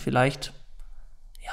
vielleicht, 0.00 0.52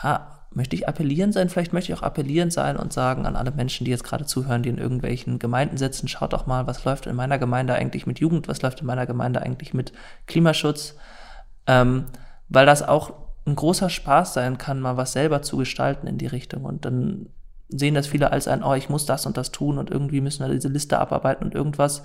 ja, 0.02 0.38
möchte 0.52 0.76
ich 0.76 0.88
appellierend 0.88 1.34
sein, 1.34 1.50
vielleicht 1.50 1.74
möchte 1.74 1.92
ich 1.92 1.98
auch 2.00 2.04
appellierend 2.04 2.52
sein 2.52 2.78
und 2.78 2.92
sagen 2.92 3.26
an 3.26 3.36
alle 3.36 3.52
Menschen, 3.52 3.86
die 3.86 3.92
jetzt 3.92 4.04
gerade 4.04 4.26
zuhören, 4.26 4.64
die 4.64 4.70
in 4.70 4.78
irgendwelchen 4.78 5.40
Gemeinden 5.40 5.78
sitzen, 5.78 6.08
schaut 6.08 6.34
doch 6.34 6.48
mal, 6.48 6.66
was 6.66 6.84
läuft 6.84 7.06
in 7.06 7.16
meiner 7.16 7.38
Gemeinde 7.38 7.76
eigentlich 7.76 8.08
mit 8.08 8.20
Jugend, 8.20 8.48
was 8.48 8.62
läuft 8.62 8.82
in 8.82 8.88
meiner 8.88 9.06
Gemeinde 9.06 9.42
eigentlich 9.42 9.74
mit 9.74 9.94
Klimaschutz, 10.26 10.96
ähm, 11.68 12.06
weil 12.50 12.66
das 12.66 12.82
auch 12.82 13.14
ein 13.46 13.56
großer 13.56 13.90
Spaß 13.90 14.34
sein 14.34 14.58
kann, 14.58 14.80
mal 14.80 14.98
was 14.98 15.14
selber 15.14 15.42
zu 15.42 15.58
gestalten 15.58 16.08
in 16.08 16.18
die 16.18 16.28
Richtung 16.28 16.64
und 16.64 16.86
dann 16.86 17.30
sehen 17.70 17.96
das 17.96 18.08
viele 18.08 18.32
als 18.32 18.48
ein, 18.48 18.64
oh, 18.64 18.74
ich 18.74 18.90
muss 18.90 19.06
das 19.06 19.26
und 19.26 19.38
das 19.38 19.52
tun 19.52 19.78
und 19.78 19.92
irgendwie 19.92 20.22
müssen 20.22 20.46
wir 20.46 20.54
diese 20.54 20.70
Liste 20.70 21.00
abarbeiten 21.00 21.46
und 21.46 21.54
irgendwas. 21.54 22.02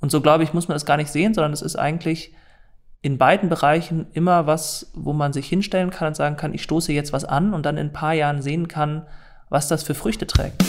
Und 0.00 0.10
so 0.10 0.20
glaube 0.20 0.44
ich, 0.44 0.54
muss 0.54 0.68
man 0.68 0.76
das 0.76 0.86
gar 0.86 0.96
nicht 0.96 1.10
sehen, 1.10 1.34
sondern 1.34 1.52
es 1.52 1.62
ist 1.62 1.76
eigentlich 1.76 2.32
in 3.02 3.16
beiden 3.16 3.48
Bereichen 3.48 4.06
immer 4.12 4.46
was, 4.46 4.90
wo 4.94 5.12
man 5.12 5.32
sich 5.32 5.48
hinstellen 5.48 5.90
kann 5.90 6.08
und 6.08 6.16
sagen 6.16 6.36
kann, 6.36 6.52
ich 6.52 6.62
stoße 6.62 6.92
jetzt 6.92 7.12
was 7.12 7.24
an 7.24 7.54
und 7.54 7.64
dann 7.64 7.78
in 7.78 7.88
ein 7.88 7.92
paar 7.92 8.12
Jahren 8.12 8.42
sehen 8.42 8.68
kann, 8.68 9.06
was 9.48 9.68
das 9.68 9.82
für 9.82 9.94
Früchte 9.94 10.26
trägt. 10.26 10.62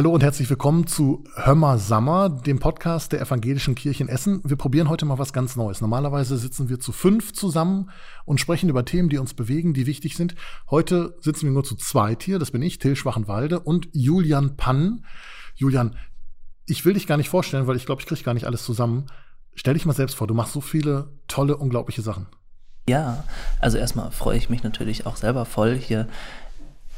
Hallo 0.00 0.12
und 0.12 0.22
herzlich 0.22 0.48
willkommen 0.48 0.86
zu 0.86 1.24
Hömmer 1.34 1.76
Sammer, 1.76 2.30
dem 2.30 2.58
Podcast 2.58 3.12
der 3.12 3.20
Evangelischen 3.20 3.74
Kirche 3.74 4.02
in 4.02 4.08
Essen. 4.08 4.40
Wir 4.44 4.56
probieren 4.56 4.88
heute 4.88 5.04
mal 5.04 5.18
was 5.18 5.34
ganz 5.34 5.56
Neues. 5.56 5.82
Normalerweise 5.82 6.38
sitzen 6.38 6.70
wir 6.70 6.80
zu 6.80 6.92
fünf 6.92 7.34
zusammen 7.34 7.90
und 8.24 8.40
sprechen 8.40 8.70
über 8.70 8.86
Themen, 8.86 9.10
die 9.10 9.18
uns 9.18 9.34
bewegen, 9.34 9.74
die 9.74 9.84
wichtig 9.84 10.16
sind. 10.16 10.36
Heute 10.70 11.18
sitzen 11.20 11.44
wir 11.44 11.52
nur 11.52 11.64
zu 11.64 11.76
zweit 11.76 12.22
hier. 12.22 12.38
Das 12.38 12.50
bin 12.50 12.62
ich, 12.62 12.78
Till 12.78 12.96
Schwachenwalde 12.96 13.60
und 13.60 13.90
Julian 13.92 14.56
Pann. 14.56 15.04
Julian, 15.54 15.96
ich 16.64 16.82
will 16.86 16.94
dich 16.94 17.06
gar 17.06 17.18
nicht 17.18 17.28
vorstellen, 17.28 17.66
weil 17.66 17.76
ich 17.76 17.84
glaube, 17.84 18.00
ich 18.00 18.06
kriege 18.06 18.22
gar 18.22 18.32
nicht 18.32 18.46
alles 18.46 18.64
zusammen. 18.64 19.04
Stell 19.54 19.74
dich 19.74 19.84
mal 19.84 19.92
selbst 19.92 20.14
vor, 20.14 20.26
du 20.26 20.32
machst 20.32 20.54
so 20.54 20.62
viele 20.62 21.12
tolle, 21.28 21.58
unglaubliche 21.58 22.00
Sachen. 22.00 22.26
Ja, 22.88 23.24
also 23.60 23.76
erstmal 23.76 24.10
freue 24.12 24.38
ich 24.38 24.48
mich 24.48 24.62
natürlich 24.62 25.04
auch 25.04 25.16
selber 25.16 25.44
voll, 25.44 25.76
hier 25.76 26.08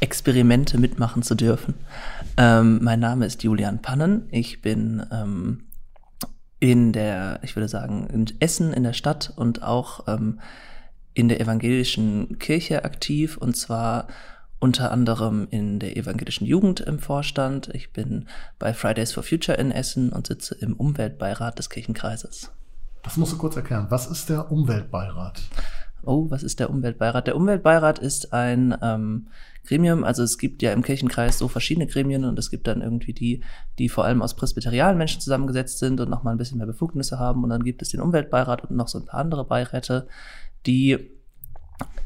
Experimente 0.02 0.78
mitmachen 0.78 1.22
zu 1.22 1.36
dürfen. 1.36 1.74
Ähm, 2.36 2.80
mein 2.82 2.98
Name 2.98 3.24
ist 3.24 3.42
Julian 3.44 3.80
Pannen. 3.80 4.28
Ich 4.30 4.60
bin 4.60 5.06
ähm, 5.12 5.68
in 6.58 6.92
der, 6.92 7.38
ich 7.42 7.54
würde 7.54 7.68
sagen, 7.68 8.08
in 8.12 8.26
Essen 8.40 8.72
in 8.72 8.82
der 8.82 8.94
Stadt 8.94 9.32
und 9.36 9.62
auch 9.62 10.08
ähm, 10.08 10.40
in 11.14 11.28
der 11.28 11.40
evangelischen 11.40 12.38
Kirche 12.40 12.84
aktiv 12.84 13.36
und 13.36 13.56
zwar 13.56 14.08
unter 14.58 14.90
anderem 14.90 15.46
in 15.50 15.78
der 15.78 15.96
evangelischen 15.96 16.46
Jugend 16.46 16.80
im 16.80 16.98
Vorstand. 16.98 17.68
Ich 17.72 17.92
bin 17.92 18.26
bei 18.58 18.74
Fridays 18.74 19.12
for 19.12 19.22
Future 19.22 19.58
in 19.58 19.70
Essen 19.70 20.10
und 20.10 20.26
sitze 20.26 20.56
im 20.56 20.74
Umweltbeirat 20.74 21.58
des 21.58 21.70
Kirchenkreises. 21.70 22.50
Das 23.02 23.16
musst 23.16 23.32
du 23.32 23.38
kurz 23.38 23.56
erklären. 23.56 23.86
Was 23.90 24.06
ist 24.06 24.28
der 24.28 24.50
Umweltbeirat? 24.50 25.42
Oh, 26.04 26.30
was 26.30 26.42
ist 26.42 26.60
der 26.60 26.70
Umweltbeirat? 26.70 27.26
Der 27.26 27.36
Umweltbeirat 27.36 27.98
ist 27.98 28.32
ein 28.32 28.76
ähm, 28.82 29.28
Gremium. 29.64 30.04
Also 30.04 30.22
es 30.22 30.38
gibt 30.38 30.62
ja 30.62 30.72
im 30.72 30.82
Kirchenkreis 30.82 31.38
so 31.38 31.48
verschiedene 31.48 31.86
Gremien 31.86 32.24
und 32.24 32.38
es 32.38 32.50
gibt 32.50 32.66
dann 32.66 32.82
irgendwie 32.82 33.12
die, 33.12 33.42
die 33.78 33.88
vor 33.88 34.04
allem 34.04 34.22
aus 34.22 34.34
presbyterialen 34.34 34.98
Menschen 34.98 35.20
zusammengesetzt 35.20 35.78
sind 35.78 36.00
und 36.00 36.10
nochmal 36.10 36.34
ein 36.34 36.38
bisschen 36.38 36.58
mehr 36.58 36.66
Befugnisse 36.66 37.18
haben. 37.18 37.44
Und 37.44 37.50
dann 37.50 37.64
gibt 37.64 37.82
es 37.82 37.90
den 37.90 38.00
Umweltbeirat 38.00 38.64
und 38.64 38.76
noch 38.76 38.88
so 38.88 38.98
ein 38.98 39.06
paar 39.06 39.20
andere 39.20 39.44
Beiräte, 39.44 40.08
die 40.66 41.10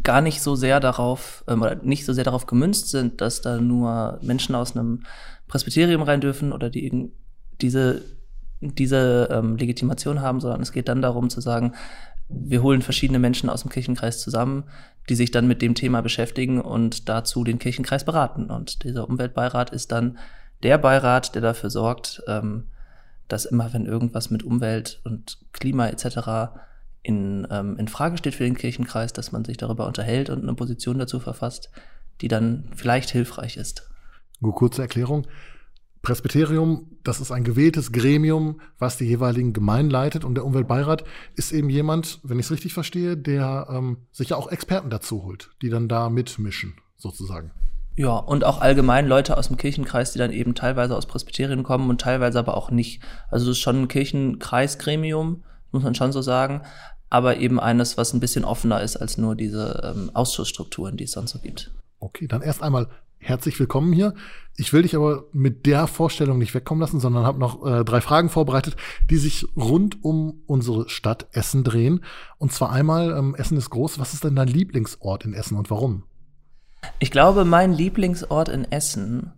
gar 0.03 0.21
nicht 0.21 0.43
so 0.43 0.55
sehr 0.55 0.81
darauf, 0.81 1.45
ähm, 1.49 1.63
oder 1.63 1.77
nicht 1.77 2.05
so 2.05 2.13
sehr 2.13 2.25
darauf 2.25 2.47
gemünzt 2.47 2.89
sind, 2.91 3.21
dass 3.21 3.41
da 3.41 3.61
nur 3.61 4.19
Menschen 4.23 4.55
aus 4.55 4.77
einem 4.77 5.03
Presbyterium 5.49 6.03
rein 6.03 6.21
dürfen 6.21 6.53
oder 6.53 6.71
die 6.71 7.11
diese 7.61 8.03
diese 8.61 9.29
ähm, 9.31 9.57
Legitimation 9.57 10.21
haben, 10.21 10.41
sondern 10.41 10.63
es 10.63 10.73
geht 10.73 10.89
dann 10.89 11.03
darum 11.03 11.29
zu 11.29 11.41
sagen, 11.41 11.75
wir 12.29 12.63
holen 12.63 12.83
verschiedene 12.83 13.19
Menschen 13.19 13.49
aus 13.49 13.63
dem 13.63 13.71
Kirchenkreis 13.71 14.21
zusammen, 14.21 14.65
die 15.09 15.15
sich 15.15 15.31
dann 15.31 15.47
mit 15.47 15.63
dem 15.63 15.75
Thema 15.75 16.01
beschäftigen 16.01 16.61
und 16.61 17.09
dazu 17.09 17.45
den 17.45 17.59
Kirchenkreis 17.59 18.05
beraten. 18.05 18.51
Und 18.51 18.83
dieser 18.85 19.09
Umweltbeirat 19.09 19.71
ist 19.71 19.93
dann 19.93 20.19
der 20.63 20.79
Beirat, 20.79 21.35
der 21.35 21.43
dafür 21.43 21.71
sorgt, 21.71 22.23
ähm, 22.27 22.65
dass 23.29 23.45
immer, 23.45 23.73
wenn 23.73 23.87
irgendwas 23.87 24.31
mit 24.31 24.43
Umwelt 24.43 25.01
und 25.05 25.39
Klima 25.53 25.89
etc. 25.89 26.53
In, 27.03 27.47
ähm, 27.51 27.77
in 27.79 27.89
Frage 27.89 28.19
steht 28.19 28.35
für 28.35 28.45
den 28.45 28.57
Kirchenkreis, 28.57 29.13
dass 29.13 29.33
man 29.33 29.45
sich 29.45 29.57
darüber 29.57 29.87
unterhält 29.87 30.31
und 30.31 30.43
eine 30.43 30.55
Position 30.55 30.99
dazu 30.99 31.21
verfasst, 31.21 31.71
die 32.21 32.29
dann 32.29 32.71
vielleicht 32.75 33.11
hilfreich 33.11 33.57
ist. 33.57 33.89
Nur 34.41 34.55
kurze 34.55 34.83
Erklärung. 34.83 35.27
Presbyterium, 36.07 36.87
das 37.03 37.21
ist 37.21 37.33
ein 37.33 37.43
gewähltes 37.43 37.91
Gremium, 37.91 38.61
was 38.79 38.97
die 38.97 39.07
jeweiligen 39.07 39.53
Gemeinden 39.53 39.91
leitet. 39.91 40.25
Und 40.25 40.37
der 40.37 40.45
Umweltbeirat 40.45 41.03
ist 41.35 41.51
eben 41.51 41.69
jemand, 41.69 42.21
wenn 42.23 42.39
ich 42.39 42.47
es 42.47 42.53
richtig 42.53 42.75
verstehe, 42.75 43.17
der 43.17 43.67
ähm, 43.69 43.97
sich 44.13 44.29
ja 44.29 44.37
auch 44.37 44.53
Experten 44.53 44.89
dazu 44.89 45.25
holt, 45.25 45.51
die 45.63 45.69
dann 45.69 45.89
da 45.89 46.09
mitmischen, 46.09 46.75
sozusagen. 46.97 47.51
Ja, 47.97 48.13
und 48.19 48.45
auch 48.45 48.61
allgemein 48.61 49.09
Leute 49.09 49.37
aus 49.37 49.49
dem 49.49 49.57
Kirchenkreis, 49.57 50.13
die 50.13 50.21
dann 50.21 50.31
eben 50.31 50.55
teilweise 50.55 50.97
aus 50.97 51.07
Presbyterien 51.07 51.65
kommen 51.65 51.91
und 51.91 52.01
teilweise 52.01 52.39
aber 52.39 52.57
auch 52.57 52.71
nicht. 52.71 53.03
Also 53.29 53.51
es 53.51 53.57
ist 53.57 53.63
schon 53.63 53.83
ein 53.83 53.89
Kirchenkreisgremium, 53.89 55.43
muss 55.73 55.83
man 55.83 55.97
schon 55.97 56.13
so 56.13 56.23
sagen, 56.23 56.63
aber 57.11 57.39
eben 57.39 57.59
eines, 57.59 57.99
was 57.99 58.13
ein 58.13 58.21
bisschen 58.21 58.45
offener 58.45 58.81
ist 58.81 58.97
als 58.97 59.19
nur 59.19 59.35
diese 59.35 59.93
ähm, 59.97 60.13
Ausschussstrukturen, 60.15 60.97
die 60.97 61.05
es 61.05 61.13
sonst 61.13 61.33
so 61.33 61.41
gibt. 61.41 61.73
Okay, 61.99 62.29
dann 62.29 62.43
erst 62.43 62.63
einmal 62.63 62.91
herzlich 63.19 63.59
willkommen 63.59 63.93
hier. 63.93 64.15
Ich 64.57 64.73
will 64.73 64.83
dich 64.83 64.97
aber 64.97 65.25
mit 65.33 65.67
der 65.67 65.87
Vorstellung 65.87 66.39
nicht 66.39 66.55
wegkommen 66.55 66.81
lassen, 66.81 67.01
sondern 67.01 67.27
habe 67.27 67.39
noch 67.39 67.65
äh, 67.67 67.85
drei 67.85 68.01
Fragen 68.01 68.31
vorbereitet, 68.31 68.77
die 69.11 69.19
sich 69.19 69.47
rund 69.57 70.03
um 70.03 70.43
unsere 70.47 70.89
Stadt 70.89 71.27
Essen 71.33 71.65
drehen. 71.65 72.05
Und 72.39 72.53
zwar 72.53 72.73
einmal, 72.73 73.17
ähm, 73.17 73.35
Essen 73.35 73.59
ist 73.59 73.71
groß. 73.71 73.99
Was 73.99 74.15
ist 74.15 74.25
denn 74.25 74.37
dein 74.37 74.49
Lieblingsort 74.49 75.25
in 75.25 75.35
Essen 75.35 75.59
und 75.59 75.71
warum? 75.71 76.05
Ich 76.99 77.11
glaube, 77.11 77.45
mein 77.45 77.73
Lieblingsort 77.73 78.49
in 78.49 78.71
Essen 78.71 79.33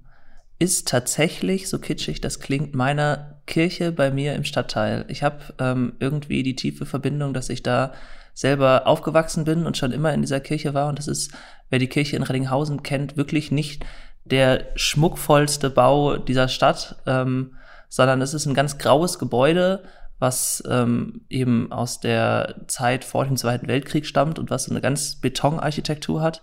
ist 0.59 0.89
tatsächlich, 0.89 1.69
so 1.69 1.79
kitschig 1.79 2.21
das 2.21 2.41
klingt, 2.41 2.75
meiner 2.75 3.41
Kirche 3.47 3.93
bei 3.93 4.11
mir 4.11 4.35
im 4.35 4.45
Stadtteil. 4.45 5.05
Ich 5.09 5.23
habe 5.23 5.55
ähm, 5.59 5.95
irgendwie 6.01 6.43
die 6.43 6.57
tiefe 6.57 6.85
Verbindung, 6.85 7.33
dass 7.33 7.49
ich 7.49 7.63
da 7.63 7.93
selber 8.35 8.87
aufgewachsen 8.87 9.45
bin 9.45 9.67
und 9.67 9.77
schon 9.77 9.91
immer 9.91 10.13
in 10.15 10.21
dieser 10.21 10.41
Kirche 10.41 10.75
war. 10.75 10.89
Und 10.89 10.99
das 10.99 11.09
ist, 11.09 11.33
wer 11.71 11.79
die 11.79 11.89
Kirche 11.89 12.17
in 12.17 12.23
Reddinghausen 12.23 12.83
kennt, 12.83 13.17
wirklich 13.17 13.51
nicht 13.51 13.85
der 14.25 14.67
schmuckvollste 14.77 15.71
Bau 15.71 16.17
dieser 16.17 16.49
Stadt, 16.49 16.97
ähm, 17.07 17.55
sondern 17.89 18.21
es 18.21 18.35
ist 18.35 18.47
ein 18.47 18.55
ganz 18.55 18.79
graues 18.79 19.19
Gebäude, 19.19 19.85
was 20.19 20.63
ähm, 20.69 21.23
eben 21.29 21.73
aus 21.73 22.01
der 22.01 22.63
Zeit 22.67 23.05
vor 23.05 23.25
dem 23.25 23.37
Zweiten 23.37 23.69
Weltkrieg 23.69 24.07
stammt 24.07 24.39
und 24.39 24.51
was 24.51 24.65
so 24.65 24.73
eine 24.73 24.81
ganz 24.81 25.17
Betonarchitektur 25.17 26.21
hat. 26.21 26.43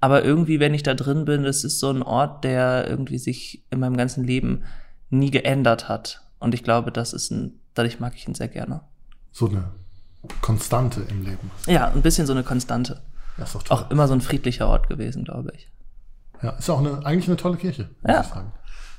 Aber 0.00 0.24
irgendwie, 0.24 0.60
wenn 0.60 0.74
ich 0.74 0.84
da 0.84 0.94
drin 0.94 1.24
bin, 1.24 1.42
das 1.42 1.64
ist 1.64 1.80
so 1.80 1.90
ein 1.90 2.02
Ort, 2.02 2.44
der 2.44 2.88
irgendwie 2.88 3.18
sich 3.18 3.64
in 3.70 3.80
meinem 3.80 3.96
ganzen 3.96 4.24
Leben 4.24 4.62
nie 5.10 5.30
geändert 5.30 5.88
hat. 5.88 6.22
Und 6.38 6.54
ich 6.54 6.62
glaube, 6.62 6.92
das 6.92 7.12
ist 7.12 7.30
ein, 7.30 7.58
dadurch 7.74 7.98
mag 7.98 8.14
ich 8.14 8.28
ihn 8.28 8.34
sehr 8.34 8.48
gerne. 8.48 8.82
So 9.32 9.48
eine 9.48 9.64
Konstante 10.40 11.02
im 11.10 11.24
Leben. 11.24 11.50
Ja, 11.66 11.88
ein 11.88 12.02
bisschen 12.02 12.26
so 12.26 12.32
eine 12.32 12.44
Konstante. 12.44 13.00
Das 13.38 13.48
ist 13.48 13.54
doch 13.54 13.62
toll. 13.62 13.78
Auch 13.78 13.90
immer 13.90 14.08
so 14.08 14.14
ein 14.14 14.20
friedlicher 14.20 14.68
Ort 14.68 14.88
gewesen, 14.88 15.24
glaube 15.24 15.52
ich. 15.54 15.70
Ja, 16.42 16.50
ist 16.50 16.70
auch 16.70 16.78
eine, 16.78 17.04
eigentlich 17.04 17.28
eine 17.28 17.36
tolle 17.36 17.56
Kirche, 17.56 17.90
muss 18.02 18.12
ja. 18.12 18.20
ich 18.20 18.26
sagen. 18.26 18.52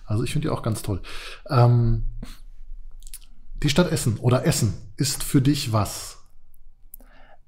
Also 0.06 0.24
ich 0.24 0.34
finde 0.34 0.48
die 0.48 0.52
auch 0.52 0.64
ganz 0.64 0.82
toll. 0.82 1.02
Ähm, 1.50 2.06
die 3.62 3.70
Stadt 3.70 3.92
Essen 3.92 4.18
oder 4.18 4.46
Essen 4.46 4.74
ist 4.98 5.24
für 5.24 5.42
dich 5.42 5.72
was? 5.72 6.18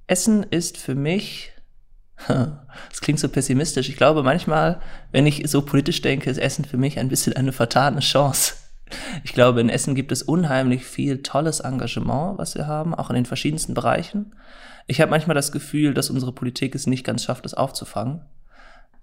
Essen 0.08 0.44
ist 0.44 0.78
für 0.78 0.96
mich, 0.96 1.52
das 2.28 3.02
klingt 3.02 3.20
so 3.20 3.30
pessimistisch, 3.30 3.90
ich 3.90 3.98
glaube 3.98 4.24
manchmal, 4.24 4.82
wenn 5.12 5.26
ich 5.26 5.50
so 5.50 5.62
politisch 5.62 6.02
denke, 6.02 6.30
ist 6.30 6.38
Essen 6.38 6.66
für 6.66 6.78
mich 6.78 7.00
ein 7.00 7.08
bisschen 7.08 7.36
eine 7.36 7.54
vertane 7.54 8.02
Chance. 8.02 8.54
Ich 9.24 9.34
glaube, 9.34 9.62
in 9.62 9.70
Essen 9.70 9.96
gibt 9.96 10.12
es 10.12 10.22
unheimlich 10.22 10.86
viel 10.86 11.24
tolles 11.24 11.62
Engagement, 11.62 12.38
was 12.38 12.56
wir 12.56 12.68
haben, 12.68 12.94
auch 12.94 13.10
in 13.10 13.16
den 13.16 13.26
verschiedensten 13.26 13.74
Bereichen. 13.74 14.36
Ich 14.88 15.01
habe 15.01 15.12
manchmal 15.12 15.36
das 15.36 15.51
Gefühl, 15.51 15.94
dass 15.94 16.10
unsere 16.10 16.31
Politik 16.31 16.75
es 16.75 16.88
nicht 16.88 17.04
ganz 17.04 17.24
schafft, 17.24 17.45
das 17.45 17.54
aufzufangen. 17.54 18.22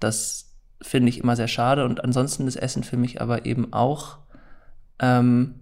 Das 0.01 0.55
finde 0.81 1.09
ich 1.09 1.19
immer 1.19 1.37
sehr 1.37 1.49
schade. 1.49 1.85
Und 1.85 2.05
ansonsten 2.05 2.47
ist 2.47 2.57
Essen 2.57 2.85
für 2.85 2.97
mich 2.97 3.21
aber 3.21 3.47
eben 3.47 3.73
auch 3.73 4.19
ähm, 5.01 5.55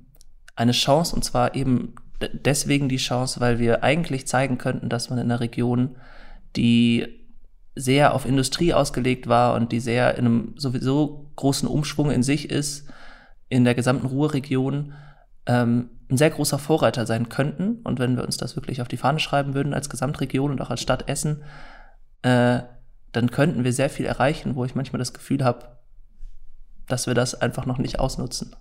eine 0.54 0.72
Chance, 0.72 1.14
und 1.14 1.22
zwar 1.24 1.54
eben 1.54 1.94
deswegen 2.20 2.88
die 2.88 2.96
Chance, 2.96 3.40
weil 3.40 3.58
wir 3.58 3.82
eigentlich 3.82 4.26
zeigen 4.26 4.58
könnten, 4.58 4.88
dass 4.88 5.10
man 5.10 5.18
in 5.18 5.26
einer 5.26 5.40
Region, 5.40 5.96
die 6.56 7.06
sehr 7.74 8.14
auf 8.14 8.24
Industrie 8.24 8.72
ausgelegt 8.72 9.28
war 9.28 9.54
und 9.54 9.70
die 9.70 9.80
sehr 9.80 10.16
in 10.16 10.24
einem 10.24 10.54
sowieso 10.56 11.30
großen 11.36 11.68
Umschwung 11.68 12.10
in 12.10 12.22
sich 12.22 12.50
ist, 12.50 12.88
in 13.48 13.64
der 13.64 13.74
gesamten 13.74 14.06
Ruhrregion 14.06 14.94
ähm, 15.44 15.90
ein 16.08 16.16
sehr 16.16 16.30
großer 16.30 16.58
Vorreiter 16.58 17.06
sein 17.06 17.28
könnten. 17.28 17.80
Und 17.82 17.98
wenn 17.98 18.16
wir 18.16 18.24
uns 18.24 18.36
das 18.36 18.56
wirklich 18.56 18.80
auf 18.80 18.88
die 18.88 18.96
Fahne 18.96 19.18
schreiben 19.18 19.54
würden 19.54 19.74
als 19.74 19.88
Gesamtregion 19.88 20.50
und 20.50 20.60
auch 20.60 20.70
als 20.70 20.80
Stadt 20.80 21.08
Essen, 21.08 21.42
äh, 22.22 22.60
dann 23.12 23.30
könnten 23.30 23.64
wir 23.64 23.72
sehr 23.72 23.90
viel 23.90 24.06
erreichen, 24.06 24.54
wo 24.54 24.64
ich 24.64 24.74
manchmal 24.74 24.98
das 24.98 25.12
Gefühl 25.12 25.44
habe, 25.44 25.76
dass 26.86 27.06
wir 27.06 27.14
das 27.14 27.34
einfach 27.34 27.66
noch 27.66 27.78
nicht 27.78 27.98
ausnutzen. 27.98 28.54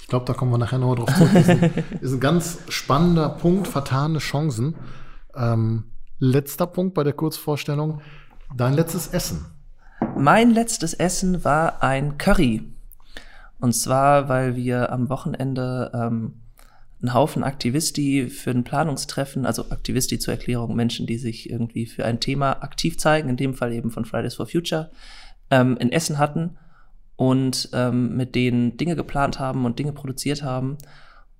Ich 0.00 0.08
glaube, 0.08 0.26
da 0.26 0.34
kommen 0.34 0.50
wir 0.50 0.58
nachher 0.58 0.78
noch 0.78 0.96
drauf 0.96 1.14
zurück. 1.14 1.30
Das 1.32 1.48
ist 1.48 1.62
ein, 1.62 1.84
ist 2.00 2.12
ein 2.12 2.20
ganz 2.20 2.58
spannender 2.68 3.28
Punkt, 3.28 3.68
vertane 3.68 4.18
Chancen. 4.18 4.74
Ähm, 5.34 5.84
letzter 6.18 6.66
Punkt 6.66 6.94
bei 6.94 7.04
der 7.04 7.12
Kurzvorstellung. 7.12 8.00
Dein 8.54 8.74
letztes 8.74 9.08
Essen. 9.08 9.46
Mein 10.16 10.50
letztes 10.50 10.92
Essen 10.94 11.44
war 11.44 11.82
ein 11.82 12.18
Curry. 12.18 12.68
Und 13.60 13.72
zwar, 13.74 14.28
weil 14.28 14.56
wir 14.56 14.90
am 14.90 15.08
Wochenende 15.08 15.92
ähm, 15.94 16.41
einen 17.02 17.14
Haufen 17.14 17.42
Aktivisti 17.42 18.28
für 18.28 18.50
ein 18.50 18.64
Planungstreffen, 18.64 19.44
also 19.44 19.70
Aktivisti 19.70 20.18
zur 20.18 20.34
Erklärung, 20.34 20.76
Menschen, 20.76 21.06
die 21.06 21.18
sich 21.18 21.50
irgendwie 21.50 21.86
für 21.86 22.04
ein 22.04 22.20
Thema 22.20 22.62
aktiv 22.62 22.98
zeigen, 22.98 23.28
in 23.28 23.36
dem 23.36 23.54
Fall 23.54 23.72
eben 23.72 23.90
von 23.90 24.04
Fridays 24.04 24.36
for 24.36 24.46
Future, 24.46 24.90
ähm, 25.50 25.76
in 25.78 25.90
Essen 25.90 26.18
hatten 26.18 26.58
und 27.16 27.68
ähm, 27.72 28.16
mit 28.16 28.34
denen 28.34 28.76
Dinge 28.76 28.96
geplant 28.96 29.38
haben 29.38 29.64
und 29.64 29.78
Dinge 29.78 29.92
produziert 29.92 30.42
haben 30.42 30.78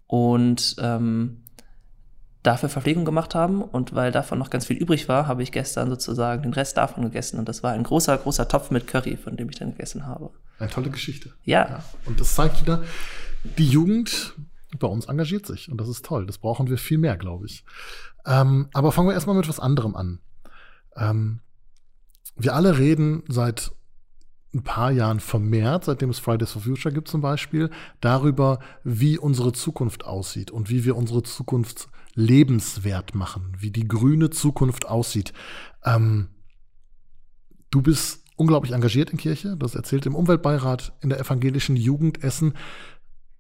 und 0.07 0.77
ähm, 0.81 1.43
dafür 2.43 2.69
Verpflegung 2.69 3.05
gemacht 3.05 3.35
haben. 3.35 3.63
Und 3.63 3.95
weil 3.95 4.11
davon 4.11 4.39
noch 4.39 4.51
ganz 4.51 4.67
viel 4.67 4.77
übrig 4.77 5.09
war, 5.09 5.27
habe 5.29 5.43
ich 5.43 5.53
gestern 5.53 5.89
sozusagen 5.89 6.43
den 6.43 6.53
Rest 6.53 6.77
davon 6.77 7.05
gegessen. 7.05 7.39
Und 7.39 7.49
das 7.49 7.63
war 7.63 7.73
ein 7.73 7.85
großer, 7.85 8.19
großer 8.19 8.49
Topf 8.49 8.71
mit 8.71 8.87
Curry, 8.87 9.17
von 9.17 9.37
dem 9.37 9.49
ich 9.49 9.59
dann 9.59 9.71
gegessen 9.71 10.07
habe. 10.07 10.31
Eine 10.59 10.71
tolle 10.71 10.91
Geschichte. 10.91 11.33
Ja. 11.45 11.69
ja. 11.69 11.85
Und 12.05 12.21
das 12.21 12.35
zeigt 12.35 12.61
wieder, 12.63 12.83
die 13.59 13.67
Jugend 13.67 14.35
bei 14.83 14.89
uns 14.89 15.07
engagiert 15.07 15.47
sich 15.47 15.71
und 15.71 15.81
das 15.81 15.89
ist 15.89 16.05
toll. 16.05 16.27
Das 16.27 16.39
brauchen 16.39 16.69
wir 16.69 16.77
viel 16.77 16.99
mehr, 16.99 17.17
glaube 17.17 17.47
ich. 17.47 17.65
Ähm, 18.27 18.69
aber 18.75 18.93
fangen 18.93 19.09
wir 19.09 19.15
erstmal 19.15 19.37
mit 19.37 19.49
was 19.49 19.61
anderem 19.61 19.97
an. 19.97 20.19
Ähm, 20.97 21.41
wir 22.37 22.55
alle 22.55 22.79
reden 22.79 23.23
seit 23.29 23.73
ein 24.55 24.63
paar 24.63 24.91
Jahren 24.91 25.21
vermehrt, 25.21 25.85
seitdem 25.85 26.11
es 26.11 26.19
Fridays 26.19 26.53
for 26.53 26.63
Future 26.63 26.93
gibt 26.93 27.09
zum 27.09 27.23
Beispiel, 27.23 27.71
darüber, 28.01 28.59
wie 28.85 29.19
unsere 29.19 29.53
Zukunft 29.53 30.05
aussieht 30.05 30.51
und 30.51 30.69
wie 30.69 30.85
wir 30.85 30.97
unsere 30.97 31.23
Zukunft 31.23 31.89
lebenswert 32.15 33.15
machen, 33.15 33.57
wie 33.59 33.71
die 33.71 33.89
grüne 33.89 34.29
Zukunft 34.29 34.87
aussieht. 34.87 35.33
Ähm, 35.85 36.29
du 37.71 37.81
bist 37.81 38.23
unglaublich 38.37 38.73
engagiert 38.73 39.11
in 39.11 39.19
Kirche, 39.19 39.57
das 39.57 39.75
erzählt 39.75 40.05
im 40.05 40.15
Umweltbeirat 40.15 40.93
in 41.01 41.09
der 41.09 41.21
evangelischen 41.21 41.77
Jugend 41.77 42.23
Essen. 42.23 42.55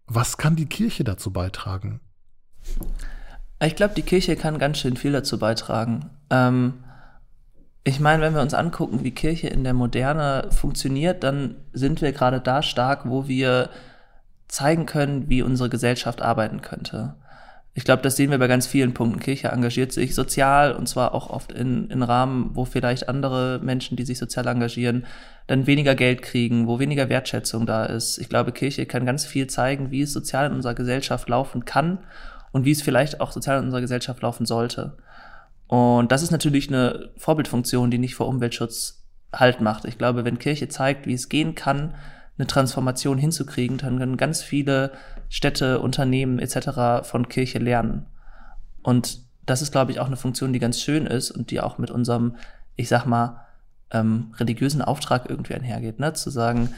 Was 0.06 0.37
kann 0.37 0.56
die 0.56 0.66
Kirche 0.66 1.04
dazu 1.04 1.32
beitragen? 1.32 2.00
Ich 3.60 3.76
glaube, 3.76 3.94
die 3.94 4.02
Kirche 4.02 4.37
kann 4.37 4.58
ganz 4.58 4.78
schön 4.78 4.96
viel 4.96 5.12
dazu 5.12 5.38
beitragen. 5.38 6.10
Ähm, 6.31 6.84
ich 7.84 8.00
meine, 8.00 8.22
wenn 8.22 8.34
wir 8.34 8.43
uns 8.43 8.54
angucken, 8.54 9.02
wie 9.02 9.10
Kirche 9.10 9.49
in 9.49 9.64
der 9.64 9.75
Moderne 9.75 10.49
funktioniert, 10.50 11.25
dann 11.25 11.56
sind 11.72 12.00
wir 12.00 12.12
gerade 12.12 12.40
da 12.40 12.62
stark, 12.62 13.08
wo 13.08 13.26
wir 13.26 13.70
zeigen 14.49 14.87
können, 14.87 15.28
wie 15.28 15.43
unsere 15.43 15.69
Gesellschaft 15.69 16.22
arbeiten 16.22 16.60
könnte. 16.60 17.16
Ich 17.75 17.84
glaube, 17.84 18.02
das 18.02 18.16
sehen 18.16 18.31
wir 18.31 18.38
bei 18.38 18.49
ganz 18.49 18.66
vielen 18.66 18.93
Punkten. 18.93 19.19
Kirche 19.19 19.49
engagiert 19.49 19.93
sich 19.93 20.14
sozial 20.14 20.72
und 20.72 20.88
zwar 20.88 21.14
auch 21.14 21.31
oft 21.31 21.52
in, 21.52 21.88
in 21.88 22.02
Rahmen, 22.02 22.50
wo 22.52 22.66
vielleicht 22.66 23.08
andere 23.08 23.60
Menschen, 23.62 23.96
die 23.96 24.04
sich 24.04 24.19
sozial 24.19 24.46
engagieren, 24.46 25.06
dann 25.46 25.66
weniger 25.66 25.94
Geld 25.94 26.22
kriegen, 26.22 26.66
wo 26.66 26.78
weniger 26.78 27.08
Wertschätzung 27.08 27.66
da 27.66 27.84
ist. 27.84 28.18
Ich 28.18 28.28
glaube, 28.28 28.52
Kirche 28.52 28.86
kann 28.86 29.06
ganz 29.06 29.24
viel 29.24 29.46
zeigen, 29.46 29.90
wie 29.90 30.02
es 30.02 30.12
sozial 30.12 30.46
in 30.46 30.52
unserer 30.52 30.74
Gesellschaft 30.74 31.28
laufen 31.28 31.64
kann 31.64 31.98
und 32.52 32.64
wie 32.64 32.70
es 32.70 32.82
vielleicht 32.82 33.20
auch 33.20 33.32
sozial 33.32 33.58
in 33.58 33.64
unserer 33.64 33.80
Gesellschaft 33.80 34.22
laufen 34.22 34.46
sollte. 34.46 34.96
Und 35.66 36.12
das 36.12 36.22
ist 36.22 36.30
natürlich 36.30 36.68
eine 36.68 37.10
Vorbildfunktion, 37.16 37.90
die 37.90 37.98
nicht 37.98 38.14
vor 38.14 38.28
Umweltschutz 38.28 39.02
Halt 39.34 39.62
macht. 39.62 39.86
Ich 39.86 39.96
glaube, 39.96 40.26
wenn 40.26 40.38
Kirche 40.38 40.68
zeigt, 40.68 41.06
wie 41.06 41.14
es 41.14 41.30
gehen 41.30 41.54
kann, 41.54 41.94
eine 42.36 42.46
Transformation 42.46 43.16
hinzukriegen, 43.16 43.78
dann 43.78 43.98
können 43.98 44.18
ganz 44.18 44.42
viele 44.42 44.92
Städte, 45.30 45.80
Unternehmen 45.80 46.38
etc. 46.38 47.08
von 47.08 47.28
Kirche 47.28 47.58
lernen. 47.58 48.04
Und 48.82 49.20
das 49.46 49.62
ist, 49.62 49.72
glaube 49.72 49.90
ich, 49.90 50.00
auch 50.00 50.06
eine 50.06 50.16
Funktion, 50.16 50.52
die 50.52 50.58
ganz 50.58 50.80
schön 50.80 51.06
ist 51.06 51.30
und 51.30 51.50
die 51.50 51.60
auch 51.60 51.78
mit 51.78 51.90
unserem, 51.90 52.36
ich 52.76 52.88
sag 52.88 53.06
mal, 53.06 53.41
ähm, 53.92 54.34
religiösen 54.38 54.82
Auftrag 54.82 55.28
irgendwie 55.28 55.54
einhergeht, 55.54 56.00
ne? 56.00 56.12
zu 56.14 56.30
sagen, 56.30 56.70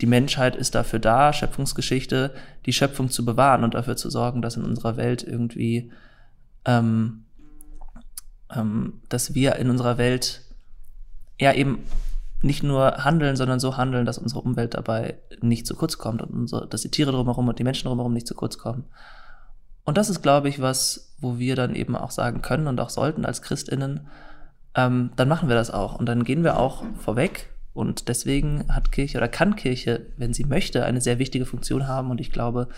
die 0.00 0.06
Menschheit 0.06 0.56
ist 0.56 0.74
dafür 0.74 0.98
da, 0.98 1.32
Schöpfungsgeschichte, 1.32 2.32
die 2.66 2.72
Schöpfung 2.72 3.10
zu 3.10 3.24
bewahren 3.24 3.64
und 3.64 3.74
dafür 3.74 3.96
zu 3.96 4.10
sorgen, 4.10 4.42
dass 4.42 4.56
in 4.56 4.64
unserer 4.64 4.96
Welt 4.96 5.22
irgendwie, 5.22 5.90
ähm, 6.64 7.24
ähm, 8.54 9.00
dass 9.08 9.34
wir 9.34 9.56
in 9.56 9.70
unserer 9.70 9.98
Welt 9.98 10.42
ja 11.40 11.52
eben 11.52 11.80
nicht 12.42 12.62
nur 12.62 13.04
handeln, 13.04 13.36
sondern 13.36 13.58
so 13.58 13.76
handeln, 13.76 14.04
dass 14.04 14.18
unsere 14.18 14.42
Umwelt 14.42 14.74
dabei 14.74 15.18
nicht 15.40 15.66
zu 15.66 15.74
kurz 15.74 15.98
kommt 15.98 16.22
und 16.22 16.30
unsere, 16.30 16.68
dass 16.68 16.82
die 16.82 16.90
Tiere 16.90 17.12
drumherum 17.12 17.48
und 17.48 17.58
die 17.58 17.64
Menschen 17.64 17.88
drumherum 17.88 18.12
nicht 18.12 18.26
zu 18.26 18.34
kurz 18.34 18.58
kommen. 18.58 18.84
Und 19.84 19.96
das 19.96 20.10
ist, 20.10 20.22
glaube 20.22 20.48
ich, 20.48 20.60
was, 20.60 21.14
wo 21.18 21.38
wir 21.38 21.56
dann 21.56 21.74
eben 21.74 21.96
auch 21.96 22.10
sagen 22.10 22.42
können 22.42 22.66
und 22.66 22.80
auch 22.80 22.90
sollten 22.90 23.24
als 23.24 23.40
ChristInnen, 23.40 24.08
ähm, 24.76 25.10
dann 25.16 25.28
machen 25.28 25.48
wir 25.48 25.56
das 25.56 25.70
auch. 25.70 25.94
Und 25.98 26.06
dann 26.06 26.22
gehen 26.22 26.44
wir 26.44 26.58
auch 26.58 26.84
vorweg. 27.02 27.50
Und 27.72 28.08
deswegen 28.08 28.72
hat 28.72 28.92
Kirche 28.92 29.18
oder 29.18 29.28
kann 29.28 29.56
Kirche, 29.56 30.06
wenn 30.16 30.32
sie 30.32 30.44
möchte, 30.44 30.84
eine 30.84 31.00
sehr 31.00 31.18
wichtige 31.18 31.46
Funktion 31.46 31.88
haben. 31.88 32.10
Und 32.10 32.20
ich 32.20 32.30
glaube, 32.30 32.68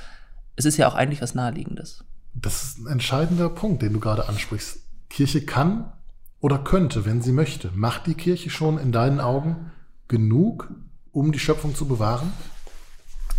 es 0.56 0.64
ist 0.64 0.76
ja 0.76 0.88
auch 0.88 0.94
eigentlich 0.94 1.22
was 1.22 1.34
Naheliegendes. 1.34 2.04
Das 2.34 2.62
ist 2.62 2.78
ein 2.78 2.86
entscheidender 2.86 3.48
Punkt, 3.48 3.82
den 3.82 3.92
du 3.92 4.00
gerade 4.00 4.28
ansprichst. 4.28 4.80
Kirche 5.08 5.44
kann 5.44 5.92
oder 6.40 6.58
könnte, 6.58 7.04
wenn 7.04 7.20
sie 7.20 7.32
möchte. 7.32 7.70
Macht 7.74 8.06
die 8.06 8.14
Kirche 8.14 8.50
schon 8.50 8.78
in 8.78 8.92
deinen 8.92 9.20
Augen 9.20 9.70
genug, 10.06 10.70
um 11.12 11.32
die 11.32 11.38
Schöpfung 11.38 11.74
zu 11.74 11.86
bewahren? 11.86 12.32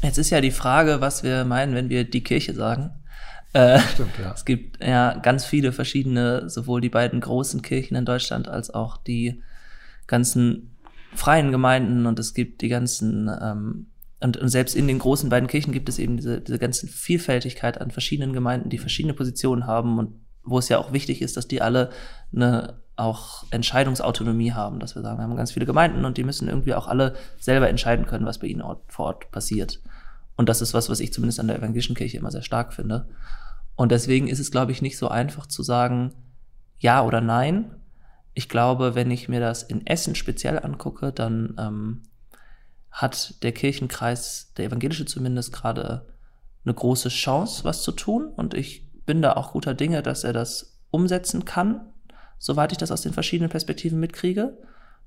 Jetzt 0.01 0.17
ist 0.17 0.29
ja 0.29 0.41
die 0.41 0.51
Frage, 0.51 1.01
was 1.01 1.23
wir 1.23 1.43
meinen, 1.43 1.75
wenn 1.75 1.89
wir 1.89 2.09
die 2.09 2.23
Kirche 2.23 2.53
sagen. 2.53 2.91
Äh, 3.53 3.79
Stimmt, 3.79 4.17
ja. 4.21 4.31
Es 4.33 4.45
gibt 4.45 4.83
ja 4.83 5.17
ganz 5.19 5.45
viele 5.45 5.71
verschiedene, 5.71 6.49
sowohl 6.49 6.81
die 6.81 6.89
beiden 6.89 7.19
großen 7.19 7.61
Kirchen 7.61 7.95
in 7.95 8.05
Deutschland 8.05 8.47
als 8.47 8.69
auch 8.69 8.97
die 8.97 9.41
ganzen 10.07 10.75
freien 11.15 11.51
Gemeinden 11.51 12.05
und 12.05 12.19
es 12.19 12.33
gibt 12.33 12.61
die 12.61 12.69
ganzen 12.69 13.29
ähm, 13.41 13.87
und, 14.19 14.37
und 14.37 14.49
selbst 14.49 14.75
in 14.75 14.87
den 14.87 14.99
großen 14.99 15.29
beiden 15.29 15.47
Kirchen 15.47 15.71
gibt 15.71 15.87
es 15.89 15.97
eben 15.97 16.17
diese, 16.17 16.41
diese 16.41 16.59
ganze 16.59 16.87
Vielfältigkeit 16.87 17.79
an 17.79 17.89
verschiedenen 17.89 18.33
Gemeinden, 18.33 18.69
die 18.69 18.77
verschiedene 18.77 19.13
Positionen 19.13 19.65
haben 19.65 19.97
und 19.97 20.13
wo 20.43 20.57
es 20.59 20.69
ja 20.69 20.77
auch 20.77 20.91
wichtig 20.91 21.21
ist, 21.21 21.37
dass 21.37 21.47
die 21.47 21.61
alle 21.61 21.89
eine 22.35 22.81
auch 22.95 23.45
Entscheidungsautonomie 23.51 24.51
haben, 24.51 24.79
dass 24.79 24.95
wir 24.95 25.01
sagen, 25.01 25.19
wir 25.19 25.23
haben 25.23 25.35
ganz 25.37 25.53
viele 25.53 25.65
Gemeinden 25.65 26.03
und 26.03 26.17
die 26.17 26.23
müssen 26.23 26.49
irgendwie 26.49 26.73
auch 26.73 26.87
alle 26.87 27.15
selber 27.39 27.69
entscheiden 27.69 28.05
können, 28.05 28.25
was 28.25 28.39
bei 28.39 28.47
ihnen 28.47 28.63
vor 28.87 29.05
Ort 29.05 29.31
passiert. 29.31 29.79
Und 30.39 30.47
das 30.47 30.61
ist 30.61 30.73
was, 30.73 30.89
was 30.89 31.01
ich 31.01 31.11
zumindest 31.11 31.41
an 31.41 31.47
der 31.47 31.57
evangelischen 31.57 31.97
Kirche 31.97 32.15
immer 32.15 32.31
sehr 32.31 32.43
stark 32.43 32.71
finde. 32.73 33.09
Und 33.75 33.91
deswegen 33.91 34.29
ist 34.29 34.39
es, 34.39 34.51
glaube 34.51 34.71
ich, 34.71 34.81
nicht 34.81 34.97
so 34.97 35.09
einfach 35.09 35.47
zu 35.47 35.63
sagen, 35.63 36.13
ja 36.77 37.03
oder 37.03 37.19
nein. 37.19 37.75
Ich 38.33 38.47
glaube, 38.47 38.95
wenn 38.95 39.11
ich 39.11 39.27
mir 39.27 39.41
das 39.41 39.63
in 39.63 39.85
Essen 39.85 40.15
speziell 40.15 40.57
angucke, 40.59 41.11
dann 41.11 41.55
ähm, 41.59 42.03
hat 42.89 43.43
der 43.43 43.51
Kirchenkreis, 43.51 44.53
der 44.55 44.67
evangelische 44.67 45.05
zumindest, 45.05 45.51
gerade 45.51 46.05
eine 46.63 46.73
große 46.73 47.09
Chance, 47.09 47.65
was 47.65 47.83
zu 47.83 47.91
tun. 47.91 48.29
Und 48.29 48.53
ich 48.53 48.89
bin 49.05 49.21
da 49.21 49.33
auch 49.33 49.51
guter 49.51 49.73
Dinge, 49.73 50.01
dass 50.01 50.23
er 50.23 50.31
das 50.31 50.79
umsetzen 50.89 51.43
kann 51.43 51.81
soweit 52.39 52.71
ich 52.71 52.77
das 52.77 52.91
aus 52.91 53.01
den 53.01 53.13
verschiedenen 53.13 53.51
Perspektiven 53.51 53.99
mitkriege. 53.99 54.57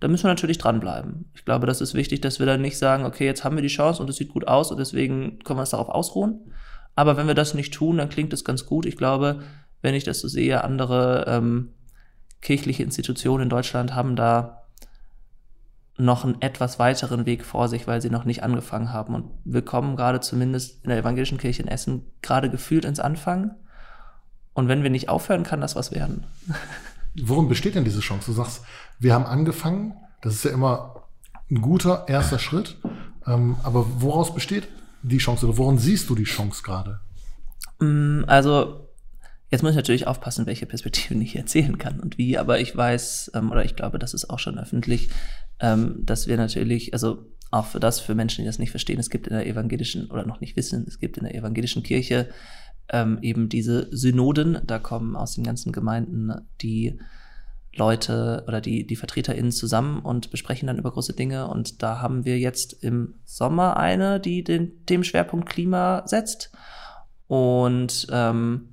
Da 0.03 0.09
müssen 0.09 0.25
wir 0.25 0.31
natürlich 0.31 0.59
dranbleiben. 0.59 1.27
Ich 1.33 1.45
glaube, 1.45 1.69
das 1.69 1.81
ist 1.81 1.95
wichtig, 1.95 2.21
dass 2.21 2.41
wir 2.41 2.47
dann 2.47 2.61
nicht 2.61 2.77
sagen, 2.77 3.05
okay, 3.05 3.25
jetzt 3.25 3.45
haben 3.45 3.55
wir 3.55 3.63
die 3.63 3.69
Chance 3.69 4.03
und 4.03 4.11
es 4.11 4.17
sieht 4.17 4.31
gut 4.31 4.49
aus 4.49 4.73
und 4.73 4.79
deswegen 4.81 5.39
können 5.45 5.59
wir 5.59 5.61
uns 5.61 5.71
darauf 5.71 5.89
ausruhen. 5.89 6.53
Aber 6.97 7.17
wenn 7.17 7.29
wir 7.29 7.37
das 7.37 7.55
nicht 7.55 7.73
tun, 7.73 7.99
dann 7.99 8.09
klingt 8.09 8.33
das 8.33 8.45
ganz 8.45 8.67
gut. 8.67 8.85
Ich 8.85 8.97
glaube, 8.97 9.45
wenn 9.81 9.95
ich 9.95 10.03
das 10.03 10.19
so 10.19 10.27
sehe, 10.27 10.65
andere 10.65 11.27
ähm, 11.29 11.69
kirchliche 12.41 12.83
Institutionen 12.83 13.45
in 13.45 13.49
Deutschland 13.49 13.95
haben 13.95 14.17
da 14.17 14.65
noch 15.99 16.25
einen 16.25 16.43
etwas 16.43 16.81
weiteren 16.81 17.25
Weg 17.25 17.45
vor 17.45 17.69
sich, 17.69 17.87
weil 17.87 18.03
sie 18.03 18.11
noch 18.11 18.25
nicht 18.25 18.43
angefangen 18.43 18.93
haben. 18.93 19.15
Und 19.15 19.31
wir 19.45 19.63
kommen 19.63 19.95
gerade 19.95 20.19
zumindest 20.19 20.83
in 20.83 20.91
der 20.91 20.99
evangelischen 20.99 21.39
Kirche 21.39 21.63
in 21.63 21.69
Essen 21.69 22.07
gerade 22.23 22.51
gefühlt 22.51 22.85
ins 22.85 22.99
Anfangen. 22.99 23.53
Und 24.53 24.67
wenn 24.67 24.83
wir 24.83 24.91
nicht 24.91 25.09
aufhören, 25.09 25.45
kann 25.45 25.61
das 25.61 25.77
was 25.77 25.93
werden. 25.93 26.25
Worin 27.15 27.49
besteht 27.49 27.75
denn 27.75 27.85
diese 27.85 28.01
Chance? 28.01 28.27
Du 28.27 28.33
sagst, 28.33 28.63
wir 29.03 29.15
haben 29.15 29.27
angefangen, 29.27 29.95
das 30.21 30.35
ist 30.35 30.45
ja 30.45 30.53
immer 30.53 31.05
ein 31.51 31.61
guter 31.61 32.07
erster 32.09 32.39
Schritt, 32.39 32.77
ähm, 33.27 33.57
aber 33.63 33.87
woraus 34.01 34.35
besteht 34.35 34.69
die 35.03 35.19
Chance 35.19 35.47
oder 35.47 35.59
worin 35.59 35.79
siehst 35.79 36.09
du 36.09 36.15
die 36.15 36.25
Chance 36.25 36.63
gerade? 36.63 37.01
Mm, 37.81 38.25
also 38.27 38.83
Jetzt 39.53 39.61
muss 39.61 39.73
ich 39.73 39.77
natürlich 39.77 40.07
aufpassen, 40.07 40.47
welche 40.47 40.65
Perspektiven 40.65 41.21
ich 41.21 41.37
erzählen 41.37 41.77
kann 41.77 42.01
und 42.01 42.17
wie, 42.17 42.39
aber 42.39 42.59
ich 42.59 42.75
weiß, 42.75 43.33
ähm, 43.35 43.51
oder 43.51 43.67
ich 43.67 43.77
glaube, 43.77 43.99
das 43.99 44.15
ist 44.15 44.31
auch 44.31 44.39
schon 44.39 44.59
öffentlich, 44.59 45.11
ähm, 45.61 45.97
dass 46.07 46.27
wir 46.27 46.39
natürlich, 46.39 46.95
also 46.95 47.27
auch 47.51 47.67
für 47.67 47.79
das, 47.79 48.01
für 48.01 48.15
Menschen, 48.15 48.43
die 48.43 48.47
das 48.47 48.59
nicht 48.59 48.71
verstehen, 48.71 48.99
es 48.99 49.11
gibt 49.11 49.27
in 49.27 49.35
der 49.35 49.47
evangelischen, 49.47 50.11
oder 50.11 50.25
noch 50.25 50.41
nicht 50.41 50.57
wissen, 50.57 50.87
es 50.89 50.99
gibt 50.99 51.19
in 51.19 51.25
der 51.25 51.35
evangelischen 51.35 51.83
Kirche 51.83 52.31
ähm, 52.89 53.19
eben 53.21 53.51
diese 53.51 53.95
Synoden, 53.95 54.59
da 54.67 54.79
kommen 54.79 55.17
aus 55.17 55.35
den 55.35 55.45
ganzen 55.45 55.71
Gemeinden 55.71 56.33
die 56.63 56.99
Leute 57.75 58.45
oder 58.47 58.61
die, 58.61 58.87
die 58.87 58.97
VertreterInnen 58.97 59.52
zusammen 59.52 60.00
und 60.00 60.31
besprechen 60.31 60.67
dann 60.67 60.79
über 60.79 60.93
große 60.93 61.14
Dinge. 61.14 61.49
Und 61.49 61.83
da 61.83 62.00
haben 62.00 62.25
wir 62.25 62.38
jetzt 62.38 62.85
im 62.85 63.14
Sommer 63.25 63.76
eine, 63.76 64.21
die 64.21 64.45
den 64.45 64.85
Themenschwerpunkt 64.85 65.49
Klima 65.49 66.02
setzt. 66.07 66.52
Und 67.29 68.07
ähm, 68.11 68.73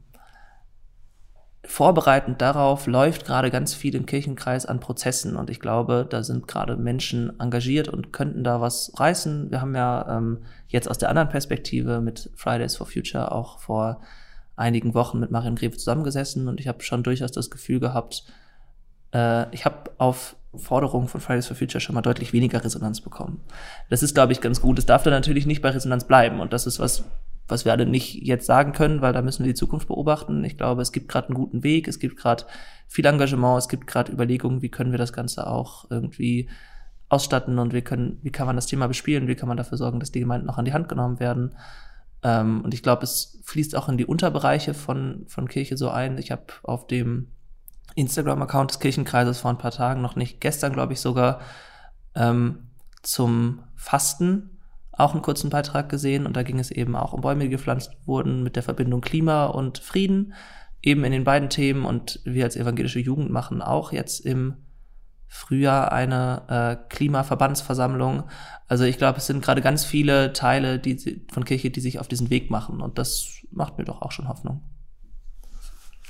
vorbereitend 1.69 2.41
darauf 2.41 2.87
läuft 2.87 3.25
gerade 3.25 3.51
ganz 3.51 3.73
viel 3.75 3.93
im 3.93 4.05
Kirchenkreis 4.07 4.65
an 4.65 4.79
Prozessen 4.79 5.35
und 5.35 5.51
ich 5.51 5.59
glaube, 5.59 6.07
da 6.09 6.23
sind 6.23 6.47
gerade 6.47 6.75
Menschen 6.77 7.39
engagiert 7.39 7.87
und 7.87 8.11
könnten 8.11 8.43
da 8.43 8.59
was 8.59 8.91
reißen. 8.95 9.51
Wir 9.51 9.61
haben 9.61 9.75
ja 9.75 10.17
ähm, 10.17 10.39
jetzt 10.67 10.89
aus 10.89 10.97
der 10.97 11.09
anderen 11.09 11.29
Perspektive 11.29 12.01
mit 12.01 12.31
Fridays 12.35 12.75
for 12.75 12.87
Future 12.87 13.31
auch 13.31 13.59
vor 13.59 14.01
einigen 14.55 14.95
Wochen 14.95 15.19
mit 15.19 15.29
Marion 15.29 15.55
Greve 15.55 15.77
zusammengesessen 15.77 16.47
und 16.47 16.59
ich 16.59 16.67
habe 16.67 16.81
schon 16.81 17.03
durchaus 17.03 17.31
das 17.31 17.51
Gefühl 17.51 17.79
gehabt, 17.79 18.25
äh, 19.13 19.53
ich 19.53 19.65
habe 19.65 19.91
auf 19.97 20.35
Forderungen 20.55 21.07
von 21.07 21.21
Fridays 21.21 21.47
for 21.47 21.55
Future 21.55 21.79
schon 21.79 21.95
mal 21.95 22.01
deutlich 22.01 22.33
weniger 22.33 22.63
Resonanz 22.63 23.01
bekommen. 23.01 23.41
Das 23.89 24.01
ist, 24.01 24.15
glaube 24.15 24.31
ich, 24.31 24.41
ganz 24.41 24.61
gut. 24.61 24.79
Es 24.79 24.85
darf 24.85 25.03
dann 25.03 25.13
natürlich 25.13 25.45
nicht 25.45 25.61
bei 25.61 25.69
Resonanz 25.69 26.05
bleiben 26.05 26.39
und 26.39 26.53
das 26.53 26.65
ist 26.65 26.79
was, 26.79 27.03
was 27.47 27.65
wir 27.65 27.71
alle 27.71 27.85
nicht 27.85 28.15
jetzt 28.15 28.47
sagen 28.47 28.73
können, 28.73 29.01
weil 29.01 29.13
da 29.13 29.21
müssen 29.21 29.45
wir 29.45 29.51
die 29.51 29.57
Zukunft 29.57 29.87
beobachten. 29.87 30.43
Ich 30.43 30.57
glaube, 30.57 30.81
es 30.81 30.91
gibt 30.91 31.07
gerade 31.07 31.27
einen 31.27 31.35
guten 31.35 31.63
Weg, 31.63 31.87
es 31.87 31.99
gibt 31.99 32.17
gerade 32.17 32.45
viel 32.87 33.05
Engagement, 33.05 33.59
es 33.59 33.69
gibt 33.69 33.85
gerade 33.85 34.11
Überlegungen, 34.11 34.61
wie 34.61 34.69
können 34.69 34.91
wir 34.91 34.97
das 34.97 35.13
Ganze 35.13 35.45
auch 35.45 35.89
irgendwie 35.91 36.49
ausstatten 37.09 37.59
und 37.59 37.73
wie 37.73 37.81
können, 37.81 38.19
wie 38.21 38.31
kann 38.31 38.47
man 38.47 38.55
das 38.55 38.67
Thema 38.67 38.87
bespielen, 38.87 39.27
wie 39.27 39.35
kann 39.35 39.47
man 39.47 39.57
dafür 39.57 39.77
sorgen, 39.77 39.99
dass 39.99 40.11
die 40.11 40.19
Gemeinden 40.19 40.47
noch 40.47 40.57
an 40.57 40.65
die 40.65 40.73
Hand 40.73 40.89
genommen 40.89 41.19
werden. 41.19 41.55
Ähm, 42.23 42.61
und 42.63 42.73
ich 42.73 42.83
glaube, 42.83 43.03
es 43.03 43.39
fließt 43.43 43.75
auch 43.75 43.89
in 43.89 43.97
die 43.97 44.05
Unterbereiche 44.05 44.73
von, 44.73 45.25
von 45.27 45.47
Kirche 45.47 45.77
so 45.77 45.89
ein. 45.89 46.17
Ich 46.17 46.31
habe 46.31 46.43
auf 46.63 46.87
dem 46.87 47.27
Instagram-Account 47.95 48.71
des 48.71 48.79
Kirchenkreises 48.79 49.39
vor 49.39 49.51
ein 49.51 49.57
paar 49.57 49.71
Tagen, 49.71 50.01
noch 50.01 50.15
nicht 50.15 50.41
gestern, 50.41 50.73
glaube 50.73 50.93
ich 50.93 51.01
sogar, 51.01 51.41
ähm, 52.15 52.69
zum 53.01 53.63
Fasten 53.75 54.59
auch 54.91 55.13
einen 55.13 55.21
kurzen 55.21 55.49
Beitrag 55.49 55.89
gesehen 55.89 56.25
und 56.25 56.35
da 56.35 56.43
ging 56.43 56.59
es 56.59 56.71
eben 56.71 56.95
auch 56.95 57.13
um 57.13 57.21
Bäume, 57.21 57.45
die 57.45 57.49
gepflanzt 57.49 57.91
wurden 58.05 58.43
mit 58.43 58.55
der 58.55 58.63
Verbindung 58.63 59.01
Klima 59.01 59.45
und 59.45 59.77
Frieden, 59.79 60.33
eben 60.81 61.03
in 61.03 61.11
den 61.11 61.23
beiden 61.23 61.49
Themen 61.49 61.85
und 61.85 62.19
wir 62.25 62.43
als 62.43 62.55
evangelische 62.55 62.99
Jugend 62.99 63.29
machen 63.31 63.61
auch 63.61 63.91
jetzt 63.91 64.25
im 64.25 64.55
Frühjahr 65.27 65.91
eine 65.91 66.41
äh, 66.47 66.89
Klimaverbandsversammlung. 66.89 68.23
Also 68.67 68.83
ich 68.83 68.97
glaube, 68.97 69.19
es 69.19 69.27
sind 69.27 69.43
gerade 69.43 69.61
ganz 69.61 69.85
viele 69.85 70.33
Teile 70.33 70.79
die, 70.79 71.25
von 71.31 71.45
Kirche, 71.45 71.69
die 71.69 71.81
sich 71.81 71.99
auf 71.99 72.07
diesen 72.07 72.29
Weg 72.29 72.49
machen 72.49 72.81
und 72.81 72.97
das 72.97 73.43
macht 73.51 73.77
mir 73.77 73.85
doch 73.85 74.01
auch 74.01 74.11
schon 74.11 74.27
Hoffnung. 74.27 74.63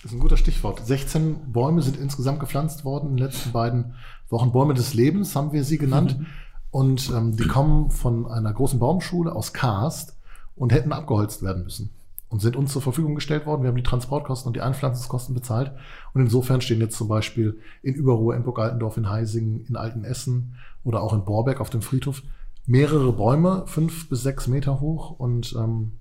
Das 0.02 0.12
ist 0.12 0.18
ein 0.18 0.22
guter 0.22 0.38
Stichwort. 0.38 0.86
16 0.86 1.52
Bäume 1.52 1.82
sind 1.82 1.98
insgesamt 1.98 2.40
gepflanzt 2.40 2.86
worden 2.86 3.10
in 3.10 3.18
den 3.18 3.26
letzten 3.26 3.52
beiden 3.52 3.96
Wochen. 4.30 4.52
Bäume 4.52 4.74
des 4.74 4.94
Lebens 4.94 5.36
haben 5.36 5.52
wir 5.52 5.64
sie 5.64 5.78
genannt. 5.78 6.20
Mhm. 6.20 6.26
Und 6.72 7.10
ähm, 7.10 7.36
die 7.36 7.48
kommen 7.48 7.90
von 7.92 8.28
einer 8.28 8.54
großen 8.54 8.80
Baumschule 8.80 9.36
aus 9.36 9.54
Karst 9.54 10.16
und 10.56 10.72
hätten 10.72 10.94
abgeholzt 10.94 11.42
werden 11.42 11.64
müssen 11.64 11.90
und 12.30 12.42
sind 12.42 12.56
uns 12.56 12.72
zur 12.72 12.82
Verfügung 12.82 13.16
gestellt 13.16 13.46
worden. 13.46 13.64
Wir 13.64 13.70
haben 13.70 13.76
die 13.76 13.84
Transportkosten 13.84 14.48
und 14.48 14.56
die 14.56 14.62
Einpflanzungskosten 14.62 15.34
bezahlt. 15.34 15.72
Und 16.14 16.22
insofern 16.22 16.62
stehen 16.62 16.80
jetzt 16.80 16.96
zum 16.96 17.08
Beispiel 17.08 17.60
in 17.82 17.96
Überruhr, 17.96 18.36
in 18.36 18.44
Burg-Altendorf, 18.44 18.98
in 18.98 19.10
Heisingen, 19.10 19.66
in 19.66 19.76
Altenessen 19.76 20.56
oder 20.84 21.02
auch 21.02 21.14
in 21.14 21.26
Borbeck 21.26 21.60
auf 21.60 21.72
dem 21.72 21.82
Friedhof 21.82 22.22
mehrere 22.68 23.12
Bäume, 23.14 23.64
fünf 23.66 24.10
bis 24.10 24.22
sechs 24.22 24.48
Meter 24.48 24.80
hoch. 24.80 25.20
Und 25.20 25.56
ähm, 25.58 25.94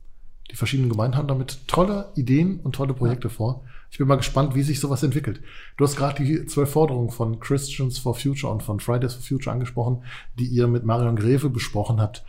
die 0.50 0.56
verschiedenen 0.56 0.90
Gemeinden 0.90 1.16
haben 1.16 1.28
damit 1.28 1.66
tolle 1.66 2.12
Ideen 2.14 2.60
und 2.60 2.74
tolle 2.74 2.92
Projekte 2.92 3.30
vor. 3.30 3.62
Ich 3.90 3.98
bin 3.98 4.06
mal 4.06 4.16
gespannt, 4.16 4.54
wie 4.54 4.62
sich 4.62 4.80
sowas 4.80 5.02
entwickelt. 5.02 5.40
Du 5.76 5.84
hast 5.84 5.96
gerade 5.96 6.22
die 6.22 6.44
zwölf 6.46 6.70
Forderungen 6.70 7.10
von 7.10 7.40
Christians 7.40 7.98
for 7.98 8.14
Future 8.14 8.52
und 8.52 8.62
von 8.62 8.80
Fridays 8.80 9.14
for 9.14 9.22
Future 9.22 9.52
angesprochen, 9.52 10.02
die 10.38 10.46
ihr 10.46 10.66
mit 10.66 10.84
Marion 10.84 11.16
Greve 11.16 11.48
besprochen 11.48 12.00
habt. 12.00 12.24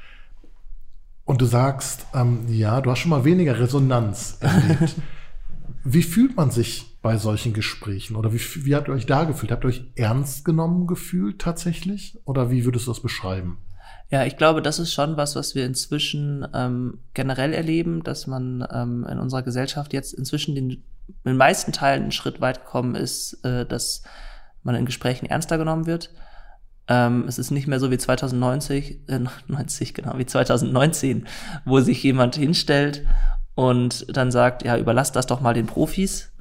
Und 1.26 1.42
du 1.42 1.46
sagst, 1.46 2.08
ähm, 2.14 2.46
ja, 2.48 2.82
du 2.82 2.90
hast 2.90 3.00
schon 3.00 3.12
mal 3.12 3.26
weniger 3.26 3.60
Resonanz 3.60 4.38
erlebt. 4.40 4.96
wie 5.84 6.04
fühlt 6.04 6.36
man 6.36 6.52
sich 6.52 6.98
bei 7.02 7.18
solchen 7.18 7.54
Gesprächen? 7.54 8.16
Oder 8.16 8.34
wie, 8.34 8.40
wie 8.40 8.76
habt 8.76 8.88
ihr 8.88 8.94
euch 8.94 9.06
da 9.06 9.24
gefühlt? 9.26 9.52
Habt 9.52 9.64
ihr 9.64 9.70
euch 9.70 9.84
ernst 9.96 10.44
genommen 10.46 10.88
gefühlt 10.88 11.40
tatsächlich? 11.40 12.18
Oder 12.26 12.52
wie 12.52 12.66
würdest 12.66 12.88
du 12.88 12.92
das 12.92 13.02
beschreiben? 13.02 13.58
Ja, 14.12 14.26
ich 14.26 14.38
glaube, 14.38 14.62
das 14.62 14.80
ist 14.80 14.92
schon 14.92 15.18
was, 15.18 15.36
was 15.36 15.54
wir 15.54 15.66
inzwischen 15.66 16.48
ähm, 16.54 17.00
generell 17.14 17.54
erleben, 17.54 18.04
dass 18.04 18.26
man 18.26 18.68
ähm, 18.72 19.06
in 19.10 19.20
unserer 19.20 19.44
Gesellschaft 19.44 19.94
jetzt 19.94 20.14
inzwischen 20.14 20.56
den, 20.56 20.84
in 21.24 21.32
den 21.32 21.38
meisten 21.38 21.72
Teilen 21.72 22.04
einen 22.04 22.12
Schritt 22.12 22.42
weit 22.42 22.66
gekommen 22.66 22.96
ist, 22.96 23.44
äh, 23.44 23.66
dass 23.66 24.04
man 24.64 24.76
in 24.76 24.86
Gesprächen 24.86 25.26
ernster 25.26 25.58
genommen 25.58 25.86
wird. 25.86 26.12
Ähm, 26.88 27.26
es 27.28 27.38
ist 27.38 27.52
nicht 27.52 27.68
mehr 27.68 27.80
so 27.80 27.92
wie 27.92 27.98
2090, 27.98 29.10
äh, 29.10 29.20
90, 29.48 29.94
genau, 29.94 30.18
wie 30.18 30.26
2019, 30.26 31.28
wo 31.66 31.80
sich 31.80 32.02
jemand 32.04 32.36
hinstellt 32.36 33.06
und 33.56 34.06
dann 34.16 34.32
sagt, 34.32 34.64
ja, 34.64 34.78
überlasst 34.78 35.16
das 35.16 35.28
doch 35.28 35.42
mal 35.42 35.54
den 35.54 35.68
Profis, 35.68 36.32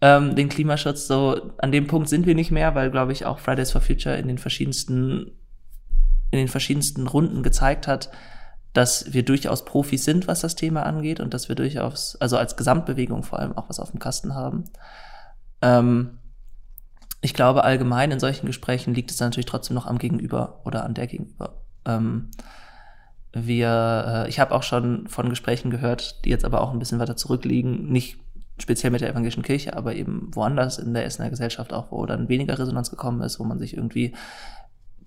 ähm, 0.00 0.36
den 0.36 0.48
Klimaschutz. 0.48 1.06
So, 1.06 1.52
an 1.58 1.72
dem 1.72 1.86
Punkt 1.86 2.08
sind 2.08 2.26
wir 2.26 2.34
nicht 2.34 2.50
mehr, 2.50 2.74
weil, 2.74 2.90
glaube 2.90 3.12
ich, 3.12 3.24
auch 3.24 3.38
Fridays 3.38 3.70
for 3.70 3.80
Future 3.80 4.16
in 4.16 4.28
den 4.28 4.38
verschiedensten 4.38 5.32
in 6.30 6.38
den 6.38 6.48
verschiedensten 6.48 7.06
Runden 7.06 7.42
gezeigt 7.42 7.86
hat, 7.88 8.10
dass 8.78 9.12
wir 9.12 9.24
durchaus 9.24 9.64
Profis 9.64 10.04
sind, 10.04 10.28
was 10.28 10.40
das 10.40 10.54
Thema 10.54 10.84
angeht 10.84 11.18
und 11.18 11.34
dass 11.34 11.48
wir 11.48 11.56
durchaus, 11.56 12.14
also 12.20 12.38
als 12.38 12.56
Gesamtbewegung 12.56 13.24
vor 13.24 13.40
allem 13.40 13.58
auch 13.58 13.68
was 13.68 13.80
auf 13.80 13.90
dem 13.90 13.98
Kasten 13.98 14.36
haben. 14.36 14.70
Ähm, 15.60 16.18
ich 17.20 17.34
glaube, 17.34 17.64
allgemein 17.64 18.12
in 18.12 18.20
solchen 18.20 18.46
Gesprächen 18.46 18.94
liegt 18.94 19.10
es 19.10 19.18
natürlich 19.18 19.46
trotzdem 19.46 19.74
noch 19.74 19.86
am 19.86 19.98
Gegenüber 19.98 20.60
oder 20.64 20.84
an 20.84 20.94
der 20.94 21.08
Gegenüber. 21.08 21.56
Ähm, 21.84 22.30
wir, 23.32 24.26
äh, 24.26 24.28
ich 24.28 24.38
habe 24.38 24.54
auch 24.54 24.62
schon 24.62 25.08
von 25.08 25.28
Gesprächen 25.28 25.72
gehört, 25.72 26.24
die 26.24 26.30
jetzt 26.30 26.44
aber 26.44 26.60
auch 26.60 26.72
ein 26.72 26.78
bisschen 26.78 27.00
weiter 27.00 27.16
zurückliegen, 27.16 27.90
nicht 27.90 28.18
speziell 28.60 28.92
mit 28.92 29.00
der 29.00 29.10
evangelischen 29.10 29.42
Kirche, 29.42 29.76
aber 29.76 29.96
eben 29.96 30.30
woanders 30.32 30.78
in 30.78 30.94
der 30.94 31.04
Essener 31.04 31.30
Gesellschaft 31.30 31.72
auch, 31.72 31.90
wo 31.90 32.06
dann 32.06 32.28
weniger 32.28 32.56
Resonanz 32.56 32.90
gekommen 32.90 33.22
ist, 33.22 33.40
wo 33.40 33.44
man 33.44 33.58
sich 33.58 33.76
irgendwie 33.76 34.14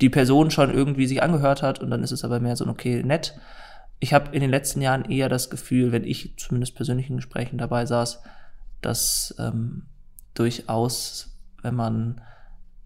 die 0.01 0.09
Person 0.09 0.51
schon 0.51 0.73
irgendwie 0.73 1.07
sich 1.07 1.23
angehört 1.23 1.61
hat 1.61 1.79
und 1.79 1.91
dann 1.91 2.03
ist 2.03 2.11
es 2.11 2.23
aber 2.23 2.39
mehr 2.39 2.55
so, 2.55 2.67
okay, 2.67 3.03
nett. 3.03 3.37
Ich 3.99 4.13
habe 4.13 4.33
in 4.33 4.41
den 4.41 4.49
letzten 4.49 4.81
Jahren 4.81 5.05
eher 5.05 5.29
das 5.29 5.49
Gefühl, 5.49 5.91
wenn 5.91 6.03
ich 6.03 6.35
zumindest 6.37 6.75
persönlichen 6.75 7.17
Gesprächen 7.17 7.59
dabei 7.59 7.85
saß, 7.85 8.21
dass 8.81 9.35
ähm, 9.37 9.83
durchaus, 10.33 11.37
wenn 11.61 11.75
man 11.75 12.21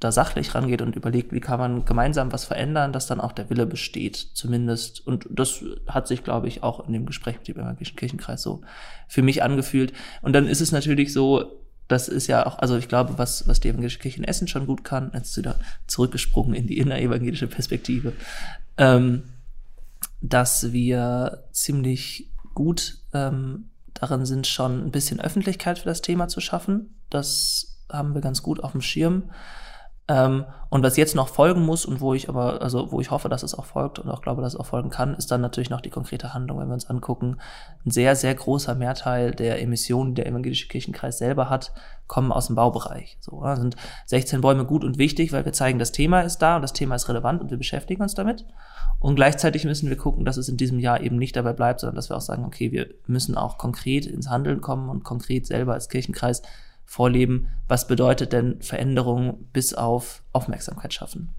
da 0.01 0.12
sachlich 0.12 0.53
rangeht 0.53 0.81
und 0.81 0.98
überlegt, 0.98 1.31
wie 1.31 1.39
kann 1.39 1.57
man 1.57 1.86
gemeinsam 1.86 2.34
was 2.34 2.43
verändern, 2.43 2.91
dass 2.91 3.07
dann 3.07 3.22
auch 3.22 3.31
der 3.31 3.50
Wille 3.50 3.65
besteht, 3.65 4.17
zumindest. 4.17 5.07
Und 5.07 5.25
das 5.31 5.63
hat 5.88 6.07
sich, 6.07 6.22
glaube 6.24 6.50
ich, 6.50 6.63
auch 6.63 6.86
in 6.86 6.91
dem 6.91 7.05
Gespräch 7.05 7.38
mit 7.38 7.48
dem 7.48 7.57
evangelischen 7.57 7.95
Kirchenkreis 7.95 8.41
so 8.41 8.62
für 9.07 9.22
mich 9.22 9.41
angefühlt. 9.41 9.93
Und 10.22 10.34
dann 10.34 10.48
ist 10.48 10.60
es 10.60 10.74
natürlich 10.74 11.13
so, 11.13 11.64
das 11.88 12.08
ist 12.08 12.27
ja 12.27 12.46
auch, 12.46 12.60
also 12.60 12.77
ich 12.77 12.88
glaube, 12.88 13.18
was, 13.18 13.48
was 13.48 13.60
die 13.60 13.70
evangelische 13.70 14.00
Kirche 14.00 14.18
in 14.18 14.24
Essen 14.24 14.48
schon 14.48 14.65
gut 14.65 14.84
kann, 14.84 15.12
jetzt 15.13 15.38
wieder 15.38 15.60
zurückgesprungen 15.88 16.56
in 16.56 16.68
die 16.68 16.77
innerevangelische 16.80 17.48
Perspektive, 17.48 18.13
ähm, 18.77 19.24
dass 20.22 20.72
wir 20.72 21.44
ziemlich 21.51 22.32
gut 22.54 22.98
ähm, 23.13 23.70
darin 23.94 24.25
sind, 24.25 24.48
schon 24.48 24.84
ein 24.86 24.92
bisschen 24.92 25.20
Öffentlichkeit 25.20 25.80
für 25.80 25.86
das 25.86 26.01
Thema 26.01 26.27
zu 26.27 26.42
schaffen. 26.42 26.96
Das 27.10 27.77
haben 27.89 28.13
wir 28.13 28.22
ganz 28.22 28.42
gut 28.42 28.63
auf 28.63 28.72
dem 28.72 28.82
Schirm. 28.82 29.32
Ähm, 30.07 30.45
und 30.69 30.83
was 30.83 30.97
jetzt 30.97 31.15
noch 31.15 31.29
folgen 31.29 31.62
muss 31.65 31.85
und 31.85 32.00
wo 32.00 32.13
ich 32.13 32.29
aber, 32.29 32.62
also 32.62 32.91
wo 32.91 33.01
ich 33.01 33.09
hoffe, 33.09 33.27
dass 33.27 33.41
es 33.41 33.55
auch 33.55 33.65
folgt 33.65 33.97
und 33.97 34.09
auch 34.09 34.21
glaube, 34.21 34.41
dass 34.41 34.53
es 34.53 34.59
auch 34.59 34.67
folgen 34.67 34.91
kann, 34.91 35.15
ist 35.15 35.31
dann 35.31 35.41
natürlich 35.41 35.71
noch 35.71 35.81
die 35.81 35.89
konkrete 35.89 36.33
Handlung, 36.33 36.59
wenn 36.59 36.67
wir 36.67 36.74
uns 36.75 36.89
angucken. 36.89 37.38
Ein 37.85 37.91
sehr, 37.91 38.15
sehr 38.15 38.35
großer 38.35 38.75
Mehrteil 38.75 39.31
der 39.31 39.62
Emissionen, 39.62 40.13
die 40.13 40.21
der 40.21 40.27
evangelische 40.27 40.67
Kirchenkreis 40.67 41.17
selber 41.17 41.50
hat, 41.50 41.74
kommen 42.07 42.31
aus 42.31 42.47
dem 42.47 42.55
Baubereich. 42.55 43.17
So 43.19 43.41
da 43.41 43.55
sind 43.55 43.77
16 44.05 44.41
Bäume 44.41 44.65
gut 44.65 44.83
und 44.83 45.00
wichtig, 45.00 45.31
weil 45.31 45.45
wir 45.45 45.53
zeigen, 45.53 45.79
das 45.79 45.91
Thema 45.91 46.21
ist 46.21 46.38
da 46.39 46.57
und 46.57 46.62
das 46.62 46.74
Thema 46.74 46.95
ist 46.95 47.09
relevant 47.09 47.41
und 47.41 47.50
wir 47.50 47.57
beschäftigen 47.57 48.03
uns 48.03 48.13
damit. 48.13 48.45
Und 49.00 49.15
gleichzeitig 49.15 49.65
müssen 49.65 49.89
wir 49.89 49.97
gucken, 49.97 50.24
dass 50.24 50.38
es 50.38 50.50
in 50.50 50.57
diesem 50.57 50.79
Jahr 50.79 51.01
eben 51.01 51.17
nicht 51.17 51.35
dabei 51.35 51.53
bleibt, 51.53 51.79
sondern 51.79 51.95
dass 51.95 52.09
wir 52.09 52.17
auch 52.17 52.21
sagen, 52.21 52.45
okay, 52.45 52.71
wir 52.71 52.89
müssen 53.07 53.38
auch 53.38 53.57
konkret 53.57 54.05
ins 54.05 54.29
Handeln 54.29 54.62
kommen 54.62 54.89
und 54.89 55.03
konkret 55.03 55.47
selber 55.47 55.74
als 55.74 55.89
Kirchenkreis 55.89 56.43
vorleben. 56.86 57.48
Was 57.68 57.88
bedeutet 57.88 58.34
denn 58.34 58.62
Veränderung 58.62 59.48
bis 59.54 59.74
auf 59.74 60.24
Aufmerksamkeit 60.32 60.94
schaffen? 60.94 61.30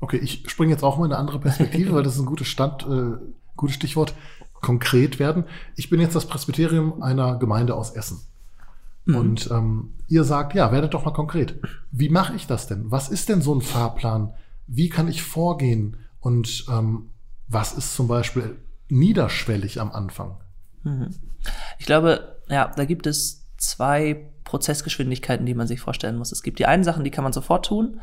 Okay, 0.00 0.18
ich 0.18 0.44
springe 0.48 0.72
jetzt 0.72 0.82
auch 0.82 0.98
mal 0.98 1.06
in 1.06 1.12
eine 1.12 1.20
andere 1.20 1.40
Perspektive, 1.40 1.92
weil 1.92 2.02
das 2.02 2.14
ist 2.14 2.20
ein 2.20 2.26
gutes 2.26 2.48
Stand, 2.48 2.86
äh, 2.86 3.16
gutes 3.56 3.76
Stichwort. 3.76 4.14
Konkret 4.60 5.18
werden. 5.18 5.44
Ich 5.76 5.90
bin 5.90 6.00
jetzt 6.00 6.16
das 6.16 6.26
Presbyterium 6.26 7.02
einer 7.02 7.36
Gemeinde 7.36 7.74
aus 7.74 7.90
Essen. 7.90 8.20
Mhm. 9.04 9.14
Und 9.14 9.50
ähm, 9.50 9.92
ihr 10.08 10.24
sagt, 10.24 10.54
ja, 10.54 10.72
werdet 10.72 10.94
doch 10.94 11.04
mal 11.04 11.10
konkret. 11.10 11.60
Wie 11.90 12.08
mache 12.08 12.34
ich 12.34 12.46
das 12.46 12.66
denn? 12.66 12.90
Was 12.90 13.10
ist 13.10 13.28
denn 13.28 13.42
so 13.42 13.54
ein 13.54 13.60
Fahrplan? 13.60 14.32
Wie 14.66 14.88
kann 14.88 15.08
ich 15.08 15.22
vorgehen? 15.22 15.98
Und 16.20 16.64
ähm, 16.70 17.10
was 17.46 17.74
ist 17.74 17.94
zum 17.94 18.08
Beispiel 18.08 18.56
niederschwellig 18.88 19.80
am 19.80 19.92
Anfang? 19.92 20.38
Mhm. 20.82 21.10
Ich 21.78 21.84
glaube, 21.84 22.40
ja, 22.48 22.72
da 22.74 22.84
gibt 22.86 23.06
es 23.06 23.46
zwei 23.58 24.30
Prozessgeschwindigkeiten, 24.54 25.46
die 25.46 25.54
man 25.54 25.66
sich 25.66 25.80
vorstellen 25.80 26.16
muss. 26.16 26.30
Es 26.30 26.44
gibt 26.44 26.60
die 26.60 26.66
einen 26.66 26.84
Sachen, 26.84 27.02
die 27.02 27.10
kann 27.10 27.24
man 27.24 27.32
sofort 27.32 27.66
tun. 27.66 28.00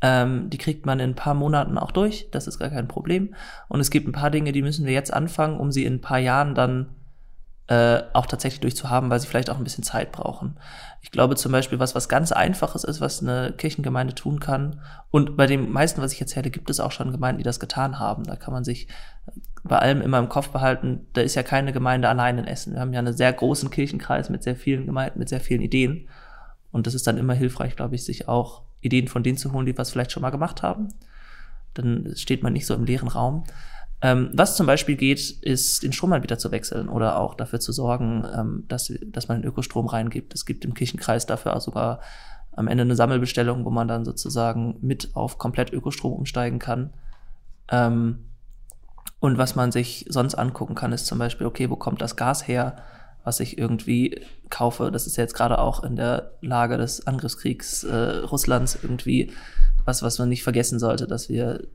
Ähm, 0.00 0.50
die 0.50 0.58
kriegt 0.58 0.86
man 0.86 0.98
in 0.98 1.10
ein 1.10 1.14
paar 1.14 1.34
Monaten 1.34 1.78
auch 1.78 1.92
durch. 1.92 2.28
Das 2.32 2.48
ist 2.48 2.58
gar 2.58 2.68
kein 2.68 2.88
Problem. 2.88 3.32
Und 3.68 3.78
es 3.78 3.90
gibt 3.90 4.08
ein 4.08 4.12
paar 4.12 4.30
Dinge, 4.30 4.50
die 4.50 4.62
müssen 4.62 4.86
wir 4.86 4.92
jetzt 4.92 5.14
anfangen, 5.14 5.56
um 5.56 5.70
sie 5.70 5.84
in 5.84 5.94
ein 5.94 6.00
paar 6.00 6.18
Jahren 6.18 6.56
dann 6.56 6.88
äh, 7.68 8.02
auch 8.12 8.26
tatsächlich 8.26 8.60
durchzuhaben, 8.60 9.08
weil 9.08 9.20
sie 9.20 9.28
vielleicht 9.28 9.50
auch 9.50 9.56
ein 9.56 9.62
bisschen 9.62 9.84
Zeit 9.84 10.10
brauchen. 10.10 10.58
Ich 11.00 11.12
glaube 11.12 11.36
zum 11.36 11.52
Beispiel, 11.52 11.78
was 11.78 11.94
was 11.94 12.08
ganz 12.08 12.32
Einfaches 12.32 12.82
ist, 12.82 13.00
was 13.00 13.22
eine 13.22 13.52
Kirchengemeinde 13.52 14.16
tun 14.16 14.40
kann. 14.40 14.80
Und 15.12 15.36
bei 15.36 15.46
dem 15.46 15.70
meisten, 15.70 16.02
was 16.02 16.12
ich 16.12 16.20
erzähle, 16.20 16.50
gibt 16.50 16.70
es 16.70 16.80
auch 16.80 16.90
schon 16.90 17.12
Gemeinden, 17.12 17.38
die 17.38 17.44
das 17.44 17.60
getan 17.60 18.00
haben. 18.00 18.24
Da 18.24 18.34
kann 18.34 18.52
man 18.52 18.64
sich 18.64 18.88
bei 19.64 19.78
allem 19.78 20.02
immer 20.02 20.18
im 20.18 20.28
Kopf 20.28 20.50
behalten, 20.50 21.06
da 21.14 21.22
ist 21.22 21.34
ja 21.34 21.42
keine 21.42 21.72
Gemeinde 21.72 22.08
allein 22.08 22.38
in 22.38 22.46
Essen. 22.46 22.74
Wir 22.74 22.80
haben 22.80 22.92
ja 22.92 22.98
einen 22.98 23.16
sehr 23.16 23.32
großen 23.32 23.70
Kirchenkreis 23.70 24.28
mit 24.28 24.42
sehr 24.42 24.56
vielen 24.56 24.84
Gemeinden, 24.84 25.18
mit 25.18 25.30
sehr 25.30 25.40
vielen 25.40 25.62
Ideen. 25.62 26.08
Und 26.70 26.86
das 26.86 26.94
ist 26.94 27.06
dann 27.06 27.16
immer 27.16 27.32
hilfreich, 27.32 27.74
glaube 27.74 27.94
ich, 27.94 28.04
sich 28.04 28.28
auch 28.28 28.62
Ideen 28.82 29.08
von 29.08 29.22
denen 29.22 29.38
zu 29.38 29.52
holen, 29.52 29.64
die 29.64 29.76
was 29.76 29.90
vielleicht 29.90 30.12
schon 30.12 30.20
mal 30.20 30.30
gemacht 30.30 30.62
haben. 30.62 30.88
Dann 31.72 32.12
steht 32.14 32.42
man 32.42 32.52
nicht 32.52 32.66
so 32.66 32.74
im 32.74 32.84
leeren 32.84 33.08
Raum. 33.08 33.44
Ähm, 34.02 34.28
was 34.34 34.54
zum 34.54 34.66
Beispiel 34.66 34.96
geht, 34.96 35.30
ist 35.40 35.82
den 35.82 35.94
Stromanbieter 35.94 36.36
zu 36.36 36.52
wechseln 36.52 36.90
oder 36.90 37.18
auch 37.18 37.34
dafür 37.34 37.58
zu 37.58 37.72
sorgen, 37.72 38.26
ähm, 38.36 38.64
dass, 38.68 38.92
dass 39.06 39.28
man 39.28 39.44
Ökostrom 39.44 39.86
reingibt. 39.86 40.34
Es 40.34 40.44
gibt 40.44 40.66
im 40.66 40.74
Kirchenkreis 40.74 41.24
dafür 41.24 41.56
auch 41.56 41.62
sogar 41.62 42.00
am 42.52 42.68
Ende 42.68 42.82
eine 42.82 42.96
Sammelbestellung, 42.96 43.64
wo 43.64 43.70
man 43.70 43.88
dann 43.88 44.04
sozusagen 44.04 44.76
mit 44.82 45.16
auf 45.16 45.38
komplett 45.38 45.72
Ökostrom 45.72 46.12
umsteigen 46.12 46.58
kann. 46.58 46.92
Ähm, 47.70 48.18
und 49.24 49.38
was 49.38 49.54
man 49.54 49.72
sich 49.72 50.04
sonst 50.10 50.34
angucken 50.34 50.74
kann, 50.74 50.92
ist 50.92 51.06
zum 51.06 51.18
Beispiel, 51.18 51.46
okay, 51.46 51.70
wo 51.70 51.76
kommt 51.76 52.02
das 52.02 52.14
Gas 52.14 52.46
her, 52.46 52.76
was 53.24 53.40
ich 53.40 53.56
irgendwie 53.56 54.20
kaufe? 54.50 54.90
Das 54.90 55.06
ist 55.06 55.16
jetzt 55.16 55.32
gerade 55.32 55.60
auch 55.60 55.82
in 55.82 55.96
der 55.96 56.32
Lage 56.42 56.76
des 56.76 57.06
Angriffskriegs 57.06 57.84
äh, 57.84 58.18
Russlands 58.18 58.78
irgendwie 58.82 59.32
was, 59.86 60.02
was 60.02 60.18
man 60.18 60.28
nicht 60.28 60.42
vergessen 60.42 60.78
sollte, 60.78 61.06
dass 61.06 61.30
wir 61.30 61.66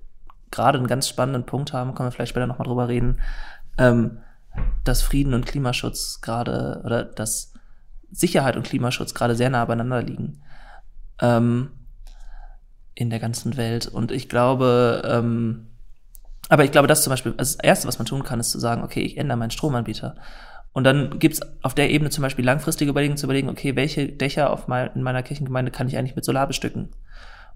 gerade 0.52 0.78
einen 0.78 0.86
ganz 0.86 1.08
spannenden 1.08 1.48
Punkt 1.48 1.74
haben, 1.74 1.96
können 1.96 2.10
wir 2.10 2.12
vielleicht 2.12 2.30
später 2.30 2.46
nochmal 2.46 2.68
drüber 2.68 2.88
reden, 2.88 3.20
ähm, 3.80 4.20
dass 4.84 5.02
Frieden 5.02 5.34
und 5.34 5.48
Klimaschutz 5.48 6.22
gerade 6.22 6.84
oder 6.86 7.04
dass 7.04 7.54
Sicherheit 8.12 8.58
und 8.58 8.68
Klimaschutz 8.68 9.16
gerade 9.16 9.34
sehr 9.34 9.50
nah 9.50 9.66
beieinander 9.66 10.04
liegen 10.04 10.44
ähm, 11.20 11.72
in 12.94 13.10
der 13.10 13.18
ganzen 13.20 13.58
Welt. 13.58 13.88
Und 13.88 14.12
ich 14.12 14.30
glaube, 14.30 15.02
ähm, 15.04 15.66
aber 16.50 16.66
ich 16.66 16.72
glaube, 16.72 16.88
das 16.88 17.04
zum 17.04 17.12
Beispiel, 17.12 17.34
also 17.38 17.56
das 17.56 17.64
Erste, 17.64 17.88
was 17.88 18.00
man 18.00 18.08
tun 18.08 18.24
kann, 18.24 18.40
ist 18.40 18.50
zu 18.50 18.60
sagen, 18.60 18.84
okay, 18.84 19.02
ich 19.02 19.18
ändere 19.18 19.38
meinen 19.38 19.52
Stromanbieter. 19.52 20.16
Und 20.74 20.84
dann 20.84 21.20
gibt's 21.20 21.42
auf 21.62 21.74
der 21.74 21.90
Ebene 21.90 22.10
zum 22.10 22.24
Beispiel 22.24 22.46
langfristige 22.46 22.92
Überlegungen 22.92 23.18
zu 23.18 23.28
überlegen, 23.28 23.50
okay, 23.50 23.76
welche 23.76 24.08
Dächer 24.08 24.52
auf 24.52 24.68
mein, 24.68 24.90
in 24.96 25.04
meiner 25.04 25.24
Kirchengemeinde 25.24 25.72
kann 25.72 25.88
ich 25.88 25.98
eigentlich 25.98 26.16
mit 26.16 26.26
Solar 26.26 26.48
bestücken? 26.48 26.90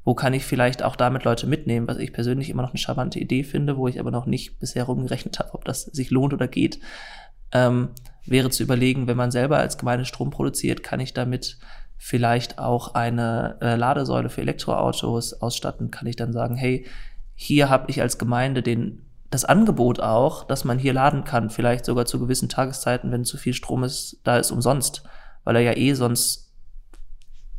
Wo 0.03 0.13
kann 0.13 0.33
ich 0.33 0.45
vielleicht 0.45 0.83
auch 0.83 0.95
damit 0.95 1.23
Leute 1.23 1.47
mitnehmen, 1.47 1.87
was 1.87 1.97
ich 1.97 2.13
persönlich 2.13 2.49
immer 2.49 2.61
noch 2.61 2.71
eine 2.71 2.79
charmante 2.79 3.19
Idee 3.19 3.43
finde, 3.43 3.77
wo 3.77 3.87
ich 3.87 3.99
aber 3.99 4.11
noch 4.11 4.25
nicht 4.25 4.59
bisher 4.59 4.83
rumgerechnet 4.83 5.39
habe, 5.39 5.53
ob 5.53 5.65
das 5.65 5.83
sich 5.83 6.11
lohnt 6.11 6.33
oder 6.33 6.47
geht, 6.47 6.79
ähm, 7.51 7.89
wäre 8.25 8.49
zu 8.49 8.63
überlegen, 8.63 9.07
wenn 9.07 9.17
man 9.17 9.31
selber 9.31 9.57
als 9.57 9.77
Gemeinde 9.77 10.05
Strom 10.05 10.29
produziert, 10.29 10.83
kann 10.83 10.99
ich 10.99 11.13
damit 11.13 11.57
vielleicht 11.97 12.59
auch 12.59 12.95
eine 12.95 13.57
äh, 13.61 13.75
Ladesäule 13.75 14.29
für 14.29 14.41
Elektroautos 14.41 15.33
ausstatten, 15.41 15.89
kann 15.89 16.07
ich 16.07 16.17
dann 16.17 16.33
sagen, 16.33 16.55
hey, 16.55 16.85
hier 17.35 17.69
habe 17.69 17.89
ich 17.89 18.01
als 18.01 18.17
Gemeinde 18.17 18.61
den 18.61 19.03
das 19.29 19.45
Angebot 19.45 19.99
auch, 19.99 20.43
dass 20.43 20.63
man 20.63 20.77
hier 20.77 20.93
laden 20.93 21.23
kann, 21.23 21.49
vielleicht 21.49 21.85
sogar 21.85 22.05
zu 22.05 22.19
gewissen 22.19 22.49
Tageszeiten, 22.49 23.11
wenn 23.11 23.25
zu 23.25 23.37
viel 23.37 23.55
Strom 23.55 23.83
ist, 23.83 24.19
da 24.23 24.37
ist 24.37 24.51
umsonst, 24.51 25.03
weil 25.43 25.55
er 25.55 25.63
ja 25.63 25.75
eh 25.75 25.93
sonst 25.93 26.42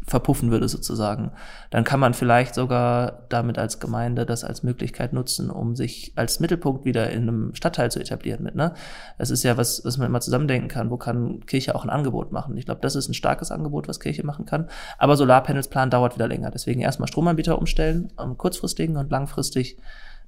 verpuffen 0.06 0.50
würde 0.50 0.68
sozusagen. 0.68 1.32
Dann 1.70 1.84
kann 1.84 1.98
man 1.98 2.12
vielleicht 2.12 2.54
sogar 2.54 3.24
damit 3.30 3.58
als 3.58 3.80
Gemeinde 3.80 4.26
das 4.26 4.44
als 4.44 4.62
Möglichkeit 4.62 5.12
nutzen, 5.12 5.50
um 5.50 5.76
sich 5.76 6.12
als 6.14 6.40
Mittelpunkt 6.40 6.84
wieder 6.84 7.10
in 7.10 7.22
einem 7.22 7.54
Stadtteil 7.54 7.90
zu 7.90 8.00
etablieren 8.00 8.42
mit. 8.42 8.54
Ne? 8.54 8.74
Es 9.16 9.30
ist 9.30 9.44
ja 9.44 9.56
was, 9.56 9.82
was 9.84 9.96
man 9.96 10.08
immer 10.08 10.20
zusammendenken 10.20 10.68
kann. 10.68 10.90
Wo 10.90 10.98
kann 10.98 11.46
Kirche 11.46 11.74
auch 11.74 11.84
ein 11.84 11.90
Angebot 11.90 12.32
machen? 12.32 12.56
Ich 12.58 12.66
glaube, 12.66 12.82
das 12.82 12.96
ist 12.96 13.08
ein 13.08 13.14
starkes 13.14 13.50
Angebot, 13.50 13.88
was 13.88 13.98
Kirche 13.98 14.26
machen 14.26 14.44
kann. 14.44 14.68
Aber 14.98 15.16
Solarpanels 15.16 15.68
plan 15.68 15.90
dauert 15.90 16.14
wieder 16.16 16.28
länger. 16.28 16.50
Deswegen 16.50 16.80
erstmal 16.80 17.08
Stromanbieter 17.08 17.58
umstellen, 17.58 18.12
am 18.16 18.36
kurzfristigen 18.36 18.98
und 18.98 19.10
langfristig 19.10 19.78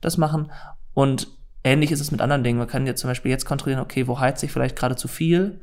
das 0.00 0.16
machen. 0.16 0.50
Und 0.94 1.28
ähnlich 1.64 1.92
ist 1.92 2.00
es 2.00 2.10
mit 2.10 2.22
anderen 2.22 2.44
Dingen. 2.44 2.58
Man 2.58 2.68
kann 2.68 2.86
jetzt 2.86 3.00
zum 3.00 3.10
Beispiel 3.10 3.30
jetzt 3.30 3.44
kontrollieren, 3.44 3.82
okay, 3.82 4.08
wo 4.08 4.18
heizt 4.18 4.40
sich 4.40 4.52
vielleicht 4.52 4.76
gerade 4.76 4.96
zu 4.96 5.08
viel? 5.08 5.60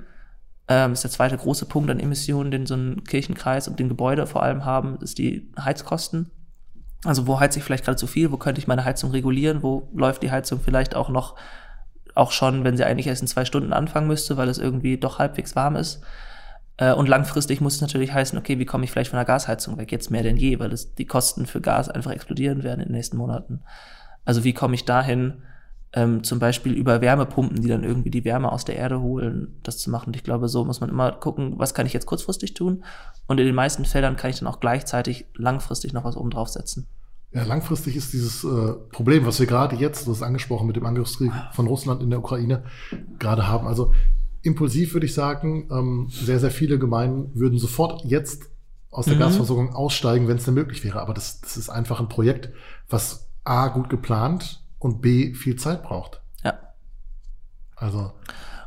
Ähm, 0.67 0.93
ist 0.93 1.04
der 1.04 1.12
zweite 1.12 1.38
große 1.38 1.65
Punkt 1.65 1.89
an 1.89 1.99
Emissionen, 1.99 2.52
den 2.52 2.65
so 2.65 2.76
ein 2.76 3.04
Kirchenkreis 3.04 3.67
und 3.67 3.80
den 3.80 3.89
Gebäude 3.89 4.26
vor 4.28 4.43
allem 4.43 4.65
haben, 4.65 4.97
ist 5.02 5.17
die 5.17 5.52
Heizkosten. 5.60 6.32
Also 7.04 7.28
wo 7.28 7.39
heizt 7.39 7.56
sich 7.56 7.63
vielleicht 7.63 7.84
gerade 7.84 7.97
zu 7.97 8.08
viel, 8.08 8.32
wo 8.32 8.38
könnte 8.38 8.60
ich 8.60 8.67
meine 8.67 8.86
Heizung 8.86 9.12
regulieren, 9.12 9.62
wo 9.62 9.89
läuft 9.93 10.23
die 10.23 10.32
Heizung 10.32 10.62
vielleicht 10.62 10.95
auch 10.95 11.10
noch, 11.10 11.36
auch 12.15 12.32
schon, 12.32 12.63
wenn 12.63 12.78
sie 12.78 12.86
eigentlich 12.86 13.08
erst 13.08 13.21
in 13.21 13.28
zwei 13.28 13.43
Stunden 13.43 13.73
anfangen 13.73 14.08
müsste, 14.08 14.38
weil 14.38 14.47
es 14.47 14.58
irgendwie 14.58 14.97
doch 14.97 15.19
halbwegs 15.19 15.56
warm 15.56 15.76
ist. 15.76 16.02
Äh, 16.78 16.93
und 16.93 17.10
langfristig 17.10 17.60
muss 17.60 17.76
es 17.76 17.82
natürlich 17.82 18.13
heißen, 18.13 18.38
okay, 18.38 18.58
wie 18.58 18.65
komme 18.65 18.86
ich 18.86 18.91
vielleicht 18.91 19.10
von 19.10 19.17
der 19.17 19.26
Gasheizung 19.26 19.78
weg? 19.78 19.91
Jetzt 19.91 20.12
mehr 20.12 20.23
denn 20.23 20.38
je, 20.38 20.60
weil 20.60 20.71
es 20.71 20.95
die 20.95 21.06
Kosten 21.06 21.45
für 21.45 21.60
Gas 21.60 21.89
einfach 21.89 22.12
explodieren 22.12 22.63
werden 22.63 22.80
in 22.80 22.88
den 22.88 22.95
nächsten 22.95 23.17
Monaten. 23.17 23.62
Also 24.23 24.45
wie 24.45 24.54
komme 24.54 24.76
ich 24.76 24.86
dahin, 24.86 25.43
ähm, 25.93 26.23
zum 26.23 26.39
Beispiel 26.39 26.73
über 26.73 27.01
Wärmepumpen, 27.01 27.62
die 27.62 27.67
dann 27.67 27.84
irgendwie 27.84 28.10
die 28.10 28.25
Wärme 28.25 28.51
aus 28.51 28.65
der 28.65 28.75
Erde 28.75 29.01
holen, 29.01 29.60
das 29.62 29.77
zu 29.77 29.91
machen. 29.91 30.08
Und 30.08 30.15
ich 30.15 30.23
glaube, 30.23 30.49
so 30.49 30.65
muss 30.65 30.82
man 30.82 30.89
immer 30.89 31.12
gucken, 31.12 31.53
was 31.58 31.73
kann 31.75 31.86
ich 31.86 31.93
jetzt 31.93 32.08
kurzfristig 32.08 32.56
tun? 32.56 32.84
Und 33.27 33.39
in 33.39 33.45
den 33.45 33.56
meisten 33.56 33.86
Fällen 33.86 34.15
kann 34.15 34.32
ich 34.32 34.39
dann 34.39 34.47
auch 34.47 34.60
gleichzeitig 34.60 35.27
langfristig 35.36 35.93
noch 35.93 36.03
was 36.03 36.17
oben 36.17 36.32
draufsetzen. 36.32 36.88
Ja, 37.32 37.43
langfristig 37.43 37.95
ist 37.95 38.13
dieses 38.13 38.43
äh, 38.43 38.73
Problem, 38.91 39.25
was 39.25 39.39
wir 39.39 39.47
gerade 39.47 39.75
jetzt, 39.75 40.08
du 40.08 40.12
hast 40.12 40.23
angesprochen 40.23 40.67
mit 40.67 40.75
dem 40.75 40.86
Angriffskrieg 40.86 41.32
von 41.51 41.67
Russland 41.67 42.01
in 42.01 42.10
der 42.10 42.19
Ukraine, 42.19 42.63
gerade 43.19 43.47
haben. 43.47 43.67
Also 43.67 43.93
impulsiv 44.41 44.93
würde 44.93 45.06
ich 45.06 45.13
sagen, 45.13 45.69
ähm, 45.71 46.08
sehr, 46.10 46.39
sehr 46.39 46.51
viele 46.51 46.79
Gemeinden 46.79 47.32
würden 47.39 47.58
sofort 47.60 48.03
jetzt 48.03 48.49
aus 48.89 49.06
der 49.06 49.15
mhm. 49.15 49.19
Gasversorgung 49.19 49.73
aussteigen, 49.73 50.27
wenn 50.27 50.38
es 50.38 50.45
denn 50.45 50.53
möglich 50.53 50.84
wäre. 50.84 51.01
Aber 51.01 51.13
das, 51.13 51.41
das 51.41 51.58
ist 51.58 51.69
einfach 51.69 51.99
ein 51.99 52.10
Projekt, 52.10 52.51
was 52.89 53.32
A, 53.43 53.67
gut 53.67 53.89
geplant 53.89 54.62
und 54.84 55.02
B 55.02 55.34
viel 55.34 55.56
Zeit 55.56 55.82
braucht. 55.82 56.22
Ja. 56.43 56.60
Also. 57.76 58.12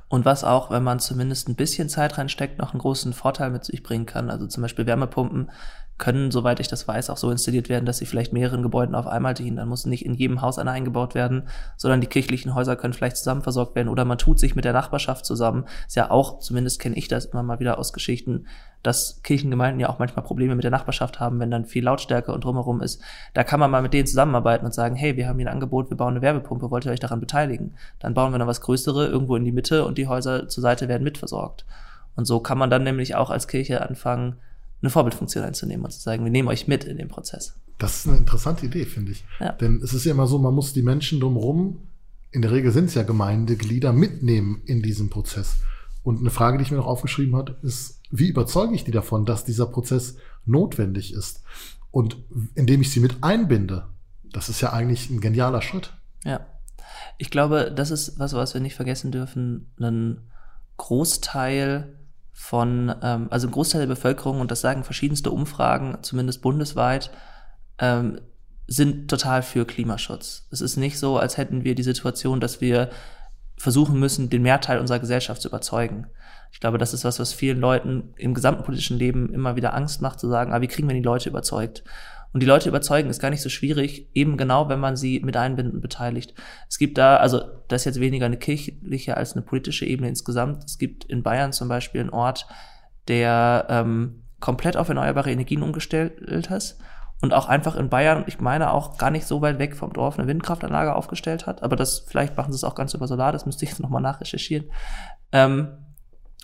Und 0.08 0.24
was 0.24 0.44
auch, 0.44 0.70
wenn 0.70 0.82
man 0.82 0.98
zumindest 0.98 1.48
ein 1.48 1.56
bisschen 1.56 1.88
Zeit 1.88 2.16
reinsteckt, 2.16 2.58
noch 2.58 2.72
einen 2.72 2.80
großen 2.80 3.12
Vorteil 3.12 3.50
mit 3.50 3.64
sich 3.64 3.82
bringen 3.82 4.06
kann. 4.06 4.30
Also 4.30 4.46
zum 4.46 4.62
Beispiel 4.62 4.86
Wärmepumpen 4.86 5.50
können, 5.98 6.30
soweit 6.30 6.60
ich 6.60 6.68
das 6.68 6.86
weiß, 6.86 7.08
auch 7.08 7.16
so 7.16 7.30
installiert 7.30 7.68
werden, 7.68 7.86
dass 7.86 7.98
sie 7.98 8.06
vielleicht 8.06 8.32
mehreren 8.32 8.62
Gebäuden 8.62 8.94
auf 8.94 9.06
einmal 9.06 9.34
dienen. 9.34 9.56
Dann 9.56 9.68
muss 9.68 9.86
nicht 9.86 10.04
in 10.04 10.14
jedem 10.14 10.42
Haus 10.42 10.58
eine 10.58 10.70
eingebaut 10.70 11.14
werden, 11.14 11.48
sondern 11.76 12.00
die 12.00 12.06
kirchlichen 12.06 12.54
Häuser 12.54 12.76
können 12.76 12.92
vielleicht 12.92 13.16
zusammen 13.16 13.42
versorgt 13.42 13.74
werden 13.74 13.88
oder 13.88 14.04
man 14.04 14.18
tut 14.18 14.38
sich 14.38 14.54
mit 14.54 14.64
der 14.64 14.74
Nachbarschaft 14.74 15.24
zusammen. 15.24 15.64
Ist 15.86 15.96
ja 15.96 16.10
auch, 16.10 16.38
zumindest 16.40 16.80
kenne 16.80 16.96
ich 16.96 17.08
das 17.08 17.26
immer 17.26 17.42
mal 17.42 17.60
wieder 17.60 17.78
aus 17.78 17.94
Geschichten, 17.94 18.46
dass 18.82 19.22
Kirchengemeinden 19.22 19.80
ja 19.80 19.88
auch 19.88 19.98
manchmal 19.98 20.24
Probleme 20.24 20.54
mit 20.54 20.64
der 20.64 20.70
Nachbarschaft 20.70 21.18
haben, 21.18 21.40
wenn 21.40 21.50
dann 21.50 21.64
viel 21.64 21.84
Lautstärke 21.84 22.32
und 22.32 22.44
drumherum 22.44 22.82
ist. 22.82 23.02
Da 23.32 23.42
kann 23.42 23.58
man 23.58 23.70
mal 23.70 23.82
mit 23.82 23.94
denen 23.94 24.06
zusammenarbeiten 24.06 24.66
und 24.66 24.74
sagen, 24.74 24.96
hey, 24.96 25.16
wir 25.16 25.28
haben 25.28 25.38
hier 25.38 25.48
ein 25.48 25.54
Angebot, 25.54 25.90
wir 25.90 25.96
bauen 25.96 26.12
eine 26.12 26.22
Werbepumpe, 26.22 26.70
wollt 26.70 26.84
ihr 26.84 26.92
euch 26.92 27.00
daran 27.00 27.20
beteiligen? 27.20 27.74
Dann 27.98 28.14
bauen 28.14 28.32
wir 28.32 28.38
noch 28.38 28.46
was 28.46 28.60
Größere 28.60 29.06
irgendwo 29.06 29.34
in 29.36 29.44
die 29.44 29.52
Mitte 29.52 29.84
und 29.84 29.98
die 29.98 30.08
Häuser 30.08 30.46
zur 30.48 30.62
Seite 30.62 30.88
werden 30.88 31.04
mitversorgt. 31.04 31.64
Und 32.16 32.26
so 32.26 32.40
kann 32.40 32.58
man 32.58 32.70
dann 32.70 32.84
nämlich 32.84 33.14
auch 33.14 33.30
als 33.30 33.48
Kirche 33.48 33.82
anfangen, 33.82 34.36
eine 34.82 34.90
Vorbildfunktion 34.90 35.44
einzunehmen 35.44 35.84
und 35.84 35.90
zu 35.90 36.00
sagen, 36.00 36.24
wir 36.24 36.30
nehmen 36.30 36.48
euch 36.48 36.68
mit 36.68 36.84
in 36.84 36.98
den 36.98 37.08
Prozess. 37.08 37.54
Das 37.78 37.98
ist 37.98 38.08
eine 38.08 38.18
interessante 38.18 38.66
Idee, 38.66 38.84
finde 38.84 39.12
ich. 39.12 39.24
Ja. 39.40 39.52
Denn 39.52 39.80
es 39.82 39.92
ist 39.92 40.04
ja 40.04 40.12
immer 40.12 40.26
so, 40.26 40.38
man 40.38 40.54
muss 40.54 40.72
die 40.72 40.82
Menschen 40.82 41.20
drumherum, 41.20 41.88
in 42.30 42.42
der 42.42 42.50
Regel 42.50 42.72
sind 42.72 42.86
es 42.86 42.94
ja 42.94 43.02
Gemeindeglieder, 43.02 43.92
mitnehmen 43.92 44.62
in 44.66 44.82
diesem 44.82 45.10
Prozess. 45.10 45.56
Und 46.02 46.20
eine 46.20 46.30
Frage, 46.30 46.58
die 46.58 46.62
ich 46.62 46.70
mir 46.70 46.76
noch 46.76 46.86
aufgeschrieben 46.86 47.34
habe, 47.34 47.56
ist, 47.62 48.00
wie 48.10 48.28
überzeuge 48.28 48.74
ich 48.74 48.84
die 48.84 48.90
davon, 48.90 49.24
dass 49.24 49.44
dieser 49.44 49.66
Prozess 49.66 50.16
notwendig 50.44 51.12
ist? 51.12 51.42
Und 51.90 52.18
indem 52.54 52.82
ich 52.82 52.90
sie 52.90 53.00
mit 53.00 53.22
einbinde, 53.22 53.86
das 54.22 54.48
ist 54.48 54.60
ja 54.60 54.72
eigentlich 54.72 55.10
ein 55.10 55.20
genialer 55.20 55.62
Schritt. 55.62 55.94
Ja. 56.24 56.46
Ich 57.18 57.30
glaube, 57.30 57.72
das 57.74 57.90
ist 57.90 58.18
was, 58.18 58.34
was 58.34 58.54
wir 58.54 58.60
nicht 58.60 58.74
vergessen 58.74 59.10
dürfen. 59.10 59.72
Ein 59.80 60.20
Großteil 60.76 61.98
von, 62.38 62.94
ähm, 63.02 63.28
also 63.30 63.48
ein 63.48 63.50
Großteil 63.50 63.80
der 63.80 63.88
Bevölkerung, 63.88 64.40
und 64.40 64.50
das 64.50 64.60
sagen 64.60 64.84
verschiedenste 64.84 65.30
Umfragen, 65.30 65.98
zumindest 66.02 66.42
bundesweit, 66.42 67.10
ähm, 67.78 68.20
sind 68.66 69.08
total 69.08 69.42
für 69.42 69.64
Klimaschutz. 69.64 70.46
Es 70.50 70.60
ist 70.60 70.76
nicht 70.76 70.98
so, 70.98 71.18
als 71.18 71.38
hätten 71.38 71.64
wir 71.64 71.74
die 71.74 71.82
Situation, 71.82 72.38
dass 72.38 72.60
wir 72.60 72.90
versuchen 73.56 73.98
müssen, 73.98 74.28
den 74.28 74.42
Mehrteil 74.42 74.78
unserer 74.78 74.98
Gesellschaft 74.98 75.40
zu 75.40 75.48
überzeugen. 75.48 76.08
Ich 76.52 76.60
glaube, 76.60 76.76
das 76.76 76.92
ist 76.92 77.04
was, 77.04 77.18
was 77.18 77.32
vielen 77.32 77.58
Leuten 77.58 78.12
im 78.16 78.34
gesamten 78.34 78.64
politischen 78.64 78.98
Leben 78.98 79.32
immer 79.32 79.56
wieder 79.56 79.72
Angst 79.74 80.02
macht, 80.02 80.20
zu 80.20 80.28
sagen, 80.28 80.52
ah, 80.52 80.60
wie 80.60 80.68
kriegen 80.68 80.88
wir 80.88 80.94
die 80.94 81.02
Leute 81.02 81.30
überzeugt? 81.30 81.84
Und 82.36 82.40
die 82.40 82.46
Leute 82.46 82.68
überzeugen 82.68 83.08
ist 83.08 83.18
gar 83.18 83.30
nicht 83.30 83.40
so 83.40 83.48
schwierig, 83.48 84.10
eben 84.12 84.36
genau, 84.36 84.68
wenn 84.68 84.78
man 84.78 84.94
sie 84.94 85.20
mit 85.20 85.38
einbinden 85.38 85.80
beteiligt. 85.80 86.34
Es 86.68 86.76
gibt 86.76 86.98
da, 86.98 87.16
also 87.16 87.40
das 87.68 87.80
ist 87.80 87.84
jetzt 87.86 88.00
weniger 88.00 88.26
eine 88.26 88.36
kirchliche 88.36 89.16
als 89.16 89.32
eine 89.32 89.40
politische 89.40 89.86
Ebene 89.86 90.10
insgesamt. 90.10 90.62
Es 90.64 90.76
gibt 90.76 91.04
in 91.06 91.22
Bayern 91.22 91.54
zum 91.54 91.68
Beispiel 91.70 92.02
einen 92.02 92.10
Ort, 92.10 92.46
der 93.08 93.64
ähm, 93.70 94.24
komplett 94.38 94.76
auf 94.76 94.90
erneuerbare 94.90 95.32
Energien 95.32 95.62
umgestellt 95.62 96.20
ist 96.20 96.78
und 97.22 97.32
auch 97.32 97.48
einfach 97.48 97.74
in 97.74 97.88
Bayern, 97.88 98.24
ich 98.26 98.38
meine 98.38 98.70
auch 98.70 98.98
gar 98.98 99.10
nicht 99.10 99.26
so 99.26 99.40
weit 99.40 99.58
weg 99.58 99.74
vom 99.74 99.94
Dorf, 99.94 100.18
eine 100.18 100.28
Windkraftanlage 100.28 100.94
aufgestellt 100.94 101.46
hat. 101.46 101.62
Aber 101.62 101.74
das, 101.74 102.00
vielleicht 102.00 102.36
machen 102.36 102.52
sie 102.52 102.56
es 102.56 102.64
auch 102.64 102.74
ganz 102.74 102.92
über 102.92 103.08
Solar, 103.08 103.32
das 103.32 103.46
müsste 103.46 103.64
ich 103.64 103.70
jetzt 103.70 103.80
nochmal 103.80 104.02
nachrecherchieren. 104.02 104.70
Ähm, 105.32 105.68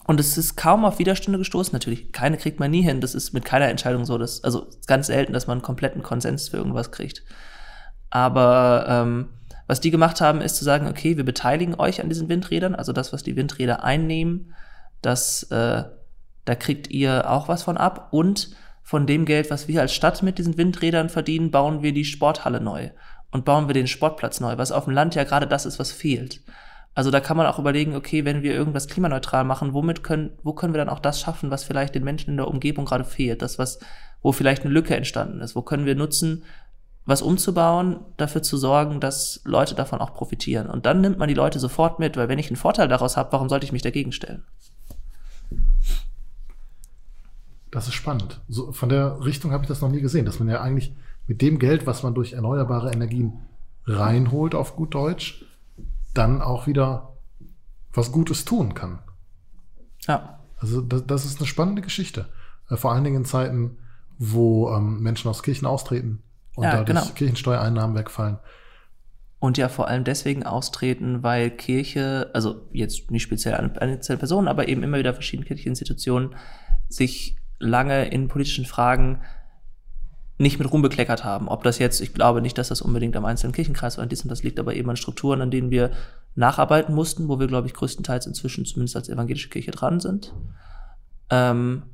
und 0.04 0.18
es 0.18 0.36
ist 0.36 0.56
kaum 0.56 0.84
auf 0.84 0.98
Widerstände 0.98 1.38
gestoßen. 1.38 1.72
Natürlich, 1.72 2.12
keine 2.12 2.36
kriegt 2.36 2.58
man 2.58 2.70
nie 2.70 2.82
hin. 2.82 3.00
Das 3.00 3.14
ist 3.14 3.32
mit 3.32 3.44
keiner 3.44 3.68
Entscheidung 3.68 4.04
so. 4.04 4.18
Dass, 4.18 4.42
also 4.42 4.66
ganz 4.86 5.06
selten, 5.06 5.32
dass 5.32 5.46
man 5.46 5.58
einen 5.58 5.62
kompletten 5.62 6.02
Konsens 6.02 6.48
für 6.48 6.56
irgendwas 6.56 6.90
kriegt. 6.90 7.22
Aber 8.10 8.86
ähm, 8.88 9.28
was 9.68 9.80
die 9.80 9.90
gemacht 9.90 10.20
haben, 10.20 10.40
ist 10.40 10.56
zu 10.56 10.64
sagen, 10.64 10.88
okay, 10.88 11.16
wir 11.16 11.24
beteiligen 11.24 11.76
euch 11.76 12.00
an 12.02 12.08
diesen 12.08 12.28
Windrädern. 12.28 12.74
Also 12.74 12.92
das, 12.92 13.12
was 13.12 13.22
die 13.22 13.36
Windräder 13.36 13.84
einnehmen, 13.84 14.54
das, 15.02 15.44
äh, 15.44 15.84
da 16.44 16.54
kriegt 16.56 16.90
ihr 16.90 17.30
auch 17.30 17.46
was 17.46 17.62
von 17.62 17.76
ab. 17.76 18.08
Und 18.10 18.50
von 18.82 19.06
dem 19.06 19.24
Geld, 19.24 19.50
was 19.50 19.68
wir 19.68 19.80
als 19.80 19.94
Stadt 19.94 20.22
mit 20.24 20.38
diesen 20.38 20.58
Windrädern 20.58 21.10
verdienen, 21.10 21.52
bauen 21.52 21.82
wir 21.82 21.92
die 21.92 22.04
Sporthalle 22.04 22.60
neu 22.60 22.90
und 23.30 23.44
bauen 23.44 23.68
wir 23.68 23.74
den 23.74 23.86
Sportplatz 23.86 24.40
neu, 24.40 24.58
was 24.58 24.72
auf 24.72 24.84
dem 24.84 24.94
Land 24.94 25.14
ja 25.14 25.22
gerade 25.22 25.46
das 25.46 25.64
ist, 25.64 25.78
was 25.78 25.92
fehlt. 25.92 26.40
Also 26.94 27.10
da 27.10 27.20
kann 27.20 27.36
man 27.38 27.46
auch 27.46 27.58
überlegen, 27.58 27.96
okay, 27.96 28.24
wenn 28.24 28.42
wir 28.42 28.52
irgendwas 28.52 28.86
klimaneutral 28.86 29.44
machen, 29.44 29.72
womit 29.72 30.02
können, 30.02 30.30
wo 30.42 30.52
können 30.52 30.74
wir 30.74 30.78
dann 30.78 30.90
auch 30.90 30.98
das 30.98 31.20
schaffen, 31.20 31.50
was 31.50 31.64
vielleicht 31.64 31.94
den 31.94 32.04
Menschen 32.04 32.30
in 32.30 32.36
der 32.36 32.48
Umgebung 32.48 32.84
gerade 32.84 33.04
fehlt, 33.04 33.40
das 33.40 33.58
was, 33.58 33.78
wo 34.20 34.32
vielleicht 34.32 34.62
eine 34.64 34.74
Lücke 34.74 34.94
entstanden 34.94 35.40
ist, 35.40 35.56
wo 35.56 35.62
können 35.62 35.86
wir 35.86 35.94
nutzen, 35.94 36.44
was 37.06 37.22
umzubauen, 37.22 38.00
dafür 38.16 38.42
zu 38.42 38.56
sorgen, 38.56 39.00
dass 39.00 39.40
Leute 39.44 39.74
davon 39.74 40.00
auch 40.00 40.14
profitieren. 40.14 40.68
Und 40.68 40.86
dann 40.86 41.00
nimmt 41.00 41.18
man 41.18 41.28
die 41.28 41.34
Leute 41.34 41.58
sofort 41.58 41.98
mit, 41.98 42.16
weil 42.16 42.28
wenn 42.28 42.38
ich 42.38 42.48
einen 42.48 42.56
Vorteil 42.56 42.88
daraus 42.88 43.16
habe, 43.16 43.32
warum 43.32 43.48
sollte 43.48 43.64
ich 43.64 43.72
mich 43.72 43.82
dagegen 43.82 44.12
stellen? 44.12 44.44
Das 47.70 47.88
ist 47.88 47.94
spannend. 47.94 48.40
So, 48.48 48.70
von 48.70 48.90
der 48.90 49.24
Richtung 49.24 49.50
habe 49.50 49.64
ich 49.64 49.68
das 49.68 49.80
noch 49.80 49.88
nie 49.88 50.02
gesehen, 50.02 50.26
dass 50.26 50.38
man 50.38 50.48
ja 50.48 50.60
eigentlich 50.60 50.94
mit 51.26 51.40
dem 51.40 51.58
Geld, 51.58 51.86
was 51.86 52.02
man 52.02 52.14
durch 52.14 52.34
erneuerbare 52.34 52.92
Energien 52.92 53.40
reinholt, 53.86 54.54
auf 54.54 54.76
gut 54.76 54.94
Deutsch, 54.94 55.44
dann 56.14 56.42
auch 56.42 56.66
wieder 56.66 57.16
was 57.92 58.12
Gutes 58.12 58.44
tun 58.44 58.74
kann. 58.74 59.00
Ja. 60.06 60.40
Also 60.58 60.80
das, 60.80 61.06
das 61.06 61.24
ist 61.24 61.38
eine 61.38 61.46
spannende 61.46 61.82
Geschichte. 61.82 62.26
Äh, 62.70 62.76
vor 62.76 62.92
allen 62.92 63.04
Dingen 63.04 63.16
in 63.16 63.24
Zeiten, 63.24 63.78
wo 64.18 64.70
ähm, 64.70 65.00
Menschen 65.00 65.28
aus 65.28 65.42
Kirchen 65.42 65.66
austreten 65.66 66.22
und 66.54 66.64
ja, 66.64 66.70
dadurch 66.70 66.86
genau. 66.86 67.14
Kirchensteuereinnahmen 67.14 67.96
wegfallen. 67.96 68.38
Und 69.38 69.58
ja 69.58 69.68
vor 69.68 69.88
allem 69.88 70.04
deswegen 70.04 70.44
austreten, 70.44 71.24
weil 71.24 71.50
Kirche, 71.50 72.30
also 72.32 72.68
jetzt 72.70 73.10
nicht 73.10 73.24
speziell 73.24 73.54
eine 73.54 73.80
einzelne 73.80 74.18
Person, 74.18 74.46
aber 74.46 74.68
eben 74.68 74.84
immer 74.84 74.98
wieder 74.98 75.14
verschiedene 75.14 75.46
kirchliche 75.46 75.68
Institutionen 75.68 76.36
sich 76.88 77.36
lange 77.58 78.08
in 78.08 78.28
politischen 78.28 78.66
Fragen 78.66 79.20
nicht 80.38 80.58
mit 80.58 80.70
Ruhm 80.72 80.82
bekleckert 80.82 81.24
haben. 81.24 81.48
Ob 81.48 81.62
das 81.62 81.78
jetzt, 81.78 82.00
ich 82.00 82.14
glaube 82.14 82.42
nicht, 82.42 82.58
dass 82.58 82.68
das 82.68 82.82
unbedingt 82.82 83.16
am 83.16 83.24
einzelnen 83.24 83.52
Kirchenkreis 83.52 83.98
oder 83.98 84.06
dies 84.06 84.22
und 84.22 84.30
das 84.30 84.42
liegt, 84.42 84.58
aber 84.58 84.74
eben 84.74 84.90
an 84.90 84.96
Strukturen, 84.96 85.40
an 85.40 85.50
denen 85.50 85.70
wir 85.70 85.90
nacharbeiten 86.34 86.94
mussten, 86.94 87.28
wo 87.28 87.38
wir, 87.38 87.46
glaube 87.46 87.66
ich, 87.66 87.74
größtenteils 87.74 88.26
inzwischen 88.26 88.64
zumindest 88.64 88.96
als 88.96 89.08
evangelische 89.08 89.50
Kirche 89.50 89.70
dran 89.70 90.00
sind. 90.00 90.34
Ähm, 91.30 91.84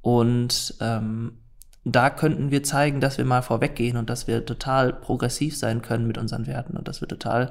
und 0.00 0.74
ähm, 0.80 1.38
da 1.84 2.10
könnten 2.10 2.50
wir 2.50 2.62
zeigen, 2.62 3.00
dass 3.00 3.18
wir 3.18 3.24
mal 3.24 3.42
vorweggehen 3.42 3.96
und 3.96 4.08
dass 4.08 4.26
wir 4.26 4.44
total 4.46 4.92
progressiv 4.92 5.56
sein 5.56 5.82
können 5.82 6.06
mit 6.06 6.18
unseren 6.18 6.46
Werten 6.46 6.76
und 6.76 6.88
dass 6.88 7.00
wir 7.00 7.08
total, 7.08 7.50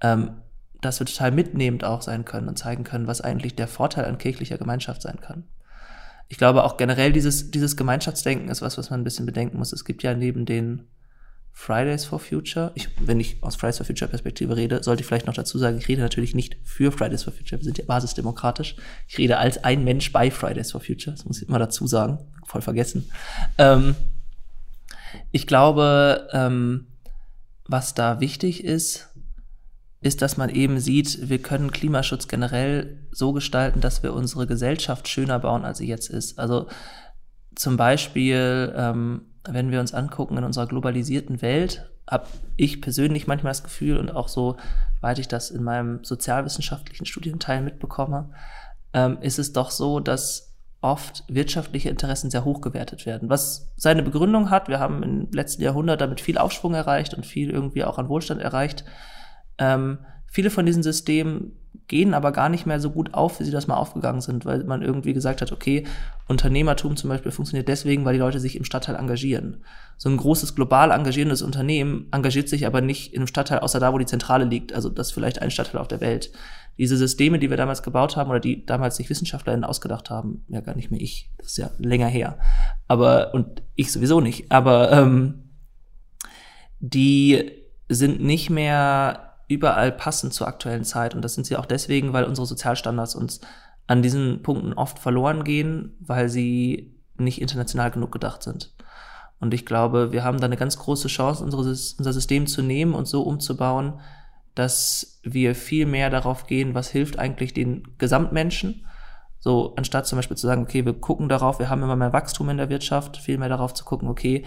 ähm, 0.00 0.42
dass 0.80 1.00
wir 1.00 1.06
total 1.06 1.32
mitnehmend 1.32 1.84
auch 1.84 2.02
sein 2.02 2.24
können 2.24 2.48
und 2.48 2.58
zeigen 2.58 2.84
können, 2.84 3.06
was 3.06 3.20
eigentlich 3.20 3.56
der 3.56 3.68
Vorteil 3.68 4.04
an 4.04 4.18
kirchlicher 4.18 4.58
Gemeinschaft 4.58 5.02
sein 5.02 5.20
kann 5.20 5.44
ich 6.28 6.38
glaube 6.38 6.64
auch 6.64 6.76
generell 6.76 7.12
dieses, 7.12 7.50
dieses 7.50 7.76
Gemeinschaftsdenken 7.76 8.48
ist 8.48 8.62
was, 8.62 8.78
was 8.78 8.90
man 8.90 9.00
ein 9.00 9.04
bisschen 9.04 9.26
bedenken 9.26 9.58
muss. 9.58 9.72
Es 9.72 9.84
gibt 9.84 10.02
ja 10.02 10.14
neben 10.14 10.46
den 10.46 10.88
Fridays 11.56 12.04
for 12.04 12.18
Future, 12.18 12.72
ich, 12.74 12.88
wenn 12.98 13.20
ich 13.20 13.40
aus 13.40 13.54
Fridays 13.54 13.76
for 13.76 13.86
Future 13.86 14.10
Perspektive 14.10 14.56
rede, 14.56 14.82
sollte 14.82 15.02
ich 15.02 15.06
vielleicht 15.06 15.26
noch 15.26 15.34
dazu 15.34 15.56
sagen, 15.56 15.78
ich 15.78 15.86
rede 15.86 16.02
natürlich 16.02 16.34
nicht 16.34 16.56
für 16.64 16.90
Fridays 16.90 17.22
for 17.22 17.32
Future, 17.32 17.60
wir 17.60 17.64
sind 17.64 17.78
ja 17.78 17.84
basisdemokratisch. 17.86 18.74
Ich 19.06 19.18
rede 19.18 19.38
als 19.38 19.62
ein 19.62 19.84
Mensch 19.84 20.10
bei 20.10 20.32
Fridays 20.32 20.72
for 20.72 20.80
Future, 20.80 21.14
das 21.14 21.24
muss 21.24 21.40
ich 21.40 21.48
immer 21.48 21.60
dazu 21.60 21.86
sagen, 21.86 22.18
voll 22.44 22.60
vergessen. 22.60 23.08
Ähm, 23.56 23.94
ich 25.30 25.46
glaube, 25.46 26.28
ähm, 26.32 26.88
was 27.66 27.94
da 27.94 28.18
wichtig 28.18 28.64
ist, 28.64 29.08
ist, 30.04 30.20
dass 30.20 30.36
man 30.36 30.50
eben 30.50 30.80
sieht, 30.80 31.30
wir 31.30 31.40
können 31.40 31.70
Klimaschutz 31.70 32.28
generell 32.28 32.98
so 33.10 33.32
gestalten, 33.32 33.80
dass 33.80 34.02
wir 34.02 34.12
unsere 34.12 34.46
Gesellschaft 34.46 35.08
schöner 35.08 35.38
bauen, 35.38 35.64
als 35.64 35.78
sie 35.78 35.88
jetzt 35.88 36.10
ist. 36.10 36.38
Also 36.38 36.66
zum 37.54 37.78
Beispiel, 37.78 38.74
ähm, 38.76 39.22
wenn 39.48 39.70
wir 39.70 39.80
uns 39.80 39.94
angucken 39.94 40.36
in 40.36 40.44
unserer 40.44 40.66
globalisierten 40.66 41.40
Welt, 41.40 41.90
habe 42.08 42.26
ich 42.56 42.82
persönlich 42.82 43.26
manchmal 43.26 43.52
das 43.52 43.64
Gefühl 43.64 43.96
und 43.96 44.10
auch 44.10 44.28
so, 44.28 44.58
weit 45.00 45.18
ich 45.18 45.28
das 45.28 45.50
in 45.50 45.62
meinem 45.62 46.04
sozialwissenschaftlichen 46.04 47.06
Studienteil 47.06 47.62
mitbekomme, 47.62 48.30
ähm, 48.92 49.16
ist 49.22 49.38
es 49.38 49.54
doch 49.54 49.70
so, 49.70 50.00
dass 50.00 50.54
oft 50.82 51.24
wirtschaftliche 51.28 51.88
Interessen 51.88 52.28
sehr 52.28 52.44
hoch 52.44 52.60
gewertet 52.60 53.06
werden. 53.06 53.30
Was 53.30 53.72
seine 53.76 54.02
Begründung 54.02 54.50
hat, 54.50 54.68
wir 54.68 54.80
haben 54.80 55.02
im 55.02 55.30
letzten 55.32 55.62
Jahrhundert 55.62 56.02
damit 56.02 56.20
viel 56.20 56.36
Aufschwung 56.36 56.74
erreicht 56.74 57.14
und 57.14 57.24
viel 57.24 57.48
irgendwie 57.48 57.84
auch 57.84 57.96
an 57.96 58.10
Wohlstand 58.10 58.42
erreicht. 58.42 58.84
Ähm, 59.58 59.98
viele 60.26 60.50
von 60.50 60.66
diesen 60.66 60.82
Systemen 60.82 61.52
gehen 61.86 62.14
aber 62.14 62.32
gar 62.32 62.48
nicht 62.48 62.66
mehr 62.66 62.80
so 62.80 62.90
gut 62.90 63.12
auf, 63.12 63.40
wie 63.40 63.44
sie 63.44 63.50
das 63.50 63.66
mal 63.66 63.76
aufgegangen 63.76 64.20
sind, 64.20 64.46
weil 64.46 64.64
man 64.64 64.82
irgendwie 64.82 65.12
gesagt 65.12 65.42
hat, 65.42 65.52
okay, 65.52 65.84
Unternehmertum 66.28 66.96
zum 66.96 67.10
Beispiel 67.10 67.30
funktioniert 67.30 67.68
deswegen, 67.68 68.04
weil 68.04 68.14
die 68.14 68.20
Leute 68.20 68.40
sich 68.40 68.56
im 68.56 68.64
Stadtteil 68.64 68.96
engagieren. 68.96 69.62
So 69.98 70.08
ein 70.08 70.16
großes 70.16 70.54
global 70.54 70.90
engagierendes 70.90 71.42
Unternehmen 71.42 72.08
engagiert 72.10 72.48
sich 72.48 72.66
aber 72.66 72.80
nicht 72.80 73.12
in 73.12 73.20
einem 73.20 73.26
Stadtteil, 73.26 73.58
außer 73.58 73.80
da, 73.80 73.92
wo 73.92 73.98
die 73.98 74.06
Zentrale 74.06 74.46
liegt. 74.46 74.72
Also 74.72 74.88
das 74.88 75.08
ist 75.08 75.12
vielleicht 75.12 75.42
ein 75.42 75.50
Stadtteil 75.50 75.80
auf 75.80 75.88
der 75.88 76.00
Welt. 76.00 76.32
Diese 76.78 76.96
Systeme, 76.96 77.38
die 77.38 77.50
wir 77.50 77.56
damals 77.56 77.82
gebaut 77.82 78.16
haben 78.16 78.30
oder 78.30 78.40
die 78.40 78.64
damals 78.64 78.96
sich 78.96 79.10
WissenschaftlerInnen 79.10 79.64
ausgedacht 79.64 80.08
haben, 80.10 80.44
ja 80.48 80.60
gar 80.60 80.74
nicht 80.74 80.90
mehr 80.90 81.00
ich, 81.00 81.30
das 81.36 81.48
ist 81.48 81.58
ja 81.58 81.70
länger 81.78 82.08
her. 82.08 82.38
Aber, 82.88 83.34
und 83.34 83.62
ich 83.74 83.92
sowieso 83.92 84.20
nicht, 84.20 84.50
aber 84.50 84.90
ähm, 84.90 85.50
die 86.80 87.52
sind 87.88 88.22
nicht 88.22 88.48
mehr 88.48 89.33
überall 89.54 89.90
passend 89.90 90.34
zur 90.34 90.46
aktuellen 90.46 90.84
Zeit. 90.84 91.14
Und 91.14 91.22
das 91.22 91.34
sind 91.34 91.46
sie 91.46 91.56
auch 91.56 91.66
deswegen, 91.66 92.12
weil 92.12 92.24
unsere 92.24 92.46
Sozialstandards 92.46 93.14
uns 93.14 93.40
an 93.86 94.02
diesen 94.02 94.42
Punkten 94.42 94.72
oft 94.74 94.98
verloren 94.98 95.44
gehen, 95.44 95.96
weil 96.00 96.28
sie 96.28 96.94
nicht 97.16 97.40
international 97.40 97.90
genug 97.90 98.12
gedacht 98.12 98.42
sind. 98.42 98.74
Und 99.40 99.54
ich 99.54 99.66
glaube, 99.66 100.12
wir 100.12 100.24
haben 100.24 100.38
da 100.38 100.46
eine 100.46 100.56
ganz 100.56 100.78
große 100.78 101.08
Chance, 101.08 101.44
unser 101.44 102.12
System 102.12 102.46
zu 102.46 102.62
nehmen 102.62 102.94
und 102.94 103.06
so 103.06 103.22
umzubauen, 103.22 104.00
dass 104.54 105.20
wir 105.22 105.54
viel 105.54 105.86
mehr 105.86 106.10
darauf 106.10 106.46
gehen, 106.46 106.74
was 106.74 106.88
hilft 106.88 107.18
eigentlich 107.18 107.52
den 107.52 107.82
Gesamtmenschen. 107.98 108.86
So, 109.40 109.74
anstatt 109.76 110.06
zum 110.06 110.16
Beispiel 110.16 110.36
zu 110.36 110.46
sagen, 110.46 110.62
okay, 110.62 110.86
wir 110.86 110.94
gucken 110.94 111.28
darauf, 111.28 111.58
wir 111.58 111.68
haben 111.68 111.82
immer 111.82 111.96
mehr 111.96 112.14
Wachstum 112.14 112.48
in 112.48 112.56
der 112.56 112.70
Wirtschaft, 112.70 113.18
viel 113.18 113.36
mehr 113.36 113.50
darauf 113.50 113.74
zu 113.74 113.84
gucken, 113.84 114.08
okay, 114.08 114.46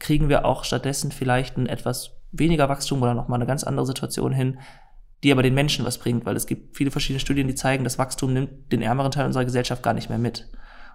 kriegen 0.00 0.28
wir 0.28 0.44
auch 0.44 0.64
stattdessen 0.64 1.12
vielleicht 1.12 1.56
ein 1.56 1.66
etwas 1.66 2.16
weniger 2.32 2.68
Wachstum 2.68 3.02
oder 3.02 3.14
nochmal 3.14 3.38
eine 3.38 3.46
ganz 3.46 3.64
andere 3.64 3.86
Situation 3.86 4.32
hin, 4.32 4.58
die 5.22 5.32
aber 5.32 5.42
den 5.42 5.54
Menschen 5.54 5.84
was 5.84 5.98
bringt, 5.98 6.24
weil 6.24 6.36
es 6.36 6.46
gibt 6.46 6.76
viele 6.76 6.90
verschiedene 6.90 7.20
Studien, 7.20 7.46
die 7.46 7.54
zeigen, 7.54 7.84
dass 7.84 7.98
Wachstum 7.98 8.32
nimmt 8.32 8.72
den 8.72 8.82
ärmeren 8.82 9.12
Teil 9.12 9.26
unserer 9.26 9.44
Gesellschaft 9.44 9.82
gar 9.82 9.94
nicht 9.94 10.08
mehr 10.08 10.18
mit. 10.18 10.48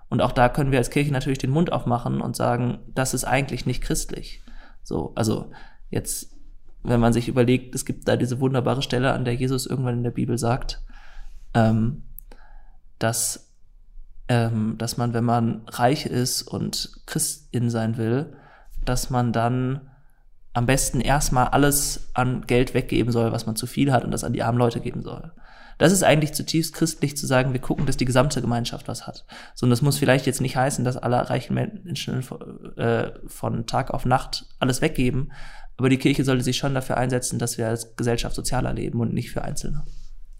Und 0.09 0.21
auch 0.21 0.31
da 0.31 0.49
können 0.49 0.71
wir 0.71 0.79
als 0.79 0.89
Kirche 0.89 1.11
natürlich 1.11 1.39
den 1.39 1.51
Mund 1.51 1.71
aufmachen 1.71 2.21
und 2.21 2.35
sagen, 2.35 2.79
das 2.93 3.13
ist 3.13 3.23
eigentlich 3.23 3.65
nicht 3.65 3.81
christlich. 3.81 4.43
So, 4.83 5.13
also 5.15 5.51
jetzt, 5.89 6.35
wenn 6.83 6.99
man 6.99 7.13
sich 7.13 7.27
überlegt, 7.27 7.75
es 7.75 7.85
gibt 7.85 8.07
da 8.07 8.15
diese 8.15 8.39
wunderbare 8.39 8.81
Stelle, 8.81 9.13
an 9.13 9.25
der 9.25 9.35
Jesus 9.35 9.65
irgendwann 9.65 9.97
in 9.97 10.03
der 10.03 10.11
Bibel 10.11 10.37
sagt, 10.37 10.83
ähm, 11.53 12.03
dass, 12.99 13.51
ähm, 14.27 14.75
dass 14.77 14.97
man, 14.97 15.13
wenn 15.13 15.23
man 15.23 15.63
reich 15.67 16.05
ist 16.05 16.43
und 16.43 17.01
Christin 17.05 17.69
sein 17.69 17.97
will, 17.97 18.35
dass 18.85 19.09
man 19.09 19.33
dann 19.33 19.81
am 20.53 20.65
besten 20.65 21.01
erstmal 21.01 21.47
alles 21.47 22.09
an 22.13 22.45
Geld 22.47 22.73
weggeben 22.73 23.11
soll, 23.11 23.31
was 23.31 23.45
man 23.45 23.55
zu 23.55 23.67
viel 23.67 23.91
hat 23.91 24.05
und 24.05 24.11
das 24.11 24.23
an 24.23 24.33
die 24.33 24.41
armen 24.41 24.57
Leute 24.57 24.79
geben 24.79 25.03
soll. 25.03 25.31
Das 25.77 25.91
ist 25.91 26.03
eigentlich 26.03 26.33
zutiefst 26.33 26.73
christlich 26.73 27.17
zu 27.17 27.27
sagen, 27.27 27.51
wir 27.51 27.59
gucken, 27.59 27.85
dass 27.85 27.97
die 27.97 28.05
gesamte 28.05 28.39
Gemeinschaft 28.39 28.87
was 28.87 29.05
hat. 29.05 29.25
So, 29.53 29.65
und 29.65 29.69
das 29.69 29.81
muss 29.81 29.97
vielleicht 29.97 30.25
jetzt 30.25 30.39
nicht 30.39 30.55
heißen, 30.55 30.85
dass 30.85 30.95
alle 30.95 31.29
reichen 31.29 31.53
Menschen 31.53 32.23
äh, 32.77 33.11
von 33.27 33.65
Tag 33.65 33.91
auf 33.91 34.05
Nacht 34.05 34.45
alles 34.59 34.81
weggeben, 34.81 35.33
aber 35.77 35.89
die 35.89 35.97
Kirche 35.97 36.23
sollte 36.23 36.43
sich 36.43 36.57
schon 36.57 36.73
dafür 36.73 36.95
einsetzen, 36.95 37.39
dass 37.39 37.57
wir 37.57 37.67
als 37.67 37.97
Gesellschaft 37.97 38.35
sozialer 38.35 38.73
leben 38.73 39.01
und 39.01 39.13
nicht 39.13 39.31
für 39.31 39.43
Einzelne. 39.43 39.83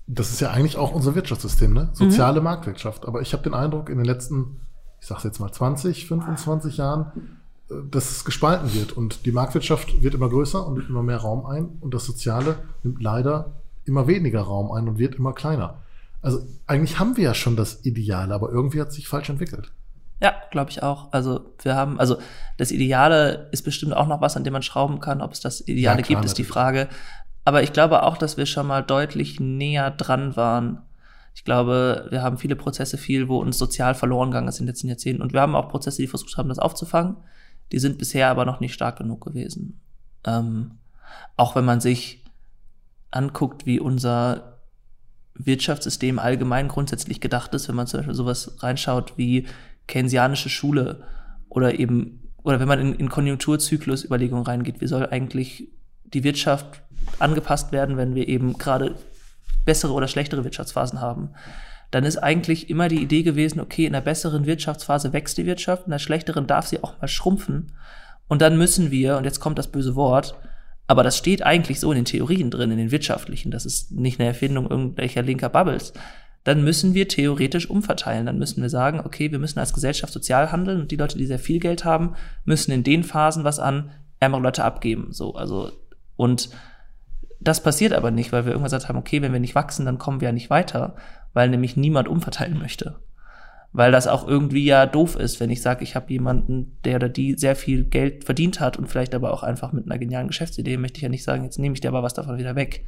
Das 0.08 0.32
ist 0.32 0.40
ja 0.40 0.52
eigentlich 0.52 0.78
auch 0.78 0.94
unser 0.94 1.16
Wirtschaftssystem, 1.16 1.74
ne? 1.74 1.90
Soziale 1.94 2.40
mhm. 2.40 2.46
Marktwirtschaft. 2.46 3.06
Aber 3.06 3.22
ich 3.22 3.34
habe 3.34 3.44
den 3.44 3.54
Eindruck, 3.54 3.90
in 3.90 3.98
den 3.98 4.06
letzten, 4.06 4.62
ich 5.02 5.08
sag's 5.08 5.24
jetzt 5.24 5.40
mal 5.40 5.52
20, 5.52 6.08
25 6.08 6.78
Jahren 6.78 7.40
dass 7.70 8.12
es 8.12 8.26
gespalten 8.26 8.74
wird 8.74 8.92
und 8.92 9.26
die 9.26 9.32
Marktwirtschaft 9.32 10.04
wird 10.04 10.14
immer 10.14 10.30
größer 10.30 10.66
und 10.66 10.76
nimmt 10.76 10.90
immer 10.90 11.04
mehr 11.04 11.18
Raum 11.18 11.46
ein 11.46 11.78
und 11.82 11.94
das 11.94 12.06
Soziale 12.06 12.58
nimmt 12.84 13.02
leider 13.02 13.62
immer 13.86 14.08
weniger 14.08 14.42
Raum 14.42 14.72
ein 14.72 14.88
und 14.88 15.00
wird 15.00 15.16
immer 15.16 15.34
kleiner. 15.34 15.82
Also 16.22 16.46
eigentlich 16.68 17.00
haben 17.00 17.18
wir 17.18 17.24
ja 17.24 17.34
schon 17.34 17.56
das 17.56 17.86
Ideale, 17.86 18.34
aber 18.34 18.50
irgendwie 18.50 18.82
hat 18.82 18.92
sich 18.92 19.08
falsch 19.08 19.30
entwickelt. 19.30 19.72
Ja, 20.22 20.34
glaube 20.52 20.72
ich 20.72 20.82
auch. 20.82 21.12
Also 21.12 21.42
wir 21.62 21.76
haben, 21.76 22.00
also 22.00 22.18
das 22.58 22.72
Ideale 22.72 23.50
ist 23.52 23.64
bestimmt 23.64 23.94
auch 23.94 24.08
noch 24.08 24.22
was, 24.22 24.38
an 24.38 24.44
dem 24.44 24.54
man 24.54 24.64
schrauben 24.64 25.00
kann. 25.00 25.22
Ob 25.22 25.34
es 25.34 25.42
das 25.42 25.62
Ideale 25.62 26.00
ja, 26.00 26.06
klar, 26.06 26.22
gibt, 26.22 26.26
ist 26.26 26.38
die 26.38 26.44
Frage. 26.44 26.88
Aber 27.44 27.64
ich 27.64 27.74
glaube 27.74 28.04
auch, 28.04 28.18
dass 28.18 28.38
wir 28.38 28.46
schon 28.46 28.66
mal 28.66 28.82
deutlich 28.82 29.40
näher 29.40 29.92
dran 29.92 30.36
waren. 30.36 30.82
Ich 31.36 31.44
glaube, 31.44 32.08
wir 32.10 32.24
haben 32.24 32.38
viele 32.38 32.56
Prozesse 32.56 32.98
viel, 32.98 33.28
wo 33.28 33.38
uns 33.38 33.58
sozial 33.58 33.94
verloren 33.94 34.32
gegangen 34.32 34.48
ist 34.48 34.60
in 34.60 34.66
den 34.66 34.70
letzten 34.72 34.88
Jahrzehnten. 34.88 35.22
Und 35.22 35.34
wir 35.34 35.42
haben 35.42 35.56
auch 35.56 35.68
Prozesse, 35.68 36.02
die 36.02 36.08
versucht 36.08 36.38
haben, 36.38 36.50
das 36.50 36.60
aufzufangen. 36.60 37.18
Die 37.72 37.80
sind 37.80 37.98
bisher 37.98 38.30
aber 38.30 38.46
noch 38.46 38.60
nicht 38.60 38.74
stark 38.74 38.98
genug 38.98 39.26
gewesen. 39.26 39.82
Ähm, 40.26 40.80
auch 41.38 41.56
wenn 41.56 41.66
man 41.66 41.82
sich 41.82 42.24
anguckt, 43.12 43.66
wie 43.66 43.80
unser 43.80 44.60
Wirtschaftssystem 45.36 46.20
allgemein 46.20 46.68
grundsätzlich 46.68 47.20
gedacht 47.22 47.54
ist, 47.54 47.68
wenn 47.68 47.76
man 47.76 47.88
zum 47.88 48.00
Beispiel 48.00 48.16
sowas 48.16 48.64
reinschaut 48.64 49.18
wie 49.18 49.48
keynesianische 49.88 50.50
Schule 50.50 51.04
oder 51.50 51.80
eben, 51.80 52.32
oder 52.44 52.60
wenn 52.60 52.68
man 52.68 52.80
in, 52.80 52.94
in 52.96 53.10
Konjunkturzyklusüberlegungen 53.10 54.46
reingeht, 54.46 54.82
wie 54.82 54.88
soll 54.88 55.06
eigentlich 55.08 55.70
die 56.06 56.24
Wirtschaft 56.24 56.82
angepasst 57.20 57.72
werden, 57.72 57.98
wenn 57.98 58.16
wir 58.16 58.28
eben 58.28 58.58
gerade 58.58 58.96
bessere 59.66 59.94
oder 59.94 60.08
schlechtere 60.08 60.44
Wirtschaftsphasen 60.44 61.02
haben, 61.02 61.32
dann 61.96 62.04
ist 62.04 62.18
eigentlich 62.18 62.70
immer 62.70 62.90
die 62.90 63.02
Idee 63.02 63.24
gewesen, 63.24 63.62
okay, 63.62 63.86
in 63.86 63.94
der 63.94 64.02
besseren 64.02 64.46
Wirtschaftsphase 64.46 65.14
wächst 65.14 65.38
die 65.38 65.46
Wirtschaft, 65.46 65.86
in 65.86 65.92
der 65.92 66.00
schlechteren 66.00 66.46
darf 66.46 66.68
sie 66.68 66.84
auch 66.84 67.00
mal 67.00 67.08
schrumpfen. 67.08 67.72
Und 68.28 68.42
dann 68.42 68.58
müssen 68.58 68.92
wir, 68.92 69.16
und 69.16 69.24
jetzt 69.24 69.40
kommt 69.40 69.58
das 69.58 69.72
böse 69.72 69.96
Wort, 69.96 70.36
aber 70.88 71.04
das 71.04 71.18
steht 71.18 71.44
eigentlich 71.44 71.80
so 71.80 71.94
in 71.94 72.00
den 72.00 72.04
Theorien 72.04 72.52
drin, 72.52 72.72
in 72.72 72.80
den 72.80 72.92
wirtschaftlichen, 72.92 73.50
das 73.50 73.66
ist 73.66 73.94
nicht 73.94 74.20
eine 74.20 74.28
Erfindung 74.28 74.70
irgendwelcher 74.70 75.22
linker 75.22 75.48
Bubbles. 75.48 75.94
Dann 76.44 76.66
müssen 76.66 76.96
wir 76.96 77.08
theoretisch 77.08 77.70
umverteilen. 77.70 78.26
Dann 78.26 78.40
müssen 78.40 78.62
wir 78.62 78.70
sagen, 78.70 79.00
okay, 79.00 79.32
wir 79.32 79.40
müssen 79.40 79.60
als 79.60 79.74
Gesellschaft 79.74 80.12
sozial 80.12 80.52
handeln 80.52 80.82
und 80.82 80.92
die 80.92 80.98
Leute, 80.98 81.18
die 81.18 81.26
sehr 81.26 81.40
viel 81.40 81.62
Geld 81.62 81.86
haben, 81.86 82.16
müssen 82.44 82.74
in 82.74 82.84
den 82.84 83.06
Phasen 83.06 83.46
was 83.46 83.58
an 83.58 83.92
ärmere 84.20 84.42
Leute 84.42 84.66
abgeben. 84.66 85.14
So, 85.14 85.34
also, 85.36 85.72
und 86.18 86.50
das 87.40 87.64
passiert 87.64 87.94
aber 87.94 88.12
nicht, 88.12 88.34
weil 88.34 88.44
wir 88.44 88.52
irgendwann 88.52 88.66
gesagt 88.66 88.90
haben, 88.90 89.00
okay, 89.00 89.22
wenn 89.22 89.32
wir 89.32 89.40
nicht 89.40 89.56
wachsen, 89.56 89.86
dann 89.86 89.98
kommen 89.98 90.20
wir 90.20 90.28
ja 90.28 90.34
nicht 90.34 90.50
weiter, 90.50 90.98
weil 91.36 91.50
nämlich 91.50 91.78
niemand 91.78 92.08
umverteilen 92.08 92.58
möchte. 92.58 92.96
Weil 93.74 93.92
das 93.92 94.08
auch 94.08 94.26
irgendwie 94.26 94.64
ja 94.64 94.86
doof 94.86 95.18
ist, 95.18 95.42
wenn 95.42 95.50
ich 95.50 95.62
sage, 95.62 95.84
ich 95.84 95.96
habe 95.96 96.12
jemanden, 96.12 96.78
der 96.86 96.96
oder 96.96 97.10
die 97.10 97.34
sehr 97.34 97.58
viel 97.58 97.84
Geld 97.84 98.24
verdient 98.24 98.62
hat 98.62 98.78
und 98.78 98.88
vielleicht 98.88 99.14
aber 99.14 99.34
auch 99.34 99.44
einfach 99.44 99.74
mit 99.74 99.86
einer 99.86 100.00
genialen 100.00 100.30
Geschäftsidee, 100.30 100.78
möchte 100.78 100.98
ich 100.98 101.04
ja 101.04 101.10
nicht 101.10 101.26
sagen, 101.26 101.44
jetzt 101.44 101.60
nehme 101.60 101.74
ich 101.74 101.82
dir 101.82 101.90
aber 101.90 102.02
was 102.02 102.14
davon 102.14 102.38
wieder 102.38 102.56
weg. 102.56 102.86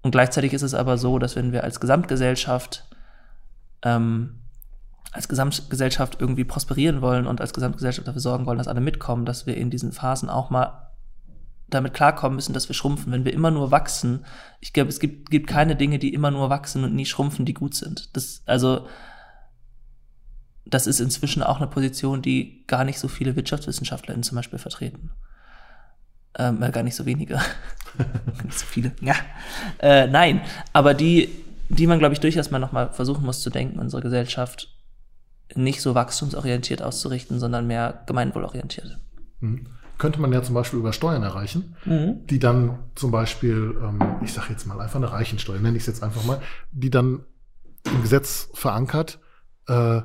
Und 0.00 0.12
gleichzeitig 0.12 0.54
ist 0.54 0.62
es 0.62 0.72
aber 0.72 0.96
so, 0.96 1.18
dass 1.18 1.36
wenn 1.36 1.52
wir 1.52 1.62
als 1.62 1.78
Gesamtgesellschaft 1.78 2.88
ähm, 3.82 4.40
als 5.12 5.28
Gesamtgesellschaft 5.28 6.20
irgendwie 6.20 6.44
prosperieren 6.44 7.02
wollen 7.02 7.26
und 7.26 7.40
als 7.40 7.52
Gesamtgesellschaft 7.52 8.08
dafür 8.08 8.20
sorgen 8.20 8.46
wollen, 8.46 8.58
dass 8.58 8.68
alle 8.68 8.80
mitkommen, 8.80 9.24
dass 9.24 9.46
wir 9.46 9.56
in 9.56 9.70
diesen 9.70 9.92
Phasen 9.92 10.30
auch 10.30 10.50
mal 10.50 10.87
damit 11.70 11.94
klarkommen 11.94 12.36
müssen, 12.36 12.52
dass 12.52 12.68
wir 12.68 12.74
schrumpfen. 12.74 13.12
Wenn 13.12 13.24
wir 13.24 13.32
immer 13.32 13.50
nur 13.50 13.70
wachsen, 13.70 14.24
ich 14.60 14.72
glaube, 14.72 14.88
es 14.88 15.00
gibt, 15.00 15.30
gibt 15.30 15.46
keine 15.46 15.76
Dinge, 15.76 15.98
die 15.98 16.14
immer 16.14 16.30
nur 16.30 16.50
wachsen 16.50 16.84
und 16.84 16.94
nie 16.94 17.06
schrumpfen, 17.06 17.44
die 17.44 17.54
gut 17.54 17.74
sind. 17.74 18.16
Das, 18.16 18.42
also, 18.46 18.86
das 20.64 20.86
ist 20.86 21.00
inzwischen 21.00 21.42
auch 21.42 21.58
eine 21.58 21.66
Position, 21.66 22.22
die 22.22 22.64
gar 22.66 22.84
nicht 22.84 22.98
so 22.98 23.08
viele 23.08 23.36
WirtschaftswissenschaftlerInnen 23.36 24.22
zum 24.22 24.36
Beispiel 24.36 24.58
vertreten. 24.58 25.10
Ähm, 26.38 26.62
äh, 26.62 26.70
gar 26.70 26.82
nicht 26.82 26.96
so 26.96 27.06
wenige. 27.06 27.40
nicht 28.44 28.58
so 28.58 28.66
viele. 28.66 28.92
Ja. 29.00 29.14
Äh, 29.78 30.06
nein, 30.06 30.40
aber 30.72 30.94
die, 30.94 31.30
die 31.68 31.86
man, 31.86 31.98
glaube 31.98 32.14
ich, 32.14 32.20
durchaus 32.20 32.50
mal 32.50 32.58
nochmal 32.58 32.92
versuchen 32.92 33.24
muss 33.24 33.42
zu 33.42 33.50
denken, 33.50 33.78
unsere 33.78 34.02
Gesellschaft 34.02 34.74
nicht 35.54 35.80
so 35.80 35.94
wachstumsorientiert 35.94 36.82
auszurichten, 36.82 37.40
sondern 37.40 37.66
mehr 37.66 38.02
gemeinwohlorientiert. 38.06 38.98
Mhm 39.40 39.77
könnte 39.98 40.20
man 40.20 40.32
ja 40.32 40.42
zum 40.42 40.54
Beispiel 40.54 40.78
über 40.78 40.92
Steuern 40.92 41.22
erreichen, 41.22 41.76
mhm. 41.84 42.26
die 42.26 42.38
dann 42.38 42.78
zum 42.94 43.10
Beispiel, 43.10 43.76
ähm, 43.82 43.98
ich 44.22 44.32
sage 44.32 44.48
jetzt 44.50 44.66
mal 44.66 44.80
einfach 44.80 44.96
eine 44.96 45.12
Reichensteuer, 45.12 45.58
nenne 45.58 45.76
ich 45.76 45.82
es 45.82 45.86
jetzt 45.86 46.02
einfach 46.02 46.24
mal, 46.24 46.40
die 46.72 46.90
dann 46.90 47.24
im 47.84 48.02
Gesetz 48.02 48.48
verankert, 48.54 49.18
äh, 49.66 50.02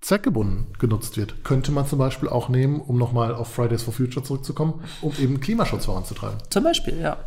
zweckgebunden 0.00 0.72
genutzt 0.78 1.16
wird. 1.16 1.44
Könnte 1.44 1.72
man 1.72 1.86
zum 1.86 1.98
Beispiel 1.98 2.28
auch 2.28 2.48
nehmen, 2.48 2.80
um 2.80 2.96
nochmal 2.96 3.34
auf 3.34 3.52
Fridays 3.52 3.82
for 3.82 3.92
Future 3.92 4.24
zurückzukommen, 4.24 4.82
um 5.02 5.12
eben 5.18 5.40
Klimaschutz 5.40 5.84
voranzutreiben. 5.84 6.38
Zum 6.48 6.64
Beispiel, 6.64 6.98
ja. 6.98 7.18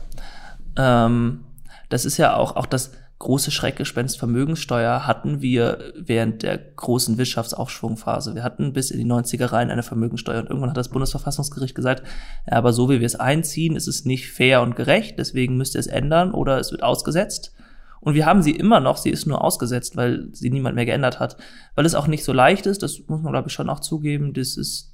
Ähm, 0.76 1.44
das 1.90 2.06
ist 2.06 2.18
ja 2.18 2.36
auch, 2.36 2.56
auch 2.56 2.66
das, 2.66 2.92
große 3.20 3.52
Schreckgespenst 3.52 4.18
Vermögenssteuer 4.20 5.08
hatten 5.08 5.42
wir 5.42 5.94
während 5.98 6.44
der 6.44 6.58
großen 6.58 7.18
Wirtschaftsaufschwungphase. 7.18 8.36
Wir 8.36 8.44
hatten 8.44 8.74
bis 8.74 8.92
in 8.92 9.00
die 9.00 9.06
90er 9.06 9.52
rein 9.52 9.72
eine 9.72 9.84
Vermögenssteuer 9.84 10.42
und 10.42 10.48
irgendwann 10.50 10.72
hat 10.72 10.78
das 10.78 10.90
Bundesverfassungsgericht 10.90 11.76
gesagt, 11.76 12.04
ja, 12.50 12.58
aber 12.58 12.74
so 12.74 12.90
wie 12.90 13.00
wir 13.00 13.06
es 13.06 13.16
einziehen, 13.16 13.76
ist 13.76 13.88
es 13.88 14.06
nicht 14.06 14.32
fair 14.32 14.62
und 14.62 14.76
gerecht, 14.76 15.20
deswegen 15.20 15.58
müsst 15.58 15.76
ihr 15.76 15.80
es 15.80 15.88
ändern 15.88 16.34
oder 16.34 16.60
es 16.60 16.72
wird 16.72 16.84
ausgesetzt. 16.84 17.54
Und 18.02 18.16
wir 18.16 18.26
haben 18.26 18.42
sie 18.42 18.52
immer 18.52 18.82
noch, 18.82 18.98
sie 18.98 19.12
ist 19.12 19.26
nur 19.26 19.42
ausgesetzt, 19.42 19.96
weil 19.96 20.28
sie 20.34 20.50
niemand 20.50 20.76
mehr 20.76 20.86
geändert 20.86 21.22
hat. 21.22 21.38
Weil 21.76 21.86
es 21.86 21.96
auch 21.96 22.08
nicht 22.08 22.26
so 22.26 22.34
leicht 22.34 22.66
ist, 22.66 22.84
das 22.84 23.00
muss 23.08 23.22
man 23.22 23.32
glaube 23.32 23.48
ich 23.48 23.54
schon 23.54 23.70
auch 23.70 23.80
zugeben, 23.80 24.34
das 24.34 24.58
ist 24.58 24.94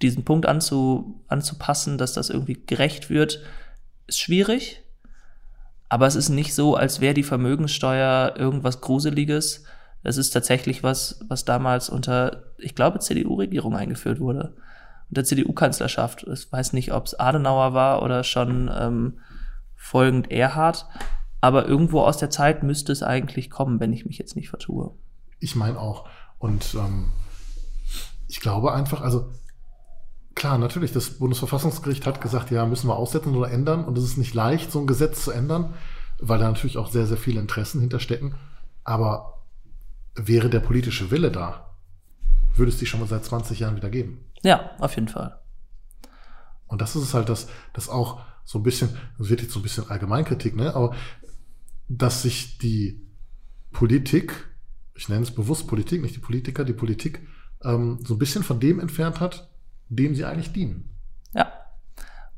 diesen 0.00 0.24
Punkt 0.24 0.46
anzu, 0.46 1.22
anzupassen, 1.28 1.98
dass 1.98 2.14
das 2.14 2.30
irgendwie 2.30 2.62
gerecht 2.66 3.10
wird, 3.10 3.42
ist 4.06 4.20
schwierig. 4.20 4.82
Aber 5.88 6.06
es 6.06 6.14
ist 6.14 6.28
nicht 6.28 6.54
so, 6.54 6.74
als 6.74 7.00
wäre 7.00 7.14
die 7.14 7.22
Vermögenssteuer 7.22 8.34
irgendwas 8.36 8.80
Gruseliges. 8.80 9.64
Es 10.02 10.16
ist 10.16 10.30
tatsächlich 10.30 10.82
was, 10.82 11.20
was 11.28 11.44
damals 11.44 11.88
unter, 11.88 12.44
ich 12.58 12.74
glaube, 12.74 12.98
CDU-Regierung 12.98 13.74
eingeführt 13.74 14.20
wurde. 14.20 14.54
Unter 15.08 15.24
CDU-Kanzlerschaft. 15.24 16.26
Ich 16.26 16.52
weiß 16.52 16.74
nicht, 16.74 16.92
ob 16.92 17.06
es 17.06 17.18
Adenauer 17.18 17.72
war 17.72 18.02
oder 18.02 18.22
schon 18.24 18.70
ähm, 18.72 19.18
folgend 19.74 20.30
Erhard. 20.30 20.86
Aber 21.40 21.66
irgendwo 21.66 22.02
aus 22.02 22.18
der 22.18 22.30
Zeit 22.30 22.62
müsste 22.62 22.92
es 22.92 23.02
eigentlich 23.02 23.48
kommen, 23.48 23.80
wenn 23.80 23.92
ich 23.92 24.04
mich 24.04 24.18
jetzt 24.18 24.36
nicht 24.36 24.50
vertue. 24.50 24.92
Ich 25.38 25.56
meine 25.56 25.78
auch. 25.78 26.06
Und 26.38 26.74
ähm, 26.74 27.12
ich 28.26 28.40
glaube 28.40 28.74
einfach, 28.74 29.00
also 29.00 29.32
Klar, 30.38 30.56
natürlich. 30.56 30.92
Das 30.92 31.10
Bundesverfassungsgericht 31.10 32.06
hat 32.06 32.20
gesagt, 32.20 32.52
ja, 32.52 32.64
müssen 32.64 32.86
wir 32.86 32.94
aussetzen 32.94 33.34
oder 33.34 33.50
ändern. 33.50 33.84
Und 33.84 33.98
es 33.98 34.04
ist 34.04 34.18
nicht 34.18 34.34
leicht, 34.34 34.70
so 34.70 34.78
ein 34.78 34.86
Gesetz 34.86 35.24
zu 35.24 35.32
ändern, 35.32 35.74
weil 36.20 36.38
da 36.38 36.46
natürlich 36.46 36.78
auch 36.78 36.92
sehr, 36.92 37.08
sehr 37.08 37.16
viele 37.16 37.40
Interessen 37.40 37.80
hinterstecken. 37.80 38.36
Aber 38.84 39.42
wäre 40.14 40.48
der 40.48 40.60
politische 40.60 41.10
Wille 41.10 41.32
da, 41.32 41.74
würde 42.54 42.70
es 42.70 42.78
die 42.78 42.86
schon 42.86 43.00
mal 43.00 43.08
seit 43.08 43.24
20 43.24 43.58
Jahren 43.58 43.74
wieder 43.74 43.90
geben. 43.90 44.26
Ja, 44.44 44.70
auf 44.78 44.94
jeden 44.94 45.08
Fall. 45.08 45.40
Und 46.68 46.82
das 46.82 46.94
ist 46.94 47.02
es 47.02 47.14
halt, 47.14 47.28
dass 47.28 47.48
das 47.72 47.88
auch 47.88 48.20
so 48.44 48.60
ein 48.60 48.62
bisschen, 48.62 48.90
das 49.18 49.30
wird 49.30 49.42
jetzt 49.42 49.52
so 49.52 49.58
ein 49.58 49.64
bisschen 49.64 49.90
Allgemeinkritik, 49.90 50.54
ne? 50.54 50.72
Aber 50.72 50.94
dass 51.88 52.22
sich 52.22 52.58
die 52.58 53.04
Politik, 53.72 54.48
ich 54.94 55.08
nenne 55.08 55.24
es 55.24 55.34
bewusst 55.34 55.66
Politik, 55.66 56.00
nicht 56.00 56.14
die 56.14 56.20
Politiker, 56.20 56.64
die 56.64 56.74
Politik, 56.74 57.26
ähm, 57.64 57.98
so 58.04 58.14
ein 58.14 58.18
bisschen 58.20 58.44
von 58.44 58.60
dem 58.60 58.78
entfernt 58.78 59.18
hat, 59.18 59.48
dem 59.88 60.14
sie 60.14 60.24
eigentlich 60.24 60.52
dienen. 60.52 60.90
Ja. 61.34 61.52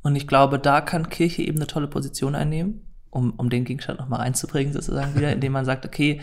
Und 0.02 0.16
ich 0.16 0.26
glaube, 0.26 0.58
da 0.58 0.80
kann 0.80 1.08
Kirche 1.08 1.42
eben 1.42 1.58
eine 1.58 1.66
tolle 1.66 1.88
Position 1.88 2.34
einnehmen, 2.34 2.86
um, 3.10 3.32
um 3.32 3.50
den 3.50 3.64
Gegenstand 3.64 3.98
nochmal 3.98 4.20
reinzubringen, 4.20 4.72
sozusagen 4.72 5.14
wieder, 5.14 5.32
indem 5.32 5.52
man 5.52 5.64
sagt, 5.64 5.84
okay, 5.84 6.20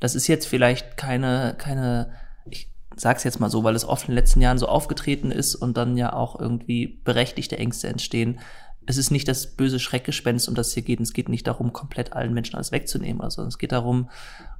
das 0.00 0.14
ist 0.14 0.26
jetzt 0.26 0.46
vielleicht 0.46 0.96
keine, 0.96 1.54
keine, 1.58 2.12
ich 2.50 2.70
sag's 2.94 3.24
jetzt 3.24 3.40
mal 3.40 3.50
so, 3.50 3.64
weil 3.64 3.74
es 3.74 3.84
oft 3.84 4.04
in 4.04 4.12
den 4.12 4.18
letzten 4.18 4.40
Jahren 4.40 4.58
so 4.58 4.68
aufgetreten 4.68 5.30
ist 5.30 5.54
und 5.54 5.76
dann 5.76 5.96
ja 5.96 6.12
auch 6.12 6.38
irgendwie 6.38 7.00
berechtigte 7.04 7.58
Ängste 7.58 7.88
entstehen 7.88 8.38
es 8.86 8.96
ist 8.96 9.10
nicht 9.10 9.26
das 9.28 9.48
böse 9.48 9.80
Schreckgespenst, 9.80 10.48
um 10.48 10.54
das 10.54 10.72
hier 10.72 10.82
geht. 10.82 11.00
Es 11.00 11.12
geht 11.12 11.28
nicht 11.28 11.46
darum, 11.46 11.72
komplett 11.72 12.12
allen 12.12 12.32
Menschen 12.32 12.54
alles 12.54 12.72
wegzunehmen, 12.72 13.20
also 13.20 13.42
es 13.42 13.58
geht 13.58 13.72
darum, 13.72 14.08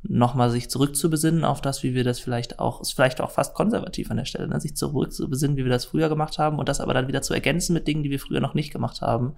nochmal 0.09 0.51
sich 0.51 0.71
zurückzubesinnen 0.71 1.45
auf 1.45 1.61
das, 1.61 1.83
wie 1.83 1.95
wir 1.95 2.05
das 2.05 2.19
vielleicht 2.19 2.59
auch, 2.59 2.81
ist 2.81 2.92
vielleicht 2.92 3.21
auch 3.21 3.31
fast 3.31 3.55
konservativ 3.55 4.11
an 4.11 4.16
der 4.16 4.25
Stelle, 4.25 4.49
ne? 4.49 4.61
sich 4.61 4.77
zurückzubesinnen, 4.77 5.57
wie 5.57 5.64
wir 5.64 5.71
das 5.71 5.85
früher 5.85 6.09
gemacht 6.09 6.38
haben 6.38 6.59
und 6.59 6.69
das 6.69 6.81
aber 6.81 6.95
dann 6.95 7.09
wieder 7.09 7.23
zu 7.23 7.35
ergänzen 7.35 7.75
mit 7.75 7.87
Dingen, 7.87 8.03
die 8.03 8.11
wir 8.11 8.21
früher 8.21 8.40
noch 8.40 8.55
nicht 8.55 8.73
gemacht 8.73 9.01
haben. 9.01 9.35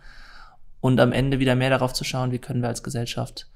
Und 0.81 1.01
am 1.01 1.13
Ende 1.13 1.41
wieder 1.41 1.57
mehr 1.57 1.71
darauf 1.71 1.93
zu 1.93 2.05
schauen, 2.05 2.31
wie 2.31 2.39
können 2.39 2.63
wir 2.63 2.69
als 2.69 2.83
Gesellschaft 2.83 3.51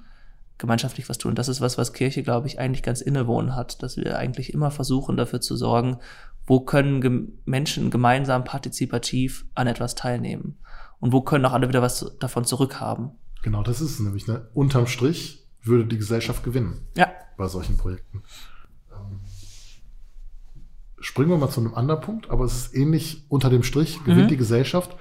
gemeinschaftlich 0.58 1.08
was 1.08 1.18
tun. 1.18 1.34
Das 1.34 1.48
ist 1.48 1.60
was, 1.60 1.78
was 1.78 1.92
Kirche, 1.92 2.22
glaube 2.22 2.46
ich, 2.46 2.58
eigentlich 2.58 2.82
ganz 2.82 3.00
innewohnen 3.00 3.54
hat, 3.54 3.82
dass 3.82 3.96
wir 3.96 4.16
eigentlich 4.16 4.52
immer 4.52 4.70
versuchen, 4.70 5.16
dafür 5.16 5.40
zu 5.40 5.56
sorgen, 5.56 5.98
wo 6.46 6.60
können 6.60 7.38
Menschen 7.44 7.90
gemeinsam 7.90 8.44
partizipativ 8.44 9.46
an 9.54 9.66
etwas 9.66 9.94
teilnehmen 9.94 10.58
und 11.00 11.12
wo 11.12 11.20
können 11.22 11.44
auch 11.44 11.52
alle 11.52 11.68
wieder 11.68 11.82
was 11.82 12.16
davon 12.20 12.44
zurückhaben. 12.44 13.10
Genau, 13.42 13.62
das 13.62 13.80
ist 13.80 13.92
es 13.92 14.00
nämlich. 14.00 14.26
Ne? 14.26 14.48
Unterm 14.54 14.86
Strich 14.86 15.41
würde 15.62 15.86
die 15.86 15.98
Gesellschaft 15.98 16.42
gewinnen. 16.44 16.86
Ja. 16.96 17.10
Bei 17.36 17.48
solchen 17.48 17.76
Projekten. 17.76 18.22
Ähm, 18.92 19.20
springen 21.00 21.30
wir 21.30 21.38
mal 21.38 21.50
zu 21.50 21.60
einem 21.60 21.74
anderen 21.74 22.00
Punkt, 22.00 22.30
aber 22.30 22.44
es 22.44 22.54
ist 22.66 22.74
ähnlich 22.74 23.24
unter 23.28 23.50
dem 23.50 23.62
Strich, 23.62 24.02
gewinnt 24.04 24.24
Mhm. 24.26 24.28
die 24.28 24.36
Gesellschaft. 24.36 24.96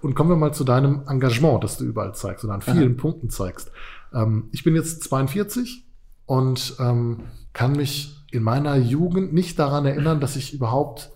Und 0.00 0.14
kommen 0.14 0.28
wir 0.30 0.36
mal 0.36 0.52
zu 0.52 0.64
deinem 0.64 1.02
Engagement, 1.08 1.64
das 1.64 1.78
du 1.78 1.84
überall 1.84 2.14
zeigst 2.14 2.44
und 2.44 2.50
an 2.50 2.60
vielen 2.60 2.96
Punkten 2.98 3.30
zeigst. 3.30 3.70
Ähm, 4.12 4.48
ich 4.52 4.62
bin 4.62 4.74
jetzt 4.74 5.02
42 5.04 5.86
und 6.26 6.76
ähm, 6.78 7.20
kann 7.54 7.72
mich 7.72 8.14
in 8.30 8.42
meiner 8.42 8.76
Jugend 8.76 9.32
nicht 9.32 9.58
daran 9.58 9.86
erinnern, 9.86 10.20
dass 10.20 10.36
ich 10.36 10.52
überhaupt 10.52 11.10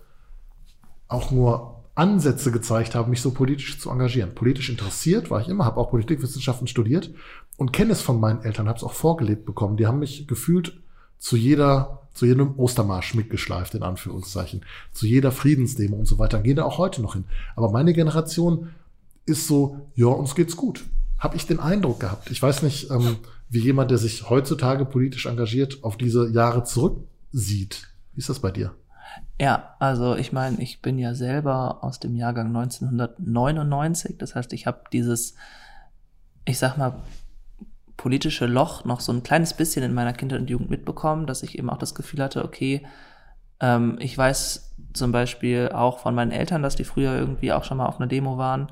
auch 1.07 1.29
nur 1.31 1.83
Ansätze 1.95 2.51
gezeigt 2.51 2.95
habe, 2.95 3.09
mich 3.09 3.21
so 3.21 3.31
politisch 3.31 3.79
zu 3.79 3.91
engagieren. 3.91 4.33
Politisch 4.33 4.69
interessiert 4.69 5.29
war 5.29 5.41
ich 5.41 5.49
immer, 5.49 5.65
habe 5.65 5.77
auch 5.79 5.91
Politikwissenschaften 5.91 6.65
studiert 6.67 7.11
und 7.59 7.73
kenne 7.73 7.91
es 7.91 8.01
von 8.01 8.21
meinen 8.21 8.41
Eltern, 8.43 8.69
habe 8.69 8.77
es 8.77 8.83
auch 8.85 8.93
vorgelebt 8.93 9.45
bekommen. 9.45 9.75
Die 9.75 9.85
haben 9.85 9.99
mich 9.99 10.27
gefühlt 10.27 10.79
zu 11.17 11.35
jeder, 11.35 12.07
zu 12.13 12.25
jedem 12.25 12.57
Ostermarsch 12.57 13.15
mitgeschleift, 13.15 13.75
in 13.75 13.83
Anführungszeichen, 13.83 14.63
zu 14.93 15.05
jeder 15.05 15.33
Friedensdemo 15.33 15.97
und 15.97 16.07
so 16.07 16.17
weiter. 16.17 16.39
Gehen 16.39 16.55
da 16.55 16.63
auch 16.63 16.77
heute 16.77 17.01
noch 17.01 17.15
hin. 17.15 17.25
Aber 17.57 17.69
meine 17.69 17.91
Generation 17.91 18.69
ist 19.25 19.45
so, 19.45 19.89
ja, 19.95 20.07
uns 20.07 20.35
geht's 20.35 20.55
gut. 20.55 20.85
Habe 21.17 21.35
ich 21.35 21.47
den 21.47 21.59
Eindruck 21.59 21.99
gehabt. 21.99 22.31
Ich 22.31 22.41
weiß 22.41 22.63
nicht, 22.63 22.89
ähm, 22.91 23.17
wie 23.49 23.59
jemand, 23.59 23.91
der 23.91 23.97
sich 23.97 24.29
heutzutage 24.29 24.85
politisch 24.85 25.25
engagiert, 25.25 25.83
auf 25.83 25.97
diese 25.97 26.29
Jahre 26.31 26.63
zurücksieht. 26.63 27.89
Wie 28.13 28.19
ist 28.19 28.29
das 28.29 28.39
bei 28.39 28.51
dir? 28.51 28.73
Ja, 29.37 29.75
also 29.79 30.15
ich 30.15 30.31
meine, 30.31 30.61
ich 30.61 30.81
bin 30.81 30.97
ja 30.97 31.13
selber 31.13 31.83
aus 31.83 31.99
dem 31.99 32.15
Jahrgang 32.15 32.55
1999. 32.55 34.17
Das 34.17 34.35
heißt, 34.35 34.53
ich 34.53 34.65
habe 34.65 34.83
dieses, 34.93 35.35
ich 36.45 36.57
sag 36.57 36.77
mal, 36.77 37.03
politische 37.99 38.45
Loch 38.45 38.85
noch 38.85 39.01
so 39.01 39.11
ein 39.11 39.23
kleines 39.23 39.53
bisschen 39.53 39.83
in 39.83 39.93
meiner 39.93 40.13
Kindheit 40.13 40.39
und 40.39 40.49
Jugend 40.49 40.69
mitbekommen, 40.69 41.27
dass 41.27 41.43
ich 41.43 41.59
eben 41.59 41.69
auch 41.69 41.77
das 41.77 41.93
Gefühl 41.93 42.23
hatte, 42.23 42.45
okay, 42.45 42.87
ähm, 43.59 43.97
ich 43.99 44.17
weiß 44.17 44.73
zum 44.93 45.11
Beispiel 45.11 45.69
auch 45.73 45.99
von 45.99 46.15
meinen 46.15 46.31
Eltern, 46.31 46.63
dass 46.63 46.77
die 46.77 46.85
früher 46.85 47.13
irgendwie 47.13 47.51
auch 47.51 47.65
schon 47.65 47.75
mal 47.75 47.87
auf 47.87 47.99
einer 47.99 48.07
Demo 48.07 48.37
waren. 48.37 48.71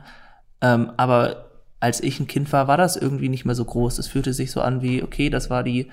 Ähm, 0.62 0.94
aber 0.96 1.50
als 1.82 2.02
ich 2.02 2.22
ein 2.22 2.28
Kind 2.28 2.54
war, 2.54 2.70
war 2.70 2.78
das 2.78 2.96
irgendwie 2.96 3.28
nicht 3.28 3.44
mehr 3.44 3.54
so 3.54 3.66
groß. 3.66 4.00
Es 4.00 4.08
fühlte 4.08 4.32
sich 4.32 4.50
so 4.50 4.62
an 4.62 4.82
wie, 4.82 5.04
okay, 5.04 5.30
das 5.30 5.50
war 5.50 5.62
die, 5.62 5.92